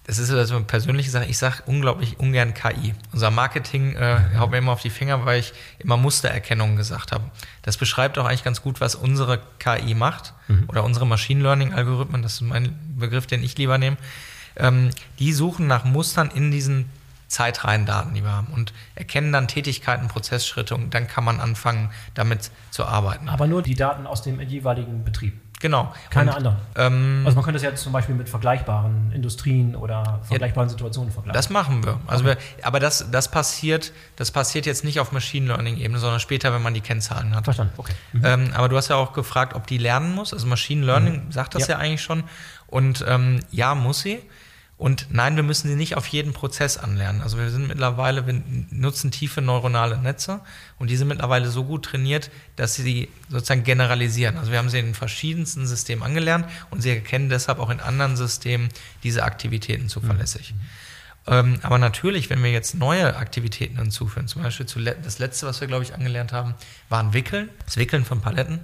das 0.10 0.18
ist 0.18 0.32
also 0.32 0.56
eine 0.56 0.66
persönliche 0.66 1.12
Sache. 1.12 1.26
Ich 1.26 1.38
sage 1.38 1.58
unglaublich 1.68 2.20
ungern 2.20 2.56
KI. 2.56 2.96
Unser 3.14 3.30
Marketing 3.30 3.96
äh, 3.96 4.18
haut 4.40 4.50
mir 4.50 4.58
immer 4.58 4.72
auf 4.72 4.82
die 4.82 4.90
Finger, 4.90 5.24
weil 5.24 5.40
ich 5.40 5.54
immer 5.78 5.98
Mustererkennung 5.98 6.76
gesagt 6.76 7.12
habe. 7.12 7.26
Das 7.62 7.78
beschreibt 7.78 8.18
auch 8.18 8.26
eigentlich 8.26 8.44
ganz 8.44 8.64
gut, 8.64 8.82
was 8.82 8.96
unsere 8.96 9.40
KI 9.60 9.94
macht 9.94 10.34
mhm. 10.48 10.64
oder 10.68 10.84
unsere 10.84 11.06
Machine 11.06 11.44
Learning 11.44 11.74
Algorithmen. 11.74 12.24
Das 12.24 12.34
ist 12.34 12.42
mein 12.42 12.76
Begriff, 12.98 13.28
den 13.28 13.44
ich 13.44 13.56
lieber 13.60 13.78
nehme. 13.78 13.98
Ähm, 14.56 14.90
die 15.20 15.32
suchen 15.32 15.68
nach 15.68 15.86
Mustern 15.86 16.32
in 16.32 16.50
diesen 16.50 16.90
Zeitreihendaten, 17.28 18.16
die 18.16 18.24
wir 18.24 18.32
haben 18.32 18.48
und 18.48 18.74
erkennen 18.96 19.32
dann 19.32 19.48
Tätigkeiten, 19.48 20.08
Prozessschritte 20.08 20.74
und 20.74 20.96
dann 20.96 21.08
kann 21.08 21.24
man 21.24 21.40
anfangen, 21.40 21.92
damit 22.16 22.50
zu 22.72 22.84
arbeiten. 22.84 23.30
Aber 23.30 23.46
nur 23.46 23.62
die 23.62 23.76
Daten 23.76 24.08
aus 24.08 24.24
dem 24.24 24.42
jeweiligen 24.42 25.04
Betrieb. 25.04 25.40
Genau. 25.60 25.94
Keine 26.10 26.32
und, 26.32 26.38
anderen. 26.38 26.56
Ähm, 26.78 27.24
also 27.26 27.36
man 27.36 27.44
könnte 27.44 27.58
es 27.58 27.64
ja 27.64 27.76
zum 27.76 27.92
Beispiel 27.92 28.16
mit 28.16 28.30
vergleichbaren 28.30 29.12
Industrien 29.12 29.76
oder 29.76 30.22
vergleichbaren 30.24 30.70
ja, 30.70 30.72
Situationen 30.72 31.12
vergleichen. 31.12 31.36
Das 31.36 31.50
machen 31.50 31.84
wir. 31.84 32.00
Also 32.08 32.24
okay. 32.24 32.38
wir, 32.58 32.66
aber 32.66 32.80
das, 32.80 33.12
das 33.12 33.30
passiert, 33.30 33.92
das 34.16 34.32
passiert 34.32 34.66
jetzt 34.66 34.86
nicht 34.86 35.02
auf 35.02 35.12
Machine 35.12 35.48
Learning-Ebene, 35.48 36.00
sondern 36.00 36.22
später, 36.22 36.54
wenn 36.54 36.62
man 36.62 36.74
die 36.74 36.82
Kennzahlen 36.82 37.36
hat. 37.36 37.44
Verstanden. 37.44 37.74
Okay. 37.76 37.94
Mhm. 38.14 38.22
Ähm, 38.26 38.52
aber 38.54 38.70
du 38.70 38.78
hast 38.78 38.88
ja 38.88 38.96
auch 38.96 39.12
gefragt, 39.12 39.54
ob 39.54 39.68
die 39.68 39.78
lernen 39.78 40.16
muss. 40.16 40.34
Also 40.34 40.48
Machine 40.48 40.86
Learning 40.86 41.26
mhm. 41.26 41.32
sagt 41.32 41.56
das 41.56 41.68
ja. 41.68 41.76
ja. 41.76 41.80
eigentlich 41.82 42.02
schon. 42.02 42.24
Und 42.68 43.04
ähm, 43.08 43.42
ja, 43.52 43.76
muss 43.76 44.00
sie. 44.00 44.22
Und 44.80 45.08
nein, 45.10 45.36
wir 45.36 45.44
müssen 45.44 45.68
sie 45.68 45.76
nicht 45.76 45.98
auf 45.98 46.08
jeden 46.08 46.32
Prozess 46.32 46.78
anlernen. 46.78 47.22
Also 47.22 47.38
wir 47.38 47.50
sind 47.50 47.68
mittlerweile, 47.68 48.26
wir 48.26 48.42
nutzen 48.72 49.12
tiefe 49.12 49.42
neuronale 49.42 49.98
Netze 49.98 50.40
und 50.78 50.90
die 50.90 50.96
sind 50.96 51.10
mittlerweile 51.10 51.50
so 51.50 51.66
gut 51.66 51.84
trainiert, 51.84 52.32
dass 52.56 52.76
sie 52.76 52.84
sie 52.84 53.10
sozusagen 53.28 53.66
generalisieren. 53.66 54.38
Also 54.38 54.52
wir 54.54 54.58
haben 54.58 54.70
sie 54.70 54.80
in 54.80 54.94
verschiedensten 54.96 55.68
Systemen 55.68 56.02
angelernt 56.02 56.46
und 56.72 56.82
sie 56.82 56.92
erkennen 56.92 57.28
deshalb 57.28 57.60
auch 57.60 57.70
in 57.70 57.82
anderen 57.82 58.16
Systemen 58.16 58.70
diese 59.04 59.24
Aktivitäten 59.24 59.90
zuverlässig. 59.90 60.54
Mhm. 60.54 60.60
Ähm, 61.28 61.60
aber 61.62 61.78
natürlich, 61.78 62.30
wenn 62.30 62.42
wir 62.42 62.52
jetzt 62.52 62.74
neue 62.74 63.18
Aktivitäten 63.18 63.78
hinzufügen, 63.78 64.30
zum 64.30 64.44
Beispiel 64.44 64.66
das 65.04 65.20
letzte, 65.20 65.46
was 65.46 65.60
wir, 65.60 65.68
glaube 65.68 65.84
ich, 65.84 65.94
angelernt 65.94 66.32
haben, 66.32 66.56
waren 66.88 67.14
Wickeln, 67.14 67.50
das 67.66 67.76
Wickeln 67.76 68.06
von 68.06 68.22
Paletten. 68.22 68.62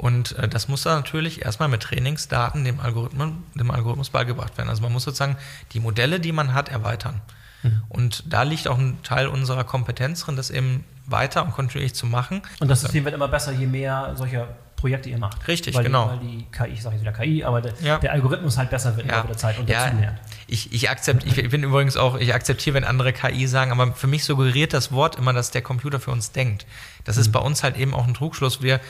Und 0.00 0.32
äh, 0.38 0.48
das 0.48 0.66
muss 0.66 0.84
dann 0.84 0.94
natürlich 0.94 1.44
erstmal 1.44 1.68
mit 1.68 1.82
Trainingsdaten 1.82 2.64
dem 2.64 2.80
Algorithmus, 2.80 3.32
dem 3.54 3.70
Algorithmus 3.70 4.08
beigebracht 4.08 4.56
werden. 4.56 4.70
Also 4.70 4.80
man 4.80 4.92
muss 4.94 5.04
sozusagen 5.04 5.36
die 5.72 5.80
Modelle, 5.80 6.20
die 6.20 6.32
man 6.32 6.54
hat, 6.54 6.70
erweitern. 6.70 7.20
Mhm. 7.62 7.82
Und 7.90 8.24
da 8.32 8.44
liegt 8.44 8.66
auch 8.66 8.78
ein 8.78 9.02
Teil 9.02 9.26
unserer 9.26 9.62
Kompetenz 9.64 10.24
drin, 10.24 10.36
das 10.36 10.48
eben 10.48 10.84
weiter 11.04 11.44
und 11.44 11.52
kontinuierlich 11.52 11.94
zu 11.94 12.06
machen. 12.06 12.40
Und 12.60 12.68
das 12.68 12.80
System 12.80 13.04
wird 13.04 13.14
immer 13.14 13.28
besser, 13.28 13.52
je 13.52 13.66
mehr 13.66 14.14
solcher 14.16 14.48
Projekte 14.76 15.10
ihr 15.10 15.18
macht. 15.18 15.46
Richtig, 15.46 15.74
weil 15.74 15.84
genau. 15.84 16.06
Die, 16.06 16.10
weil 16.10 16.18
die 16.18 16.46
KI, 16.50 16.72
ich 16.72 16.82
sage 16.82 16.96
jetzt 16.96 17.02
wieder 17.02 17.12
KI, 17.12 17.44
aber 17.44 17.60
der, 17.60 17.74
ja. 17.82 17.98
der, 17.98 18.12
Algorithmus 18.12 18.56
halt 18.56 18.70
besser 18.70 18.96
wird 18.96 19.06
ja. 19.06 19.22
der 19.24 19.36
Zeit 19.36 19.58
und 19.58 19.68
ja. 19.68 19.84
dazu 19.84 19.96
lernt. 19.98 20.18
Ich, 20.46 20.72
ich, 20.72 20.88
akzept, 20.88 21.26
ich 21.26 21.50
bin 21.50 21.62
übrigens 21.62 21.98
auch, 21.98 22.16
ich 22.16 22.32
akzeptiere, 22.32 22.72
wenn 22.76 22.84
andere 22.84 23.12
KI 23.12 23.46
sagen, 23.46 23.70
aber 23.70 23.92
für 23.92 24.06
mich 24.06 24.24
suggeriert 24.24 24.72
das 24.72 24.92
Wort 24.92 25.16
immer, 25.16 25.34
dass 25.34 25.50
der 25.50 25.60
Computer 25.60 26.00
für 26.00 26.10
uns 26.10 26.32
denkt. 26.32 26.64
Das 27.04 27.16
mhm. 27.16 27.20
ist 27.20 27.32
bei 27.32 27.40
uns 27.40 27.62
halt 27.62 27.76
eben 27.76 27.92
auch 27.92 28.06
ein 28.06 28.14
Trugschluss. 28.14 28.62
Wir 28.62 28.80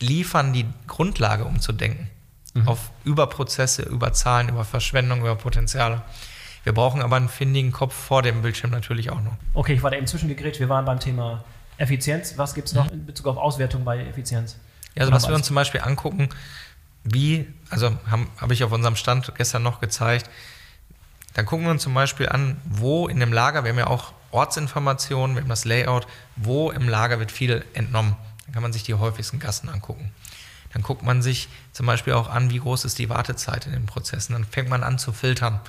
liefern 0.00 0.52
die 0.52 0.66
Grundlage, 0.86 1.44
um 1.44 1.60
zu 1.60 1.72
denken. 1.72 2.10
Mhm. 2.54 2.68
Auf 2.68 2.90
über 3.04 3.26
Prozesse, 3.28 3.82
über 3.82 4.12
Zahlen, 4.12 4.48
über 4.48 4.64
Verschwendung, 4.64 5.20
über 5.20 5.36
Potenziale. 5.36 6.02
Wir 6.64 6.74
brauchen 6.74 7.00
aber 7.00 7.16
einen 7.16 7.28
findigen 7.28 7.72
Kopf 7.72 7.94
vor 7.94 8.22
dem 8.22 8.42
Bildschirm 8.42 8.70
natürlich 8.70 9.10
auch 9.10 9.20
noch. 9.20 9.36
Okay, 9.54 9.74
ich 9.74 9.82
war 9.82 9.90
da 9.90 9.96
eben 9.96 10.06
zwischengegrätscht. 10.06 10.60
Wir 10.60 10.68
waren 10.68 10.84
beim 10.84 11.00
Thema 11.00 11.44
Effizienz. 11.78 12.36
Was 12.36 12.54
gibt 12.54 12.68
es 12.68 12.74
noch 12.74 12.86
mhm. 12.86 12.92
in 12.92 13.06
Bezug 13.06 13.26
auf 13.26 13.36
Auswertung 13.36 13.84
bei 13.84 14.04
Effizienz? 14.04 14.56
Ja, 14.94 15.02
also 15.02 15.12
was 15.12 15.28
wir 15.28 15.34
uns 15.34 15.46
zum 15.46 15.56
Beispiel 15.56 15.80
angucken, 15.80 16.28
wie, 17.04 17.46
also 17.70 17.96
habe 18.10 18.26
hab 18.38 18.50
ich 18.50 18.64
auf 18.64 18.72
unserem 18.72 18.96
Stand 18.96 19.32
gestern 19.36 19.62
noch 19.62 19.80
gezeigt, 19.80 20.28
dann 21.34 21.46
gucken 21.46 21.64
wir 21.64 21.70
uns 21.70 21.82
zum 21.82 21.94
Beispiel 21.94 22.28
an, 22.28 22.60
wo 22.64 23.08
in 23.08 23.20
dem 23.20 23.32
Lager, 23.32 23.64
wir 23.64 23.70
haben 23.70 23.78
ja 23.78 23.86
auch 23.86 24.12
Ortsinformationen, 24.32 25.36
wir 25.36 25.42
haben 25.42 25.48
das 25.48 25.64
Layout, 25.64 26.06
wo 26.36 26.70
im 26.70 26.88
Lager 26.88 27.18
wird 27.18 27.32
viel 27.32 27.64
entnommen. 27.72 28.16
Dann 28.50 28.54
kann 28.54 28.62
man 28.62 28.72
sich 28.72 28.82
die 28.82 28.94
häufigsten 28.94 29.38
Gassen 29.38 29.68
angucken. 29.68 30.12
Dann 30.72 30.82
guckt 30.82 31.04
man 31.04 31.22
sich 31.22 31.48
zum 31.72 31.86
Beispiel 31.86 32.14
auch 32.14 32.28
an, 32.28 32.50
wie 32.50 32.58
groß 32.58 32.84
ist 32.84 32.98
die 32.98 33.08
Wartezeit 33.08 33.66
in 33.66 33.72
den 33.72 33.86
Prozessen. 33.86 34.32
Dann 34.32 34.44
fängt 34.44 34.68
man 34.68 34.82
an 34.82 34.98
zu 34.98 35.12
filtern. 35.12 35.60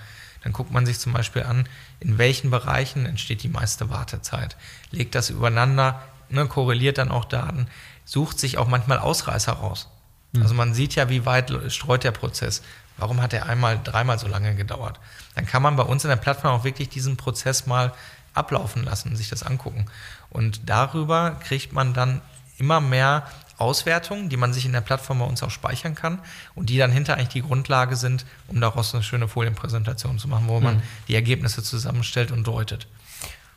Dann 0.44 0.54
guckt 0.54 0.72
man 0.72 0.86
sich 0.88 1.00
zum 1.00 1.14
Beispiel 1.14 1.44
an, 1.44 1.70
in 2.00 2.18
welchen 2.18 2.50
Bereichen 2.50 3.06
entsteht 3.06 3.44
die 3.44 3.50
meiste 3.50 3.92
Wartezeit. 3.92 4.58
Legt 4.90 5.14
das 5.14 5.30
übereinander, 5.30 6.02
ne, 6.30 6.48
korreliert 6.48 6.98
dann 6.98 7.12
auch 7.12 7.26
Daten, 7.26 7.68
sucht 8.06 8.40
sich 8.40 8.58
auch 8.58 8.68
manchmal 8.68 8.98
Ausreißer 8.98 9.54
raus. 9.54 9.90
Mhm. 10.32 10.42
Also 10.42 10.56
man 10.56 10.74
sieht 10.74 10.96
ja, 10.96 11.10
wie 11.10 11.26
weit 11.26 11.54
streut 11.72 12.04
der 12.04 12.12
Prozess. 12.12 12.64
Warum 12.98 13.22
hat 13.22 13.34
er 13.34 13.46
einmal, 13.46 13.80
dreimal 13.84 14.18
so 14.18 14.28
lange 14.28 14.56
gedauert? 14.56 15.00
Dann 15.36 15.46
kann 15.46 15.62
man 15.62 15.76
bei 15.76 15.84
uns 15.84 16.04
in 16.04 16.10
der 16.10 16.18
Plattform 16.18 16.60
auch 16.60 16.64
wirklich 16.64 16.90
diesen 16.90 17.18
Prozess 17.18 17.68
mal 17.68 17.94
ablaufen 18.34 18.84
lassen, 18.84 19.16
sich 19.16 19.30
das 19.30 19.44
angucken. 19.44 19.86
Und 20.30 20.70
darüber 20.70 21.38
kriegt 21.44 21.74
man 21.74 21.94
dann 21.94 22.22
immer 22.62 22.80
mehr 22.80 23.26
Auswertungen, 23.58 24.30
die 24.30 24.38
man 24.38 24.54
sich 24.54 24.66
in 24.66 24.72
der 24.72 24.82
Plattform 24.82 25.20
bei 25.20 25.26
uns 25.26 25.42
auch 25.44 25.50
speichern 25.50 25.96
kann 25.96 26.20
und 26.56 26.70
die 26.70 26.78
dann 26.78 26.92
hinter 26.92 27.16
eigentlich 27.16 27.30
die 27.30 27.42
Grundlage 27.42 27.96
sind, 27.96 28.26
um 28.48 28.62
daraus 28.62 28.94
eine 28.94 29.04
schöne 29.04 29.28
Folienpräsentation 29.28 30.20
zu 30.20 30.28
machen, 30.28 30.46
wo 30.48 30.60
man 30.60 30.76
mhm. 30.76 30.82
die 31.08 31.16
Ergebnisse 31.16 31.64
zusammenstellt 31.64 32.32
und 32.32 32.46
deutet. 32.46 32.88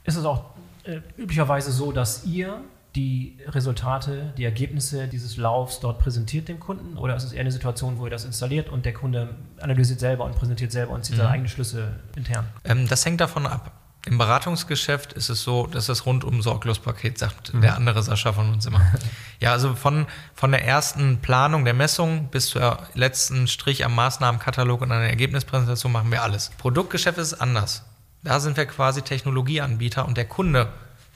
Ist 0.04 0.16
es 0.16 0.24
auch 0.24 0.54
äh, 0.84 1.00
üblicherweise 1.16 1.70
so, 1.70 1.92
dass 1.92 2.24
ihr 2.24 2.60
die 2.94 3.38
Resultate, 3.48 4.32
die 4.36 4.44
Ergebnisse 4.44 5.08
dieses 5.08 5.36
Laufs 5.36 5.80
dort 5.80 5.98
präsentiert 5.98 6.48
dem 6.48 6.60
Kunden? 6.60 6.96
Oder 6.96 7.16
ist 7.16 7.24
es 7.24 7.32
eher 7.32 7.40
eine 7.40 7.50
Situation, 7.50 7.98
wo 7.98 8.04
ihr 8.06 8.10
das 8.10 8.24
installiert 8.24 8.68
und 8.68 8.84
der 8.84 8.94
Kunde 8.94 9.34
analysiert 9.60 10.00
selber 10.00 10.24
und 10.24 10.36
präsentiert 10.36 10.70
selber 10.72 10.92
und 10.92 11.04
zieht 11.04 11.16
mhm. 11.16 11.18
seine 11.18 11.30
eigenen 11.30 11.48
Schlüsse 11.48 11.96
intern? 12.16 12.46
Ähm, 12.64 12.88
das 12.88 13.04
hängt 13.04 13.20
davon 13.20 13.46
ab. 13.46 13.83
Im 14.06 14.18
Beratungsgeschäft 14.18 15.14
ist 15.14 15.30
es 15.30 15.42
so, 15.42 15.66
dass 15.66 15.86
das 15.86 16.04
rundum 16.04 16.42
Sorglospaket 16.42 17.16
sagt 17.16 17.54
mhm. 17.54 17.62
der 17.62 17.74
andere 17.74 18.02
Sascha 18.02 18.34
von 18.34 18.52
uns 18.52 18.66
immer. 18.66 18.80
ja, 19.40 19.52
also 19.52 19.74
von, 19.74 20.06
von 20.34 20.50
der 20.50 20.64
ersten 20.64 21.18
Planung 21.18 21.64
der 21.64 21.72
Messung 21.72 22.28
bis 22.28 22.48
zur 22.48 22.78
letzten 22.92 23.48
Strich 23.48 23.84
am 23.84 23.94
Maßnahmenkatalog 23.94 24.82
und 24.82 24.92
einer 24.92 25.08
Ergebnispräsentation 25.08 25.90
machen 25.90 26.10
wir 26.10 26.22
alles. 26.22 26.50
Produktgeschäft 26.58 27.16
ist 27.16 27.34
anders. 27.34 27.82
Da 28.22 28.40
sind 28.40 28.56
wir 28.56 28.66
quasi 28.66 29.00
Technologieanbieter 29.00 30.06
und 30.06 30.16
der 30.18 30.26
Kunde 30.26 30.68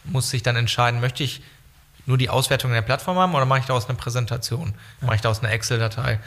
muss 0.04 0.30
sich 0.30 0.42
dann 0.42 0.56
entscheiden, 0.56 1.00
möchte 1.00 1.22
ich 1.22 1.42
nur 2.06 2.16
die 2.16 2.30
Auswertung 2.30 2.72
der 2.72 2.80
Plattform 2.80 3.18
haben 3.18 3.34
oder 3.34 3.44
mache 3.44 3.60
ich 3.60 3.66
daraus 3.66 3.86
eine 3.86 3.98
Präsentation? 3.98 4.72
Mache 5.02 5.16
ich 5.16 5.20
daraus 5.20 5.40
eine 5.40 5.50
Excel-Datei? 5.50 6.20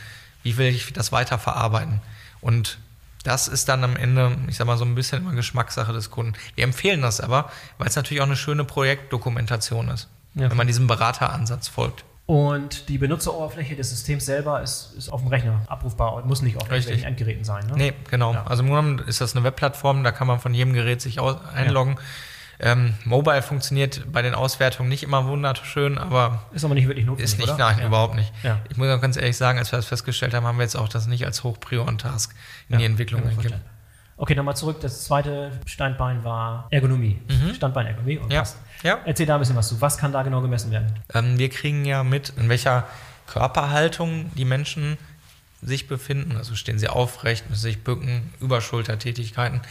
Wie 0.44 0.58
will 0.58 0.68
ich 0.68 0.94
das 0.94 1.12
weiter 1.12 1.40
verarbeiten? 1.40 2.02
Und 2.40 2.78
das 3.24 3.48
ist 3.48 3.70
dann 3.70 3.84
am 3.84 3.96
Ende, 3.96 4.36
ich 4.48 4.58
sag 4.58 4.68
mal, 4.68 4.78
so 4.78 4.86
ein 4.86 4.96
bisschen 4.96 5.24
immer 5.24 5.34
Geschmackssache 5.34 5.94
des 5.94 6.12
Kunden. 6.12 6.34
Wir 6.56 6.64
empfehlen 6.64 7.02
das 7.02 7.22
aber, 7.22 7.52
weil 7.78 7.88
es 7.88 7.96
natürlich 7.96 8.22
auch 8.22 8.28
eine 8.28 8.36
schöne 8.36 8.64
Projektdokumentation 8.64 9.90
ist, 9.90 10.10
ja. 10.36 10.50
wenn 10.50 10.58
man 10.58 10.68
diesem 10.68 10.88
Berateransatz 10.88 11.68
folgt. 11.68 12.04
Und 12.26 12.88
die 12.88 12.98
Benutzeroberfläche 12.98 13.76
des 13.76 13.90
Systems 13.90 14.26
selber 14.26 14.62
ist, 14.62 14.94
ist 14.98 15.12
auf 15.12 15.22
dem 15.22 15.28
Rechner 15.28 15.64
abrufbar 15.68 16.14
und 16.14 16.28
muss 16.28 16.42
nicht 16.42 16.56
auf 16.56 16.72
irgendwelchen 16.72 17.04
Endgeräten 17.04 17.44
sein. 17.44 17.68
Ne? 17.68 17.74
Nee, 17.76 17.94
genau. 18.10 18.34
Ja. 18.34 18.46
Also 18.46 18.64
im 18.64 18.70
Grunde 18.70 19.04
ist 19.04 19.20
das 19.20 19.36
eine 19.36 19.44
Webplattform, 19.44 20.04
da 20.04 20.12
kann 20.12 20.28
man 20.28 20.40
von 20.40 20.54
jedem 20.54 20.74
Gerät 20.74 21.02
sich 21.02 21.20
einloggen. 21.20 21.96
Ja. 21.96 22.02
Ähm, 22.64 22.94
Mobile 23.06 23.42
funktioniert 23.42 24.04
bei 24.12 24.22
den 24.22 24.36
Auswertungen 24.36 24.88
nicht 24.88 25.02
immer 25.02 25.26
wunderschön, 25.26 25.98
aber. 25.98 26.44
Ist 26.54 26.64
aber 26.64 26.76
nicht 26.76 26.88
wirklich 26.88 27.08
notwendig. 27.08 27.34
Ist 27.34 27.40
nicht, 27.40 27.50
oder? 27.50 27.58
nein, 27.58 27.80
ja. 27.80 27.88
überhaupt 27.88 28.16
nicht. 28.16 28.32
Ja. 28.44 28.60
Ich 28.70 28.78
muss 28.78 28.88
auch 28.88 29.02
ganz 29.02 29.18
ehrlich 29.18 29.36
sagen, 29.36 29.58
als 29.58 29.72
wir 29.72 29.78
das 29.78 29.88
festgestellt 29.88 30.36
haben, 30.36 30.46
haben 30.46 30.58
wir 30.60 30.64
jetzt 30.64 30.76
auch 30.76 30.88
das 30.88 31.08
nicht 31.08 31.26
als 31.26 31.44
Hochprior-Task 31.44 32.36
in 32.70 32.74
ja, 32.74 32.80
die 32.80 32.86
Entwicklung 32.86 33.24
gegeben. 33.24 33.56
Okay, 34.16 34.36
nochmal 34.36 34.56
zurück. 34.56 34.78
Das 34.82 35.04
zweite 35.06 35.52
Standbein 35.66 36.24
war 36.24 36.68
Ergonomie. 36.70 37.20
Mhm. 37.28 37.56
Standbein-Ergonomie. 37.56 38.20
Ja. 38.30 38.44
ja. 38.84 39.00
Erzähl 39.06 39.26
da 39.26 39.34
ein 39.34 39.40
bisschen 39.40 39.56
was 39.56 39.68
zu. 39.70 39.82
Was 39.82 39.98
kann 39.98 40.12
da 40.12 40.22
genau 40.22 40.42
gemessen 40.42 40.70
werden? 40.70 40.94
Ähm, 41.16 41.40
wir 41.40 41.50
kriegen 41.50 41.86
ja 41.86 42.04
mit, 42.04 42.32
in 42.38 42.48
welcher 42.48 42.88
Körperhaltung 43.26 44.30
die 44.36 44.46
Menschen 44.46 45.00
sich 45.64 45.88
befinden. 45.88 46.38
Also 46.38 46.54
stehen 46.54 46.78
sie 46.78 46.88
aufrecht, 46.88 47.50
müssen 47.50 47.62
sich 47.62 47.84
bücken, 47.84 48.32
Überschultertätigkeiten. 48.40 49.62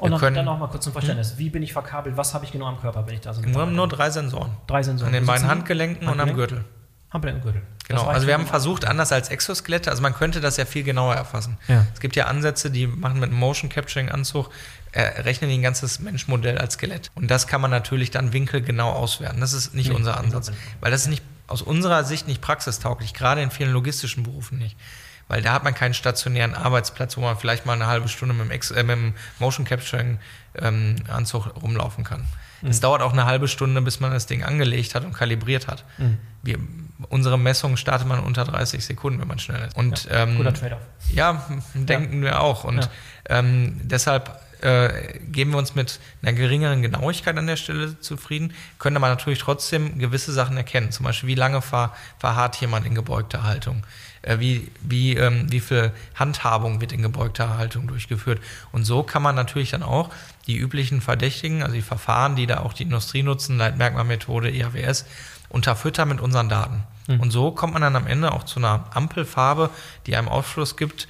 Und 0.00 0.22
dann, 0.22 0.34
dann 0.34 0.44
noch 0.44 0.58
mal 0.58 0.68
kurz 0.68 0.84
zum 0.84 0.92
Verständnis. 0.92 1.32
Hm? 1.32 1.38
Wie 1.38 1.50
bin 1.50 1.62
ich 1.62 1.72
verkabelt? 1.72 2.16
Was 2.16 2.34
habe 2.34 2.44
ich 2.44 2.52
genau 2.52 2.66
am 2.66 2.80
Körper, 2.80 3.06
wenn 3.06 3.14
ich 3.14 3.20
da 3.20 3.34
so 3.34 3.44
Wir 3.44 3.54
haben 3.54 3.74
nur 3.74 3.88
drei 3.88 4.10
Sensoren. 4.10 4.52
Drei 4.66 4.82
Sensoren. 4.82 5.08
An 5.08 5.12
den 5.12 5.26
beiden 5.26 5.46
Handgelenken 5.46 6.08
und 6.08 6.20
am 6.20 6.34
Gürtel. 6.34 6.64
Handgelenk 7.10 7.38
und 7.38 7.52
Gürtel. 7.52 7.62
Genau, 7.88 8.06
also 8.06 8.28
wir 8.28 8.34
haben 8.34 8.46
versucht, 8.46 8.84
anders 8.84 9.10
als 9.10 9.30
Exoskelette, 9.30 9.90
also 9.90 10.00
man 10.00 10.14
könnte 10.14 10.40
das 10.40 10.56
ja 10.56 10.64
viel 10.64 10.84
genauer 10.84 11.16
erfassen. 11.16 11.58
Ja. 11.66 11.84
Es 11.92 11.98
gibt 11.98 12.14
ja 12.14 12.26
Ansätze, 12.26 12.70
die 12.70 12.86
machen 12.86 13.18
mit 13.18 13.30
einem 13.30 13.38
Motion 13.38 13.68
Capturing 13.68 14.10
Anzug, 14.10 14.48
äh, 14.92 15.02
rechnen 15.22 15.50
ein 15.50 15.62
ganzes 15.62 15.98
Menschmodell 15.98 16.58
als 16.58 16.74
Skelett. 16.74 17.10
Und 17.16 17.30
das 17.30 17.48
kann 17.48 17.60
man 17.60 17.72
natürlich 17.72 18.12
dann 18.12 18.32
winkelgenau 18.32 18.92
auswerten. 18.92 19.40
Das 19.40 19.52
ist 19.52 19.74
nicht 19.74 19.90
nee, 19.90 19.96
unser 19.96 20.18
Ansatz. 20.18 20.52
Weil 20.80 20.92
das 20.92 21.02
ist 21.02 21.08
nicht 21.08 21.24
aus 21.48 21.62
unserer 21.62 22.04
Sicht 22.04 22.28
nicht 22.28 22.40
praxistauglich, 22.40 23.12
gerade 23.12 23.42
in 23.42 23.50
vielen 23.50 23.72
logistischen 23.72 24.22
Berufen 24.22 24.58
nicht. 24.58 24.76
Weil 25.30 25.40
da 25.42 25.52
hat 25.54 25.64
man 25.64 25.74
keinen 25.74 25.94
stationären 25.94 26.54
Arbeitsplatz, 26.54 27.16
wo 27.16 27.20
man 27.22 27.38
vielleicht 27.38 27.64
mal 27.64 27.72
eine 27.74 27.86
halbe 27.86 28.08
Stunde 28.08 28.34
mit 28.34 28.44
dem, 28.46 28.50
Ex 28.50 28.70
äh, 28.72 28.82
mit 28.82 28.96
dem 28.96 29.14
Motion 29.38 29.64
Capturing 29.64 30.18
ähm, 30.60 30.96
Anzug 31.08 31.46
rumlaufen 31.62 32.04
kann. 32.04 32.24
Es 32.62 32.76
Mhm. 32.76 32.80
dauert 32.82 33.00
auch 33.02 33.12
eine 33.14 33.24
halbe 33.24 33.48
Stunde, 33.48 33.80
bis 33.80 34.00
man 34.00 34.10
das 34.10 34.26
Ding 34.26 34.42
angelegt 34.44 34.94
hat 34.94 35.04
und 35.04 35.14
kalibriert 35.14 35.66
hat. 35.68 35.84
Mhm. 35.96 36.18
Wir, 36.42 36.58
unsere 37.08 37.38
Messung 37.38 37.76
startet 37.78 38.06
man 38.06 38.20
unter 38.20 38.44
30 38.44 38.84
Sekunden, 38.84 39.18
wenn 39.20 39.28
man 39.28 39.38
schnell 39.38 39.62
ist. 39.68 39.76
Und 39.76 40.06
ähm, 40.10 40.36
Guter 40.36 40.52
Trade-off. 40.52 40.80
ja, 41.14 41.46
denken 41.74 42.22
wir 42.22 42.40
auch. 42.42 42.64
Und 42.64 42.90
ähm, 43.30 43.80
deshalb 43.84 44.38
äh, 44.62 45.18
geben 45.20 45.52
wir 45.52 45.58
uns 45.58 45.74
mit 45.74 46.00
einer 46.22 46.34
geringeren 46.34 46.82
Genauigkeit 46.82 47.38
an 47.38 47.46
der 47.46 47.56
Stelle 47.56 47.98
zufrieden, 48.00 48.52
können 48.78 48.96
aber 48.96 49.08
natürlich 49.08 49.38
trotzdem 49.38 49.98
gewisse 49.98 50.32
Sachen 50.32 50.56
erkennen. 50.58 50.92
Zum 50.92 51.04
Beispiel, 51.04 51.28
wie 51.28 51.34
lange 51.36 51.62
ver 51.62 51.94
verharrt 52.18 52.56
jemand 52.56 52.84
in 52.84 52.94
gebeugter 52.94 53.42
Haltung? 53.42 53.84
Äh, 54.22 54.38
wie, 54.38 54.70
wie, 54.82 55.16
ähm, 55.16 55.46
wie 55.50 55.60
viel 55.60 55.92
Handhabung 56.14 56.80
wird 56.80 56.92
in 56.92 57.02
gebeugter 57.02 57.56
Haltung 57.56 57.86
durchgeführt? 57.86 58.40
Und 58.72 58.84
so 58.84 59.02
kann 59.02 59.22
man 59.22 59.34
natürlich 59.34 59.70
dann 59.70 59.82
auch 59.82 60.10
die 60.46 60.56
üblichen 60.56 61.00
Verdächtigen, 61.00 61.62
also 61.62 61.74
die 61.74 61.82
Verfahren, 61.82 62.36
die 62.36 62.46
da 62.46 62.60
auch 62.60 62.72
die 62.72 62.82
Industrie 62.82 63.22
nutzen, 63.22 63.56
Leitmerkmalmethode, 63.56 64.50
EAWS, 64.50 65.06
unterfüttern 65.48 66.08
mit 66.08 66.20
unseren 66.20 66.48
Daten. 66.48 66.82
Und 67.18 67.30
so 67.32 67.50
kommt 67.50 67.72
man 67.72 67.82
dann 67.82 67.96
am 67.96 68.06
Ende 68.06 68.32
auch 68.32 68.44
zu 68.44 68.60
einer 68.60 68.84
Ampelfarbe, 68.94 69.70
die 70.06 70.14
einem 70.16 70.28
Aufschluss 70.28 70.76
gibt, 70.76 71.08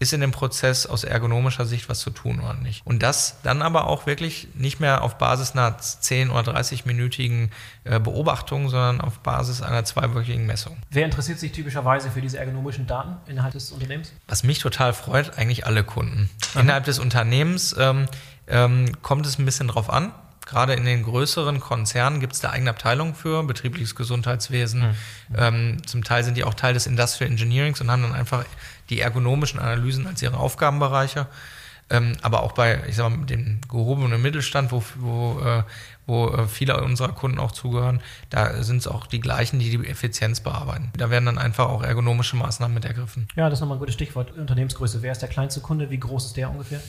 ist 0.00 0.14
in 0.14 0.22
dem 0.22 0.32
Prozess 0.32 0.86
aus 0.86 1.04
ergonomischer 1.04 1.66
Sicht 1.66 1.88
was 1.90 2.00
zu 2.00 2.10
tun 2.10 2.40
oder 2.40 2.54
nicht. 2.54 2.84
Und 2.86 3.02
das 3.02 3.36
dann 3.42 3.60
aber 3.60 3.86
auch 3.86 4.06
wirklich 4.06 4.48
nicht 4.54 4.80
mehr 4.80 5.02
auf 5.02 5.18
Basis 5.18 5.52
einer 5.52 5.78
10- 5.78 6.30
oder 6.30 6.56
30-minütigen 6.56 7.50
äh, 7.84 8.00
Beobachtung, 8.00 8.70
sondern 8.70 9.02
auf 9.02 9.18
Basis 9.18 9.60
einer 9.60 9.84
zweiwöchigen 9.84 10.46
Messung. 10.46 10.78
Wer 10.90 11.04
interessiert 11.04 11.38
sich 11.38 11.52
typischerweise 11.52 12.10
für 12.10 12.22
diese 12.22 12.38
ergonomischen 12.38 12.86
Daten 12.86 13.18
innerhalb 13.30 13.52
des 13.52 13.70
Unternehmens? 13.72 14.12
Was 14.26 14.42
mich 14.42 14.58
total 14.58 14.94
freut, 14.94 15.36
eigentlich 15.36 15.66
alle 15.66 15.84
Kunden. 15.84 16.30
Innerhalb 16.58 16.84
des 16.84 16.98
Unternehmens 16.98 17.76
ähm, 17.78 18.06
ähm, 18.48 19.02
kommt 19.02 19.26
es 19.26 19.38
ein 19.38 19.44
bisschen 19.44 19.68
drauf 19.68 19.90
an. 19.90 20.12
Gerade 20.50 20.74
in 20.74 20.84
den 20.84 21.04
größeren 21.04 21.60
Konzernen 21.60 22.18
gibt 22.18 22.32
es 22.32 22.40
da 22.40 22.50
eigene 22.50 22.70
Abteilungen 22.70 23.14
für, 23.14 23.44
betriebliches 23.44 23.94
Gesundheitswesen. 23.94 24.96
Ähm, 25.36 25.76
zum 25.86 26.02
Teil 26.02 26.24
sind 26.24 26.36
die 26.36 26.42
auch 26.42 26.54
Teil 26.54 26.74
des 26.74 26.88
Industrial 26.88 27.30
Engineerings 27.30 27.80
und 27.80 27.88
haben 27.88 28.02
dann 28.02 28.14
einfach 28.14 28.44
die 28.90 29.00
ergonomischen 29.00 29.60
Analysen 29.60 30.08
als 30.08 30.20
ihre 30.22 30.36
Aufgabenbereiche. 30.36 31.28
Ähm, 31.90 32.16
aber 32.22 32.42
auch 32.44 32.52
bei, 32.52 32.80
ich 32.88 32.96
sag 32.96 33.10
mal, 33.10 33.26
dem 33.26 33.60
gehobenen 33.68 34.22
Mittelstand, 34.22 34.70
wo, 34.70 34.82
wo, 34.96 35.40
äh, 35.40 35.64
wo 36.06 36.28
äh, 36.28 36.46
viele 36.46 36.80
unserer 36.82 37.12
Kunden 37.12 37.38
auch 37.38 37.50
zugehören, 37.50 38.00
da 38.30 38.62
sind 38.62 38.78
es 38.78 38.86
auch 38.86 39.06
die 39.06 39.20
gleichen, 39.20 39.58
die 39.58 39.76
die 39.76 39.88
Effizienz 39.88 40.40
bearbeiten. 40.40 40.92
Da 40.96 41.10
werden 41.10 41.26
dann 41.26 41.38
einfach 41.38 41.68
auch 41.68 41.82
ergonomische 41.82 42.36
Maßnahmen 42.36 42.74
mit 42.74 42.84
ergriffen. 42.84 43.26
Ja, 43.34 43.50
das 43.50 43.58
ist 43.58 43.60
nochmal 43.60 43.76
ein 43.76 43.80
gutes 43.80 43.94
Stichwort. 43.94 44.36
Unternehmensgröße. 44.36 45.02
Wer 45.02 45.12
ist 45.12 45.22
der 45.22 45.28
kleinste 45.28 45.60
Kunde? 45.60 45.90
Wie 45.90 45.98
groß 45.98 46.26
ist 46.26 46.36
der 46.36 46.50
ungefähr? 46.50 46.80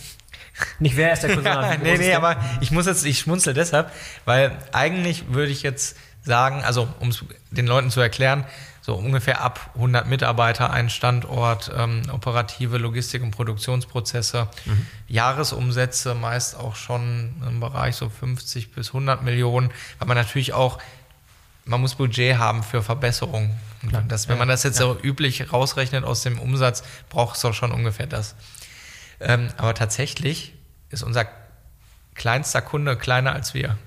Nicht 0.80 0.98
wer 0.98 1.14
ist 1.14 1.24
der 1.24 1.30
wie 1.38 1.42
groß 1.44 1.66
nee, 1.84 1.98
nee, 1.98 2.14
aber 2.14 2.38
ich 2.62 2.72
muss 2.72 2.86
jetzt, 2.86 3.06
ich 3.06 3.20
schmunzel 3.20 3.54
deshalb, 3.54 3.92
weil 4.26 4.58
eigentlich 4.72 5.26
würde 5.34 5.52
ich 5.52 5.64
jetzt 5.64 5.96
sagen, 6.24 6.64
also 6.64 6.88
um 7.00 7.10
es 7.10 7.24
den 7.50 7.66
Leuten 7.68 7.90
zu 7.90 8.00
erklären, 8.00 8.46
so 8.84 8.96
ungefähr 8.96 9.42
ab 9.42 9.72
100 9.76 10.08
Mitarbeiter, 10.08 10.72
ein 10.72 10.90
Standort, 10.90 11.72
ähm, 11.76 12.02
operative 12.12 12.78
Logistik- 12.78 13.22
und 13.22 13.32
Produktionsprozesse, 13.32 14.48
Mhm. 14.66 14.88
Jahresumsätze 15.08 16.16
meist 16.16 16.56
auch 16.58 16.76
schon 16.76 17.34
im 17.48 17.60
Bereich 17.60 17.96
so 17.96 18.10
50 18.10 18.72
bis 18.72 18.90
100 18.90 19.22
Millionen, 19.24 19.70
weil 20.00 20.08
man 20.08 20.18
natürlich 20.18 20.54
auch, 20.54 20.80
man 21.66 21.80
muss 21.82 21.96
Budget 21.96 22.38
haben 22.38 22.64
für 22.64 22.82
Verbesserungen. 22.82 23.54
Das, 24.08 24.28
wenn 24.28 24.36
Ja, 24.36 24.40
man 24.40 24.48
das 24.48 24.64
jetzt 24.64 24.80
ja. 24.80 24.86
so 24.86 24.98
üblich 25.02 25.52
rausrechnet 25.54 26.04
aus 26.04 26.22
dem 26.22 26.40
Umsatz, 26.40 26.84
braucht 27.10 27.36
es 27.36 27.42
doch 27.42 27.54
schon 27.54 27.72
ungefähr 27.72 28.08
das. 28.08 28.36
Ähm, 29.22 29.50
aber 29.58 29.74
tatsächlich 29.74 30.54
ist 30.90 31.04
unser 31.04 31.26
kleinster 32.16 32.62
Kunde 32.62 32.98
kleiner 32.98 33.34
als 33.34 33.54
wir. 33.54 33.78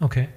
Okay. 0.00 0.28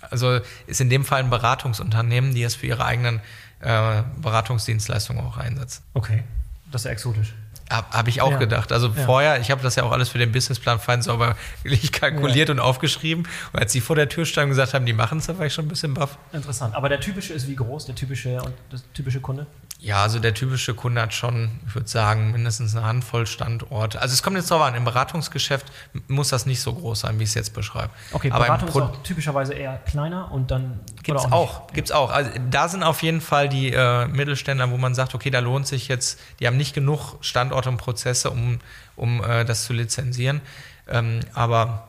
Also 0.00 0.40
ist 0.66 0.80
in 0.80 0.90
dem 0.90 1.04
Fall 1.04 1.20
ein 1.20 1.30
Beratungsunternehmen, 1.30 2.34
die 2.34 2.42
es 2.42 2.54
für 2.54 2.66
ihre 2.66 2.84
eigenen 2.84 3.20
äh, 3.60 4.02
Beratungsdienstleistungen 4.20 5.24
auch 5.24 5.38
einsetzen. 5.38 5.82
Okay. 5.94 6.22
Das 6.70 6.82
ist 6.82 6.86
ja 6.86 6.92
exotisch. 6.92 7.34
Habe 7.76 7.86
hab 7.96 8.08
ich 8.08 8.20
auch 8.22 8.32
Ja. 8.32 8.38
gedacht. 8.38 8.72
Also 8.72 8.88
Ja. 8.88 9.04
vorher, 9.04 9.40
ich 9.40 9.50
habe 9.50 9.62
das 9.62 9.76
ja 9.76 9.82
auch 9.84 9.92
alles 9.92 10.08
für 10.08 10.18
den 10.18 10.32
Businessplan 10.32 10.78
fein 10.80 11.02
sauberlich 11.02 11.92
kalkuliert 11.92 12.50
und 12.50 12.60
aufgeschrieben. 12.60 13.26
Und 13.52 13.58
als 13.60 13.72
sie 13.72 13.80
vor 13.80 13.96
der 13.96 14.08
Tür 14.08 14.26
standen 14.26 14.50
und 14.50 14.56
gesagt 14.56 14.74
haben, 14.74 14.86
die 14.86 14.92
machen 14.92 15.18
es, 15.18 15.26
da 15.26 15.38
war 15.38 15.46
ich 15.46 15.54
schon 15.54 15.64
ein 15.66 15.68
bisschen 15.68 15.94
baff. 15.94 16.18
Interessant. 16.32 16.74
Aber 16.74 16.88
der 16.88 17.00
typische 17.00 17.32
ist 17.32 17.48
wie 17.48 17.56
groß? 17.56 17.86
Der 17.86 17.94
typische 17.94 18.40
und 18.42 18.52
das 18.70 18.84
typische 18.94 19.20
Kunde? 19.20 19.46
Ja, 19.80 20.02
also 20.02 20.18
der 20.18 20.32
typische 20.32 20.72
Kunde 20.72 21.02
hat 21.02 21.12
schon, 21.12 21.60
ich 21.66 21.74
würde 21.74 21.88
sagen, 21.88 22.30
mindestens 22.32 22.74
eine 22.74 22.86
Handvoll 22.86 23.26
Standorte. 23.26 24.00
Also 24.00 24.14
es 24.14 24.22
kommt 24.22 24.36
jetzt 24.36 24.50
drauf 24.50 24.62
an, 24.62 24.74
im 24.74 24.84
Beratungsgeschäft 24.84 25.66
muss 26.08 26.28
das 26.30 26.46
nicht 26.46 26.62
so 26.62 26.72
groß 26.72 27.00
sein, 27.00 27.18
wie 27.18 27.24
ich 27.24 27.28
es 27.30 27.34
jetzt 27.34 27.52
beschreibe. 27.52 27.90
Okay, 28.12 28.30
Aber 28.30 28.44
Beratung 28.44 28.68
ist 28.70 28.76
auch 28.76 29.02
typischerweise 29.02 29.52
eher 29.52 29.76
kleiner 29.76 30.32
und 30.32 30.50
dann. 30.50 30.80
Gibt's 31.02 31.24
oder 31.26 31.34
auch, 31.34 31.66
gibt's 31.72 31.90
auch. 31.92 32.10
Also 32.10 32.30
da 32.50 32.68
sind 32.68 32.82
auf 32.82 33.02
jeden 33.02 33.20
Fall 33.20 33.50
die 33.50 33.72
äh, 33.72 34.06
Mittelständler, 34.06 34.70
wo 34.70 34.78
man 34.78 34.94
sagt, 34.94 35.14
okay, 35.14 35.28
da 35.28 35.40
lohnt 35.40 35.66
sich 35.66 35.88
jetzt, 35.88 36.18
die 36.40 36.46
haben 36.46 36.56
nicht 36.56 36.74
genug 36.74 37.16
Standorte 37.20 37.63
und 37.66 37.76
Prozesse, 37.76 38.30
um, 38.30 38.58
um 38.96 39.22
äh, 39.22 39.44
das 39.44 39.64
zu 39.64 39.72
lizenzieren. 39.72 40.40
Ähm, 40.88 41.20
aber 41.32 41.88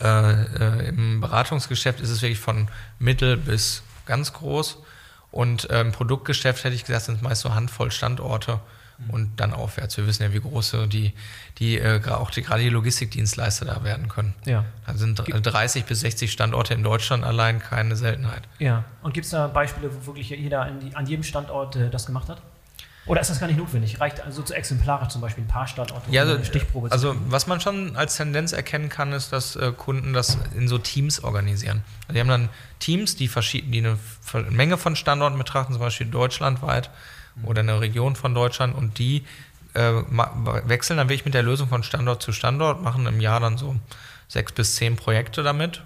äh, 0.00 0.06
äh, 0.06 0.88
im 0.88 1.20
Beratungsgeschäft 1.20 2.00
ist 2.00 2.10
es 2.10 2.22
wirklich 2.22 2.38
von 2.38 2.68
mittel 2.98 3.36
bis 3.36 3.82
ganz 4.06 4.32
groß. 4.32 4.78
Und 5.30 5.68
äh, 5.70 5.80
im 5.80 5.92
Produktgeschäft 5.92 6.64
hätte 6.64 6.74
ich 6.74 6.84
gesagt, 6.84 7.06
sind 7.06 7.16
es 7.16 7.22
meist 7.22 7.42
so 7.42 7.54
Handvoll 7.54 7.90
Standorte 7.90 8.60
und 9.08 9.38
dann 9.38 9.52
aufwärts. 9.52 9.96
Wir 9.96 10.06
wissen 10.06 10.24
ja, 10.24 10.32
wie 10.32 10.40
groß 10.40 10.70
so 10.70 10.86
die, 10.86 11.12
die 11.58 11.78
äh, 11.78 12.00
auch 12.08 12.30
die, 12.30 12.42
gerade 12.42 12.62
die 12.62 12.68
Logistikdienstleister 12.68 13.64
da 13.64 13.84
werden 13.84 14.08
können. 14.08 14.34
Ja. 14.44 14.64
Da 14.86 14.94
sind 14.94 15.18
dr- 15.18 15.40
30 15.40 15.84
bis 15.84 16.00
60 16.00 16.32
Standorte 16.32 16.74
in 16.74 16.82
Deutschland 16.82 17.22
allein 17.22 17.60
keine 17.60 17.94
Seltenheit. 17.94 18.42
Ja. 18.58 18.84
Und 19.02 19.14
gibt 19.14 19.26
es 19.26 19.30
da 19.30 19.46
Beispiele, 19.46 19.90
wo 19.94 20.06
wirklich 20.06 20.30
jeder 20.30 20.62
an, 20.62 20.80
die, 20.80 20.96
an 20.96 21.06
jedem 21.06 21.22
Standort 21.22 21.76
äh, 21.76 21.90
das 21.90 22.06
gemacht 22.06 22.28
hat? 22.28 22.42
Oder 23.08 23.22
ist 23.22 23.30
das 23.30 23.40
gar 23.40 23.46
nicht 23.46 23.58
notwendig? 23.58 24.00
Reicht 24.00 24.20
also 24.20 24.42
zu 24.42 24.54
exemplarisch 24.54 25.08
zum 25.08 25.20
Beispiel 25.20 25.44
ein 25.44 25.48
paar 25.48 25.66
Standorte, 25.66 26.10
Ja, 26.10 26.22
also, 26.22 26.34
eine 26.34 26.44
Stichprobe 26.44 26.88
zu 26.88 26.92
also 26.92 27.16
was 27.28 27.46
man 27.46 27.60
schon 27.60 27.96
als 27.96 28.16
Tendenz 28.16 28.52
erkennen 28.52 28.90
kann, 28.90 29.12
ist, 29.12 29.32
dass 29.32 29.56
äh, 29.56 29.72
Kunden 29.72 30.12
das 30.12 30.38
in 30.54 30.68
so 30.68 30.78
Teams 30.78 31.24
organisieren. 31.24 31.82
Also 32.02 32.14
die 32.14 32.20
haben 32.20 32.28
dann 32.28 32.48
Teams, 32.78 33.16
die, 33.16 33.28
verschieden, 33.28 33.72
die 33.72 33.78
eine 33.78 33.98
Menge 34.50 34.76
von 34.76 34.94
Standorten 34.94 35.38
betrachten, 35.38 35.72
zum 35.72 35.80
Beispiel 35.80 36.06
deutschlandweit 36.06 36.90
oder 37.42 37.60
eine 37.60 37.80
Region 37.80 38.14
von 38.14 38.34
Deutschland 38.34 38.74
und 38.74 38.98
die 38.98 39.24
äh, 39.74 39.92
wechseln 40.64 40.98
dann 40.98 41.08
wirklich 41.08 41.24
mit 41.24 41.34
der 41.34 41.42
Lösung 41.42 41.68
von 41.68 41.82
Standort 41.82 42.22
zu 42.22 42.32
Standort, 42.32 42.82
machen 42.82 43.06
im 43.06 43.20
Jahr 43.20 43.40
dann 43.40 43.58
so 43.58 43.76
sechs 44.28 44.52
bis 44.52 44.76
zehn 44.76 44.96
Projekte 44.96 45.42
damit 45.42 45.82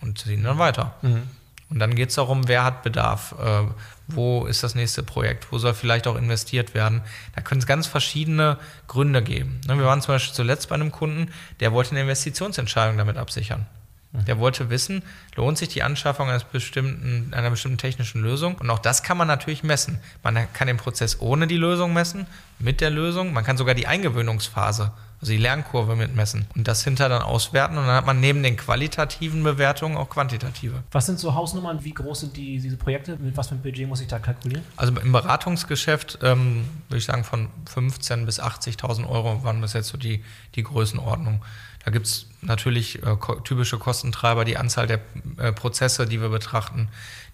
und 0.00 0.18
ziehen 0.18 0.42
dann 0.42 0.58
weiter. 0.58 0.94
Mhm. 1.02 1.28
Und 1.72 1.78
dann 1.78 1.94
geht 1.94 2.10
es 2.10 2.16
darum, 2.16 2.48
wer 2.48 2.64
hat 2.64 2.82
Bedarf, 2.82 3.34
äh, 3.40 3.62
wo 4.06 4.44
ist 4.44 4.62
das 4.62 4.74
nächste 4.74 5.02
Projekt, 5.02 5.50
wo 5.50 5.56
soll 5.56 5.72
vielleicht 5.72 6.06
auch 6.06 6.16
investiert 6.16 6.74
werden. 6.74 7.00
Da 7.34 7.40
können 7.40 7.60
es 7.60 7.66
ganz 7.66 7.86
verschiedene 7.86 8.58
Gründe 8.88 9.22
geben. 9.22 9.58
Ne, 9.66 9.78
Wir 9.78 9.86
waren 9.86 10.02
zum 10.02 10.14
Beispiel 10.14 10.34
zuletzt 10.34 10.68
bei 10.68 10.74
einem 10.74 10.92
Kunden, 10.92 11.32
der 11.60 11.72
wollte 11.72 11.92
eine 11.92 12.02
Investitionsentscheidung 12.02 12.98
damit 12.98 13.16
absichern. 13.16 13.64
Der 14.12 14.38
wollte 14.38 14.68
wissen, 14.68 15.02
lohnt 15.34 15.56
sich 15.56 15.70
die 15.70 15.82
Anschaffung 15.82 16.28
eines 16.28 16.44
bestimmten, 16.44 17.32
einer 17.32 17.48
bestimmten 17.48 17.78
technischen 17.78 18.20
Lösung? 18.20 18.56
Und 18.56 18.68
auch 18.68 18.78
das 18.78 19.02
kann 19.02 19.16
man 19.16 19.26
natürlich 19.26 19.62
messen. 19.62 19.98
Man 20.22 20.52
kann 20.52 20.66
den 20.66 20.76
Prozess 20.76 21.22
ohne 21.22 21.46
die 21.46 21.56
Lösung 21.56 21.94
messen, 21.94 22.26
mit 22.58 22.82
der 22.82 22.90
Lösung. 22.90 23.32
Man 23.32 23.44
kann 23.44 23.56
sogar 23.56 23.74
die 23.74 23.86
Eingewöhnungsphase, 23.86 24.92
also 25.22 25.32
die 25.32 25.38
Lernkurve 25.38 25.94
mitmessen 25.94 26.46
und 26.56 26.66
das 26.66 26.82
hinter 26.82 27.08
dann 27.08 27.22
auswerten. 27.22 27.78
Und 27.78 27.86
dann 27.86 27.94
hat 27.94 28.06
man 28.06 28.18
neben 28.18 28.42
den 28.42 28.56
qualitativen 28.56 29.44
Bewertungen 29.44 29.96
auch 29.96 30.10
quantitative. 30.10 30.82
Was 30.90 31.06
sind 31.06 31.20
so 31.20 31.36
Hausnummern? 31.36 31.84
Wie 31.84 31.94
groß 31.94 32.20
sind 32.20 32.36
die, 32.36 32.58
diese 32.58 32.76
Projekte? 32.76 33.16
Mit 33.16 33.36
was 33.36 33.46
für 33.46 33.54
einem 33.54 33.62
Budget 33.62 33.88
muss 33.88 34.00
ich 34.00 34.08
da 34.08 34.18
kalkulieren? 34.18 34.64
Also 34.76 34.92
im 34.98 35.12
Beratungsgeschäft 35.12 36.18
ähm, 36.22 36.64
würde 36.88 36.98
ich 36.98 37.04
sagen 37.04 37.22
von 37.22 37.48
15.000 37.72 38.24
bis 38.26 38.40
80.000 38.40 39.08
Euro 39.08 39.44
waren 39.44 39.60
bis 39.60 39.74
jetzt 39.74 39.88
so 39.88 39.96
die, 39.96 40.24
die 40.56 40.64
Größenordnung. 40.64 41.40
Da 41.84 41.92
gibt 41.92 42.06
es 42.06 42.26
natürlich 42.40 43.00
äh, 43.04 43.16
ko 43.16 43.36
typische 43.36 43.78
Kostentreiber, 43.78 44.44
die 44.44 44.56
Anzahl 44.56 44.88
der 44.88 45.00
äh, 45.36 45.52
Prozesse, 45.52 46.06
die 46.06 46.20
wir 46.20 46.30
betrachten, 46.30 46.88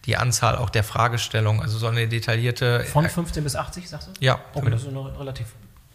die 0.04 0.18
Anzahl 0.18 0.56
auch 0.56 0.68
der 0.68 0.84
Fragestellung, 0.84 1.62
also 1.62 1.78
so 1.78 1.86
eine 1.86 2.06
detaillierte. 2.06 2.84
Von 2.84 3.08
15 3.08 3.44
bis 3.44 3.56
80, 3.56 3.88
sagst 3.88 4.08
du? 4.08 4.12
ja, 4.20 4.40
Okay, 4.52 4.70
das 4.70 4.82
ist 4.82 4.88
eine 4.88 5.18
relativ 5.18 5.46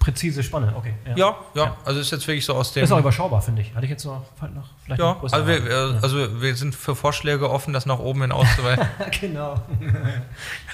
präzise 0.04 0.44
Spanne. 0.44 0.74
Okay. 0.76 0.94
ja, 1.16 1.36
ja, 1.56 1.78
also 1.86 2.00
ist 2.02 2.12
jetzt 2.12 2.28
wirklich 2.28 2.46
so 2.46 2.54
aus 2.56 2.74
dem. 2.74 2.84
Ist 2.84 2.92
auch 2.92 3.00
überschaubar, 3.00 3.42
finde 3.42 3.62
ich. 3.62 3.74
Hatte 3.74 3.86
ich 3.86 3.90
jetzt 3.92 4.04
noch, 4.04 4.22
noch 4.54 4.70
vielleicht 4.84 5.00
ja, 5.00 5.14
noch 5.14 5.24
also 5.24 5.48
wir, 5.48 5.66
äh, 5.66 5.98
also 6.02 6.42
wir 6.42 6.56
sind 6.56 6.76
für 6.76 6.94
Vorschläge 6.96 7.50
offen, 7.50 7.72
das 7.74 7.86
nach 7.86 8.00
oben 8.00 8.22
hin 8.22 8.32
auszuweiten. 8.34 8.86
ja. 9.00 9.06
genau. 9.22 9.62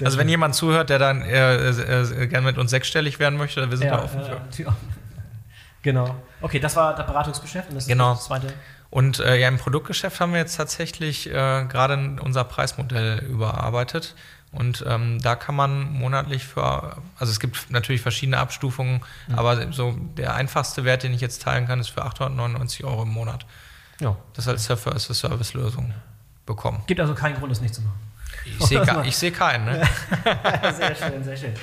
Also 0.04 0.18
wenn 0.18 0.28
jemand 0.28 0.56
zuhört, 0.56 0.90
der 0.90 0.98
dann 0.98 1.22
äh, 1.22 1.68
äh, 1.68 2.26
gerne 2.26 2.44
mit 2.46 2.58
uns 2.58 2.70
sechsstellig 2.70 3.20
werden 3.20 3.38
möchte, 3.38 3.70
wir 3.70 3.76
sind 3.76 3.88
da 3.88 4.02
offen 4.02 4.20
für. 4.24 4.32
äh, 4.32 4.50
Tür- 4.50 4.74
genau. 5.82 6.16
Okay, 6.42 6.58
das 6.58 6.74
war 6.74 6.94
das 6.96 7.06
Beratungsgeschäft 7.06 7.68
und 7.68 7.76
das 7.76 7.86
Genau. 7.86 8.12
ist 8.12 8.18
das 8.18 8.26
zweite. 8.26 8.52
Und 8.90 9.20
äh, 9.20 9.38
ja, 9.38 9.46
im 9.46 9.58
Produktgeschäft 9.58 10.18
haben 10.18 10.32
wir 10.32 10.40
jetzt 10.40 10.56
tatsächlich 10.56 11.28
äh, 11.28 11.32
gerade 11.66 12.16
unser 12.20 12.42
Preismodell 12.42 13.20
überarbeitet 13.20 14.16
Und 14.52 14.84
ähm, 14.86 15.20
da 15.20 15.36
kann 15.36 15.54
man 15.54 15.92
monatlich 15.92 16.44
für, 16.44 16.96
also 17.18 17.30
es 17.30 17.38
gibt 17.38 17.70
natürlich 17.70 18.00
verschiedene 18.00 18.38
Abstufungen, 18.38 19.00
mhm. 19.28 19.38
aber 19.38 19.72
so 19.72 19.94
der 20.16 20.34
einfachste 20.34 20.84
Wert, 20.84 21.04
den 21.04 21.12
ich 21.14 21.20
jetzt 21.20 21.42
teilen 21.42 21.66
kann, 21.66 21.78
ist 21.78 21.90
für 21.90 22.02
899 22.02 22.84
Euro 22.84 23.04
im 23.04 23.10
Monat. 23.10 23.46
Ja. 24.00 24.16
Das 24.34 24.48
als 24.48 24.64
Surfer-as-a-Service-Lösung 24.64 25.94
bekommen. 26.46 26.82
Gibt 26.86 27.00
also 27.00 27.14
keinen 27.14 27.36
Grund, 27.36 27.52
es 27.52 27.60
nicht 27.60 27.74
zu 27.74 27.82
machen. 27.82 27.98
Ich 28.44 28.66
sehe 28.66 29.12
seh 29.12 29.30
keinen. 29.30 29.66
Ne? 29.66 29.88
sehr 30.76 30.94
schön, 30.94 31.22
sehr 31.22 31.36
schön. 31.36 31.54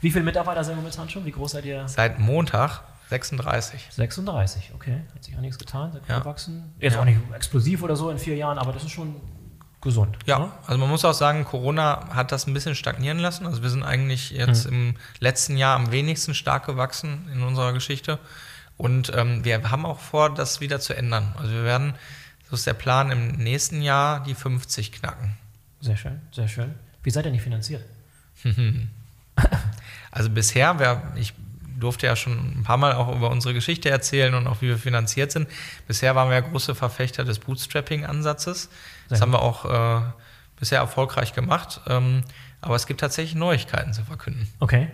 Wie 0.00 0.10
viele 0.10 0.24
Mitarbeiter 0.24 0.62
sind 0.62 0.76
momentan 0.76 1.08
schon? 1.08 1.24
Wie 1.24 1.32
groß 1.32 1.52
seid 1.52 1.64
ihr? 1.64 1.88
Seit 1.88 2.18
Montag 2.18 2.82
36. 3.08 3.88
36, 3.90 4.72
okay. 4.74 5.02
Hat 5.14 5.24
sich 5.24 5.36
auch 5.36 5.40
nichts 5.40 5.58
getan, 5.58 5.92
seid 5.92 6.02
ja. 6.08 6.18
gewachsen. 6.18 6.74
Jetzt 6.80 6.94
ja. 6.94 7.00
auch 7.00 7.04
nicht 7.04 7.18
explosiv 7.34 7.82
oder 7.82 7.96
so 7.96 8.10
in 8.10 8.18
vier 8.18 8.36
Jahren, 8.36 8.58
aber 8.58 8.72
das 8.72 8.82
ist 8.82 8.90
schon 8.90 9.16
gesund. 9.86 10.18
Ja, 10.26 10.38
ne? 10.38 10.52
also 10.66 10.78
man 10.78 10.90
muss 10.90 11.04
auch 11.06 11.14
sagen, 11.14 11.44
Corona 11.44 12.14
hat 12.14 12.32
das 12.32 12.46
ein 12.46 12.52
bisschen 12.52 12.74
stagnieren 12.74 13.18
lassen. 13.18 13.46
Also 13.46 13.62
wir 13.62 13.70
sind 13.70 13.82
eigentlich 13.82 14.30
jetzt 14.30 14.66
mhm. 14.66 14.90
im 14.90 14.94
letzten 15.20 15.56
Jahr 15.56 15.76
am 15.76 15.90
wenigsten 15.90 16.34
stark 16.34 16.66
gewachsen 16.66 17.26
in 17.32 17.42
unserer 17.42 17.72
Geschichte. 17.72 18.18
Und 18.76 19.10
ähm, 19.14 19.44
wir 19.44 19.70
haben 19.70 19.86
auch 19.86 20.00
vor, 20.00 20.34
das 20.34 20.60
wieder 20.60 20.80
zu 20.80 20.94
ändern. 20.94 21.34
Also 21.38 21.52
wir 21.52 21.64
werden, 21.64 21.94
so 22.50 22.56
ist 22.56 22.66
der 22.66 22.74
Plan, 22.74 23.10
im 23.10 23.28
nächsten 23.36 23.80
Jahr 23.80 24.22
die 24.22 24.34
50 24.34 24.92
knacken. 24.92 25.38
Sehr 25.80 25.96
schön, 25.96 26.20
sehr 26.32 26.48
schön. 26.48 26.74
Wie 27.02 27.10
seid 27.10 27.24
ihr 27.24 27.32
nicht 27.32 27.42
finanziert? 27.42 27.82
also 30.10 30.28
bisher, 30.28 30.78
wir, 30.78 31.02
ich 31.14 31.32
durfte 31.78 32.06
ja 32.06 32.16
schon 32.16 32.60
ein 32.60 32.62
paar 32.64 32.76
Mal 32.76 32.92
auch 32.94 33.14
über 33.14 33.30
unsere 33.30 33.54
Geschichte 33.54 33.88
erzählen 33.88 34.34
und 34.34 34.46
auch 34.46 34.62
wie 34.62 34.68
wir 34.68 34.78
finanziert 34.78 35.32
sind. 35.32 35.48
Bisher 35.86 36.14
waren 36.14 36.28
wir 36.28 36.36
ja 36.36 36.40
große 36.40 36.74
Verfechter 36.74 37.24
des 37.24 37.38
Bootstrapping-Ansatzes. 37.38 38.68
Das 39.08 39.20
haben 39.20 39.32
wir 39.32 39.42
auch 39.42 39.64
äh, 39.64 40.02
bisher 40.58 40.80
erfolgreich 40.80 41.32
gemacht. 41.32 41.80
Ähm, 41.88 42.22
aber 42.60 42.74
es 42.74 42.86
gibt 42.86 43.00
tatsächlich 43.00 43.34
Neuigkeiten 43.34 43.92
zu 43.92 44.04
verkünden. 44.04 44.48
Okay. 44.60 44.88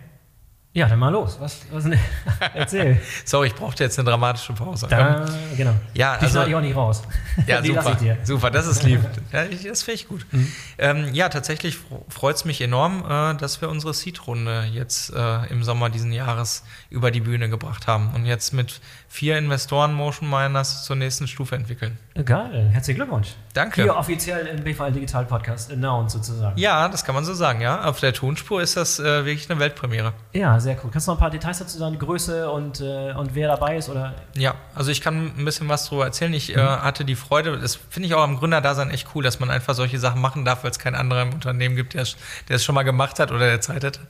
Ja, 0.74 0.88
dann 0.88 0.98
mal 0.98 1.10
los. 1.10 1.36
Was, 1.38 1.60
was 1.70 1.84
ne? 1.84 1.98
Erzähl. 2.54 2.98
Sorry, 3.26 3.48
ich 3.48 3.54
brauchte 3.54 3.84
jetzt 3.84 3.98
eine 3.98 4.08
dramatische 4.08 4.54
Pause. 4.54 4.86
Da, 4.88 5.26
genau. 5.54 5.74
Ja, 5.92 6.16
Die 6.16 6.24
also, 6.24 6.44
ich 6.44 6.54
auch 6.54 6.60
nicht 6.62 6.74
raus. 6.74 7.02
Ja, 7.46 7.60
Die 7.60 7.68
super. 7.68 7.96
Super, 8.24 8.50
das 8.50 8.66
ist 8.66 8.82
lieb. 8.82 9.00
Ja, 9.32 9.44
ich, 9.44 9.64
das 9.64 9.82
finde 9.82 9.96
ich 9.96 10.08
gut. 10.08 10.26
Mhm. 10.30 10.52
Ähm, 10.78 11.08
ja, 11.14 11.28
tatsächlich 11.28 11.78
freut 12.08 12.36
es 12.36 12.44
mich 12.44 12.60
enorm, 12.60 13.04
äh, 13.08 13.34
dass 13.36 13.60
wir 13.60 13.68
unsere 13.68 13.92
Seed-Runde 13.92 14.68
jetzt 14.72 15.12
äh, 15.14 15.46
im 15.46 15.62
Sommer 15.62 15.90
diesen 15.90 16.12
Jahres 16.12 16.64
über 16.88 17.10
die 17.10 17.20
Bühne 17.20 17.48
gebracht 17.50 17.86
haben 17.86 18.10
und 18.14 18.24
jetzt 18.26 18.52
mit 18.52 18.80
vier 19.08 19.36
Investoren 19.36 19.92
Motion 19.92 20.28
Miners 20.28 20.84
zur 20.84 20.96
nächsten 20.96 21.26
Stufe 21.28 21.54
entwickeln. 21.54 21.98
Geil, 22.24 22.68
herzlichen 22.72 22.98
Glückwunsch. 22.98 23.28
Danke. 23.54 23.82
Hier 23.82 23.96
offiziell 23.96 24.46
im 24.46 24.62
BVL 24.62 24.92
Digital 24.92 25.24
Podcast 25.24 25.70
announced 25.72 26.12
sozusagen. 26.12 26.58
Ja, 26.58 26.88
das 26.88 27.04
kann 27.04 27.14
man 27.14 27.24
so 27.24 27.34
sagen, 27.34 27.60
ja. 27.60 27.84
Auf 27.84 28.00
der 28.00 28.12
Tonspur 28.12 28.62
ist 28.62 28.76
das 28.76 28.98
äh, 28.98 29.24
wirklich 29.24 29.50
eine 29.50 29.58
Weltpremiere. 29.60 30.12
Ja, 30.32 30.60
sehr 30.62 30.76
cool. 30.82 30.90
Kannst 30.90 31.06
du 31.06 31.10
noch 31.10 31.18
ein 31.18 31.20
paar 31.20 31.30
Details 31.30 31.58
dazu 31.58 31.78
sagen, 31.78 31.98
Größe 31.98 32.50
und, 32.50 32.80
äh, 32.80 33.12
und 33.12 33.34
wer 33.34 33.48
dabei 33.48 33.76
ist? 33.76 33.88
Oder? 33.88 34.14
Ja, 34.36 34.54
also 34.74 34.90
ich 34.90 35.00
kann 35.00 35.32
ein 35.36 35.44
bisschen 35.44 35.68
was 35.68 35.86
darüber 35.86 36.06
erzählen. 36.06 36.32
Ich 36.32 36.54
äh, 36.54 36.56
mhm. 36.56 36.62
äh, 36.62 36.78
hatte 36.78 37.04
die 37.04 37.16
Freude, 37.16 37.58
das 37.58 37.76
finde 37.76 38.08
ich 38.08 38.14
auch 38.14 38.22
am 38.22 38.38
Gründerdasein 38.38 38.90
echt 38.90 39.08
cool, 39.14 39.22
dass 39.22 39.40
man 39.40 39.50
einfach 39.50 39.74
solche 39.74 39.98
Sachen 39.98 40.20
machen 40.20 40.44
darf, 40.44 40.64
weil 40.64 40.70
es 40.70 40.78
kein 40.78 40.94
anderer 40.94 41.22
im 41.22 41.34
Unternehmen 41.34 41.76
gibt, 41.76 41.94
der, 41.94 42.06
der 42.48 42.56
es 42.56 42.64
schon 42.64 42.74
mal 42.74 42.82
gemacht 42.82 43.18
hat 43.18 43.30
oder 43.30 43.46
der 43.46 43.60
Zeit 43.60 43.84
hat. 43.84 44.00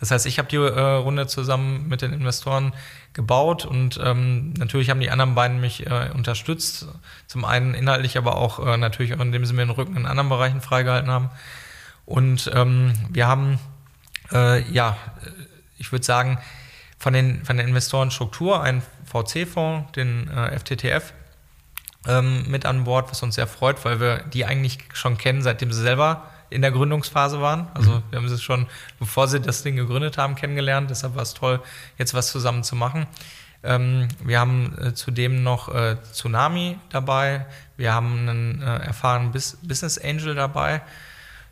Das 0.00 0.10
heißt, 0.10 0.26
ich 0.26 0.38
habe 0.38 0.48
die 0.48 0.56
äh, 0.56 0.80
Runde 0.80 1.26
zusammen 1.26 1.88
mit 1.88 2.02
den 2.02 2.12
Investoren 2.12 2.74
gebaut 3.14 3.64
und 3.64 3.98
ähm, 4.02 4.52
natürlich 4.58 4.90
haben 4.90 5.00
die 5.00 5.10
anderen 5.10 5.34
beiden 5.34 5.60
mich 5.60 5.86
äh, 5.86 6.10
unterstützt. 6.12 6.86
Zum 7.26 7.44
einen 7.44 7.74
inhaltlich, 7.74 8.18
aber 8.18 8.36
auch 8.36 8.64
äh, 8.64 8.76
natürlich 8.76 9.14
auch 9.14 9.20
indem 9.20 9.46
sie 9.46 9.54
mir 9.54 9.64
den 9.64 9.70
Rücken 9.70 9.96
in 9.96 10.06
anderen 10.06 10.28
Bereichen 10.28 10.60
freigehalten 10.60 11.10
haben. 11.10 11.30
Und 12.04 12.50
ähm, 12.54 12.92
wir 13.10 13.26
haben, 13.26 13.58
äh, 14.32 14.62
ja, 14.70 14.96
ich 15.78 15.92
würde 15.92 16.04
sagen, 16.04 16.38
von 16.98 17.12
den, 17.12 17.44
von 17.44 17.56
der 17.56 17.66
Investorenstruktur 17.66 18.62
einen 18.62 18.82
VC-Fonds, 19.04 19.92
den 19.92 20.28
äh, 20.28 20.58
FTTF, 20.58 21.12
ähm, 22.06 22.44
mit 22.48 22.66
an 22.66 22.84
Bord, 22.84 23.10
was 23.10 23.22
uns 23.22 23.34
sehr 23.34 23.46
freut, 23.46 23.84
weil 23.84 24.00
wir 24.00 24.18
die 24.18 24.44
eigentlich 24.44 24.78
schon 24.92 25.18
kennen, 25.18 25.42
seitdem 25.42 25.72
sie 25.72 25.82
selber 25.82 26.30
in 26.48 26.62
der 26.62 26.70
Gründungsphase 26.70 27.40
waren. 27.40 27.68
Also 27.74 27.90
mhm. 27.90 28.02
wir 28.10 28.18
haben 28.18 28.28
sie 28.28 28.38
schon, 28.38 28.66
bevor 28.98 29.28
sie 29.28 29.40
das 29.40 29.62
Ding 29.62 29.76
gegründet 29.76 30.16
haben, 30.16 30.36
kennengelernt. 30.36 30.90
Deshalb 30.90 31.16
war 31.16 31.22
es 31.22 31.34
toll, 31.34 31.60
jetzt 31.98 32.14
was 32.14 32.30
zusammen 32.30 32.62
zu 32.62 32.76
machen. 32.76 33.06
Ähm, 33.62 34.08
wir 34.20 34.38
haben 34.38 34.76
äh, 34.78 34.94
zudem 34.94 35.42
noch 35.42 35.74
äh, 35.74 35.96
Tsunami 36.12 36.78
dabei. 36.90 37.46
Wir 37.76 37.92
haben 37.92 38.28
einen 38.28 38.62
äh, 38.62 38.86
erfahrenen 38.86 39.32
Bis 39.32 39.58
Business 39.62 39.98
Angel 39.98 40.34
dabei, 40.34 40.82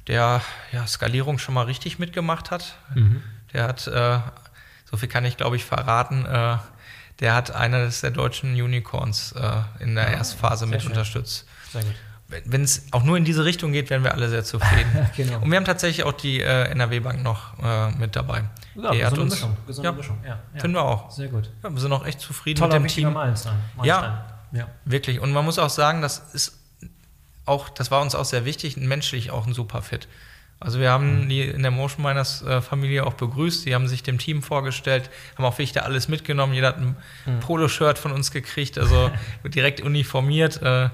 der 0.06 0.42
ja, 0.70 0.86
Skalierung 0.86 1.38
schon 1.38 1.54
mal 1.54 1.64
richtig 1.64 1.98
mitgemacht 1.98 2.50
hat. 2.50 2.76
Mhm. 2.94 3.22
Der 3.54 3.66
hat, 3.66 3.86
äh, 3.86 4.18
so 4.90 4.96
viel 4.96 5.08
kann 5.08 5.24
ich 5.24 5.36
glaube 5.36 5.56
ich 5.56 5.64
verraten, 5.64 6.26
äh, 6.26 6.58
der 7.20 7.34
hat 7.34 7.52
eines 7.52 8.02
der 8.02 8.10
deutschen 8.10 8.52
Unicorns 8.54 9.32
äh, 9.32 9.82
in 9.82 9.94
der 9.94 10.10
ja, 10.10 10.18
Erstphase 10.18 10.66
mit 10.66 10.82
schön. 10.82 10.90
unterstützt. 10.90 11.46
Sehr 11.72 11.82
gut 11.82 11.94
wenn 12.44 12.62
es 12.62 12.86
auch 12.90 13.02
nur 13.02 13.16
in 13.16 13.24
diese 13.24 13.44
Richtung 13.44 13.72
geht, 13.72 13.90
werden 13.90 14.02
wir 14.02 14.12
alle 14.12 14.28
sehr 14.28 14.44
zufrieden. 14.44 15.08
genau. 15.16 15.40
Und 15.40 15.50
wir 15.50 15.56
haben 15.56 15.64
tatsächlich 15.64 16.04
auch 16.04 16.12
die 16.12 16.40
äh, 16.40 16.70
NRW-Bank 16.70 17.22
noch 17.22 17.58
äh, 17.62 17.90
mit 17.92 18.16
dabei. 18.16 18.44
Ja, 18.74 18.90
die 18.90 19.04
hat 19.04 19.18
uns, 19.18 19.34
Mischung. 19.34 19.56
Gesunde 19.66 19.90
ja, 19.90 19.92
Mischung. 19.94 20.18
Ja, 20.24 20.28
ja. 20.28 20.60
Finden 20.60 20.76
wir 20.76 20.82
auch. 20.82 21.10
Sehr 21.10 21.28
gut. 21.28 21.50
Ja, 21.62 21.70
wir 21.70 21.80
sind 21.80 21.92
auch 21.92 22.06
echt 22.06 22.20
zufrieden 22.20 22.58
Toller, 22.58 22.80
mit 22.80 22.90
dem 22.90 22.94
Team. 22.94 23.12
Meilenstein. 23.12 23.56
Ja, 23.82 24.24
ja, 24.52 24.68
wirklich. 24.84 25.20
Und 25.20 25.32
man 25.32 25.44
muss 25.44 25.58
auch 25.58 25.70
sagen, 25.70 26.02
das 26.02 26.18
ist 26.32 26.58
auch, 27.44 27.68
das 27.68 27.90
war 27.90 28.00
uns 28.00 28.14
auch 28.14 28.24
sehr 28.24 28.44
wichtig, 28.44 28.76
menschlich 28.76 29.30
auch 29.30 29.46
ein 29.46 29.52
super 29.52 29.82
Fit. 29.82 30.08
Also 30.64 30.80
wir 30.80 30.90
haben 30.90 31.24
mhm. 31.24 31.28
die 31.28 31.42
in 31.42 31.62
der 31.62 31.70
Motion 31.70 32.04
Miners 32.04 32.42
äh, 32.42 32.62
Familie 32.62 33.06
auch 33.06 33.12
begrüßt, 33.12 33.66
die 33.66 33.74
haben 33.74 33.86
sich 33.86 34.02
dem 34.02 34.18
Team 34.18 34.42
vorgestellt, 34.42 35.10
haben 35.36 35.44
auch 35.44 35.52
wirklich 35.52 35.72
da 35.72 35.82
alles 35.82 36.08
mitgenommen, 36.08 36.54
jeder 36.54 36.68
hat 36.68 36.78
ein 36.78 36.96
mhm. 37.26 37.40
Poloshirt 37.40 37.98
von 37.98 38.12
uns 38.12 38.30
gekriegt, 38.30 38.78
also 38.78 39.10
direkt 39.44 39.82
uniformiert, 39.82 40.62
äh, 40.62 40.88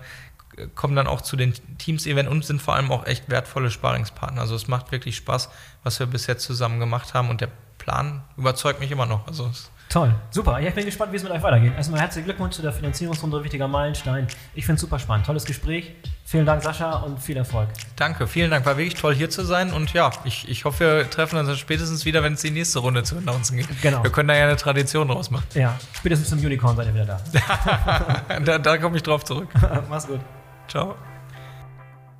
kommen 0.74 0.96
dann 0.96 1.06
auch 1.06 1.20
zu 1.20 1.36
den 1.36 1.54
Teams-Event 1.78 2.28
und 2.28 2.44
sind 2.44 2.60
vor 2.60 2.74
allem 2.74 2.90
auch 2.90 3.06
echt 3.06 3.30
wertvolle 3.30 3.70
Sparingspartner. 3.70 4.40
Also 4.40 4.56
es 4.56 4.66
macht 4.66 4.90
wirklich 4.90 5.16
Spaß, 5.16 5.48
was 5.84 6.00
wir 6.00 6.06
bis 6.06 6.26
jetzt 6.26 6.44
zusammen 6.44 6.80
gemacht 6.80 7.14
haben 7.14 7.30
und 7.30 7.40
der 7.40 7.48
Plan 7.78 8.22
überzeugt 8.36 8.80
mich 8.80 8.90
immer 8.90 9.06
noch. 9.06 9.26
Also 9.28 9.50
Toll, 9.91 10.14
super. 10.30 10.61
Ja, 10.61 10.68
ich 10.68 10.74
bin 10.74 10.84
gespannt, 10.84 11.11
wie 11.11 11.16
es 11.16 11.24
mit 11.24 11.32
euch 11.32 11.43
weitergeht. 11.43 11.72
Erstmal 11.76 12.01
herzlichen 12.01 12.24
Glückwunsch 12.24 12.55
zu 12.55 12.62
der 12.62 12.72
Finanzierungsrunde, 12.72 13.43
wichtiger 13.43 13.66
Meilenstein. 13.66 14.28
Ich 14.55 14.64
finde 14.64 14.76
es 14.76 14.82
super 14.82 15.01
spannend. 15.01 15.26
Tolles 15.26 15.45
Gespräch. 15.45 15.97
Vielen 16.24 16.47
Dank, 16.47 16.62
Sascha, 16.62 16.93
und 16.99 17.18
viel 17.18 17.36
Erfolg. 17.36 17.68
Danke, 17.97 18.28
vielen 18.28 18.53
Dank. 18.53 18.64
War 18.64 18.76
wirklich 18.76 18.95
toll, 18.95 19.16
hier 19.16 19.30
zu 19.30 19.45
sein. 19.45 19.72
Und 19.72 19.93
ja, 19.93 20.12
ich, 20.22 20.49
ich 20.49 20.64
hoffe, 20.64 20.99
wir 20.99 21.11
treffen 21.11 21.41
uns 21.41 21.59
spätestens 21.59 22.05
wieder, 22.05 22.22
wenn 22.22 22.34
es 22.34 22.41
die 22.41 22.53
nächste 22.53 22.78
Runde 22.78 23.03
zu 23.03 23.16
announcen 23.16 23.57
geht. 23.57 23.66
Genau. 23.82 24.05
Wir 24.05 24.12
können 24.12 24.28
da 24.28 24.36
ja 24.36 24.45
eine 24.45 24.57
Tradition 24.57 25.09
draus 25.09 25.28
machen. 25.28 25.47
Ja, 25.55 25.76
spätestens 25.93 26.30
zum 26.30 26.38
Unicorn 26.38 26.76
seid 26.76 26.86
ihr 26.86 26.95
wieder 26.95 27.07
da. 27.07 28.38
da 28.45 28.59
da 28.59 28.78
komme 28.78 28.97
ich 28.97 29.03
drauf 29.03 29.24
zurück. 29.24 29.49
Mach's 29.91 30.07
gut. 30.07 30.20
Ciao. 30.68 30.95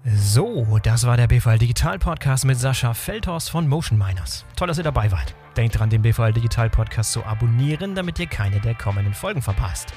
So, 0.05 0.79
das 0.83 1.07
war 1.07 1.19
der 1.19 1.27
BVL 1.27 1.59
Digital 1.59 1.99
Podcast 1.99 2.47
mit 2.47 2.59
Sascha 2.59 2.95
Feldhorst 2.95 3.51
von 3.51 3.69
Motion 3.69 3.99
Miners. 3.99 4.47
Toll, 4.57 4.69
dass 4.69 4.79
ihr 4.79 4.85
dabei 4.85 5.13
wart. 5.13 5.35
Denkt 5.59 5.79
dran, 5.79 5.91
den 5.91 6.01
BVL 6.01 6.33
Digital 6.33 6.71
Podcast 6.71 7.13
zu 7.13 7.23
abonnieren, 7.23 7.95
damit 7.95 8.19
ihr 8.19 8.27
keine 8.27 8.61
der 8.61 8.75
kommenden 8.75 9.13
Folgen 9.13 9.43
verpasst. 9.43 9.93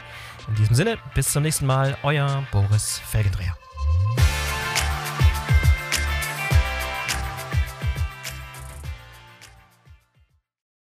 In 0.50 0.56
diesem 0.56 0.76
Sinne, 0.76 0.98
bis 1.16 1.32
zum 1.32 1.44
nächsten 1.44 1.66
Mal, 1.66 1.98
euer 2.04 2.44
Boris 2.52 3.00
Felgendreher. 3.00 3.56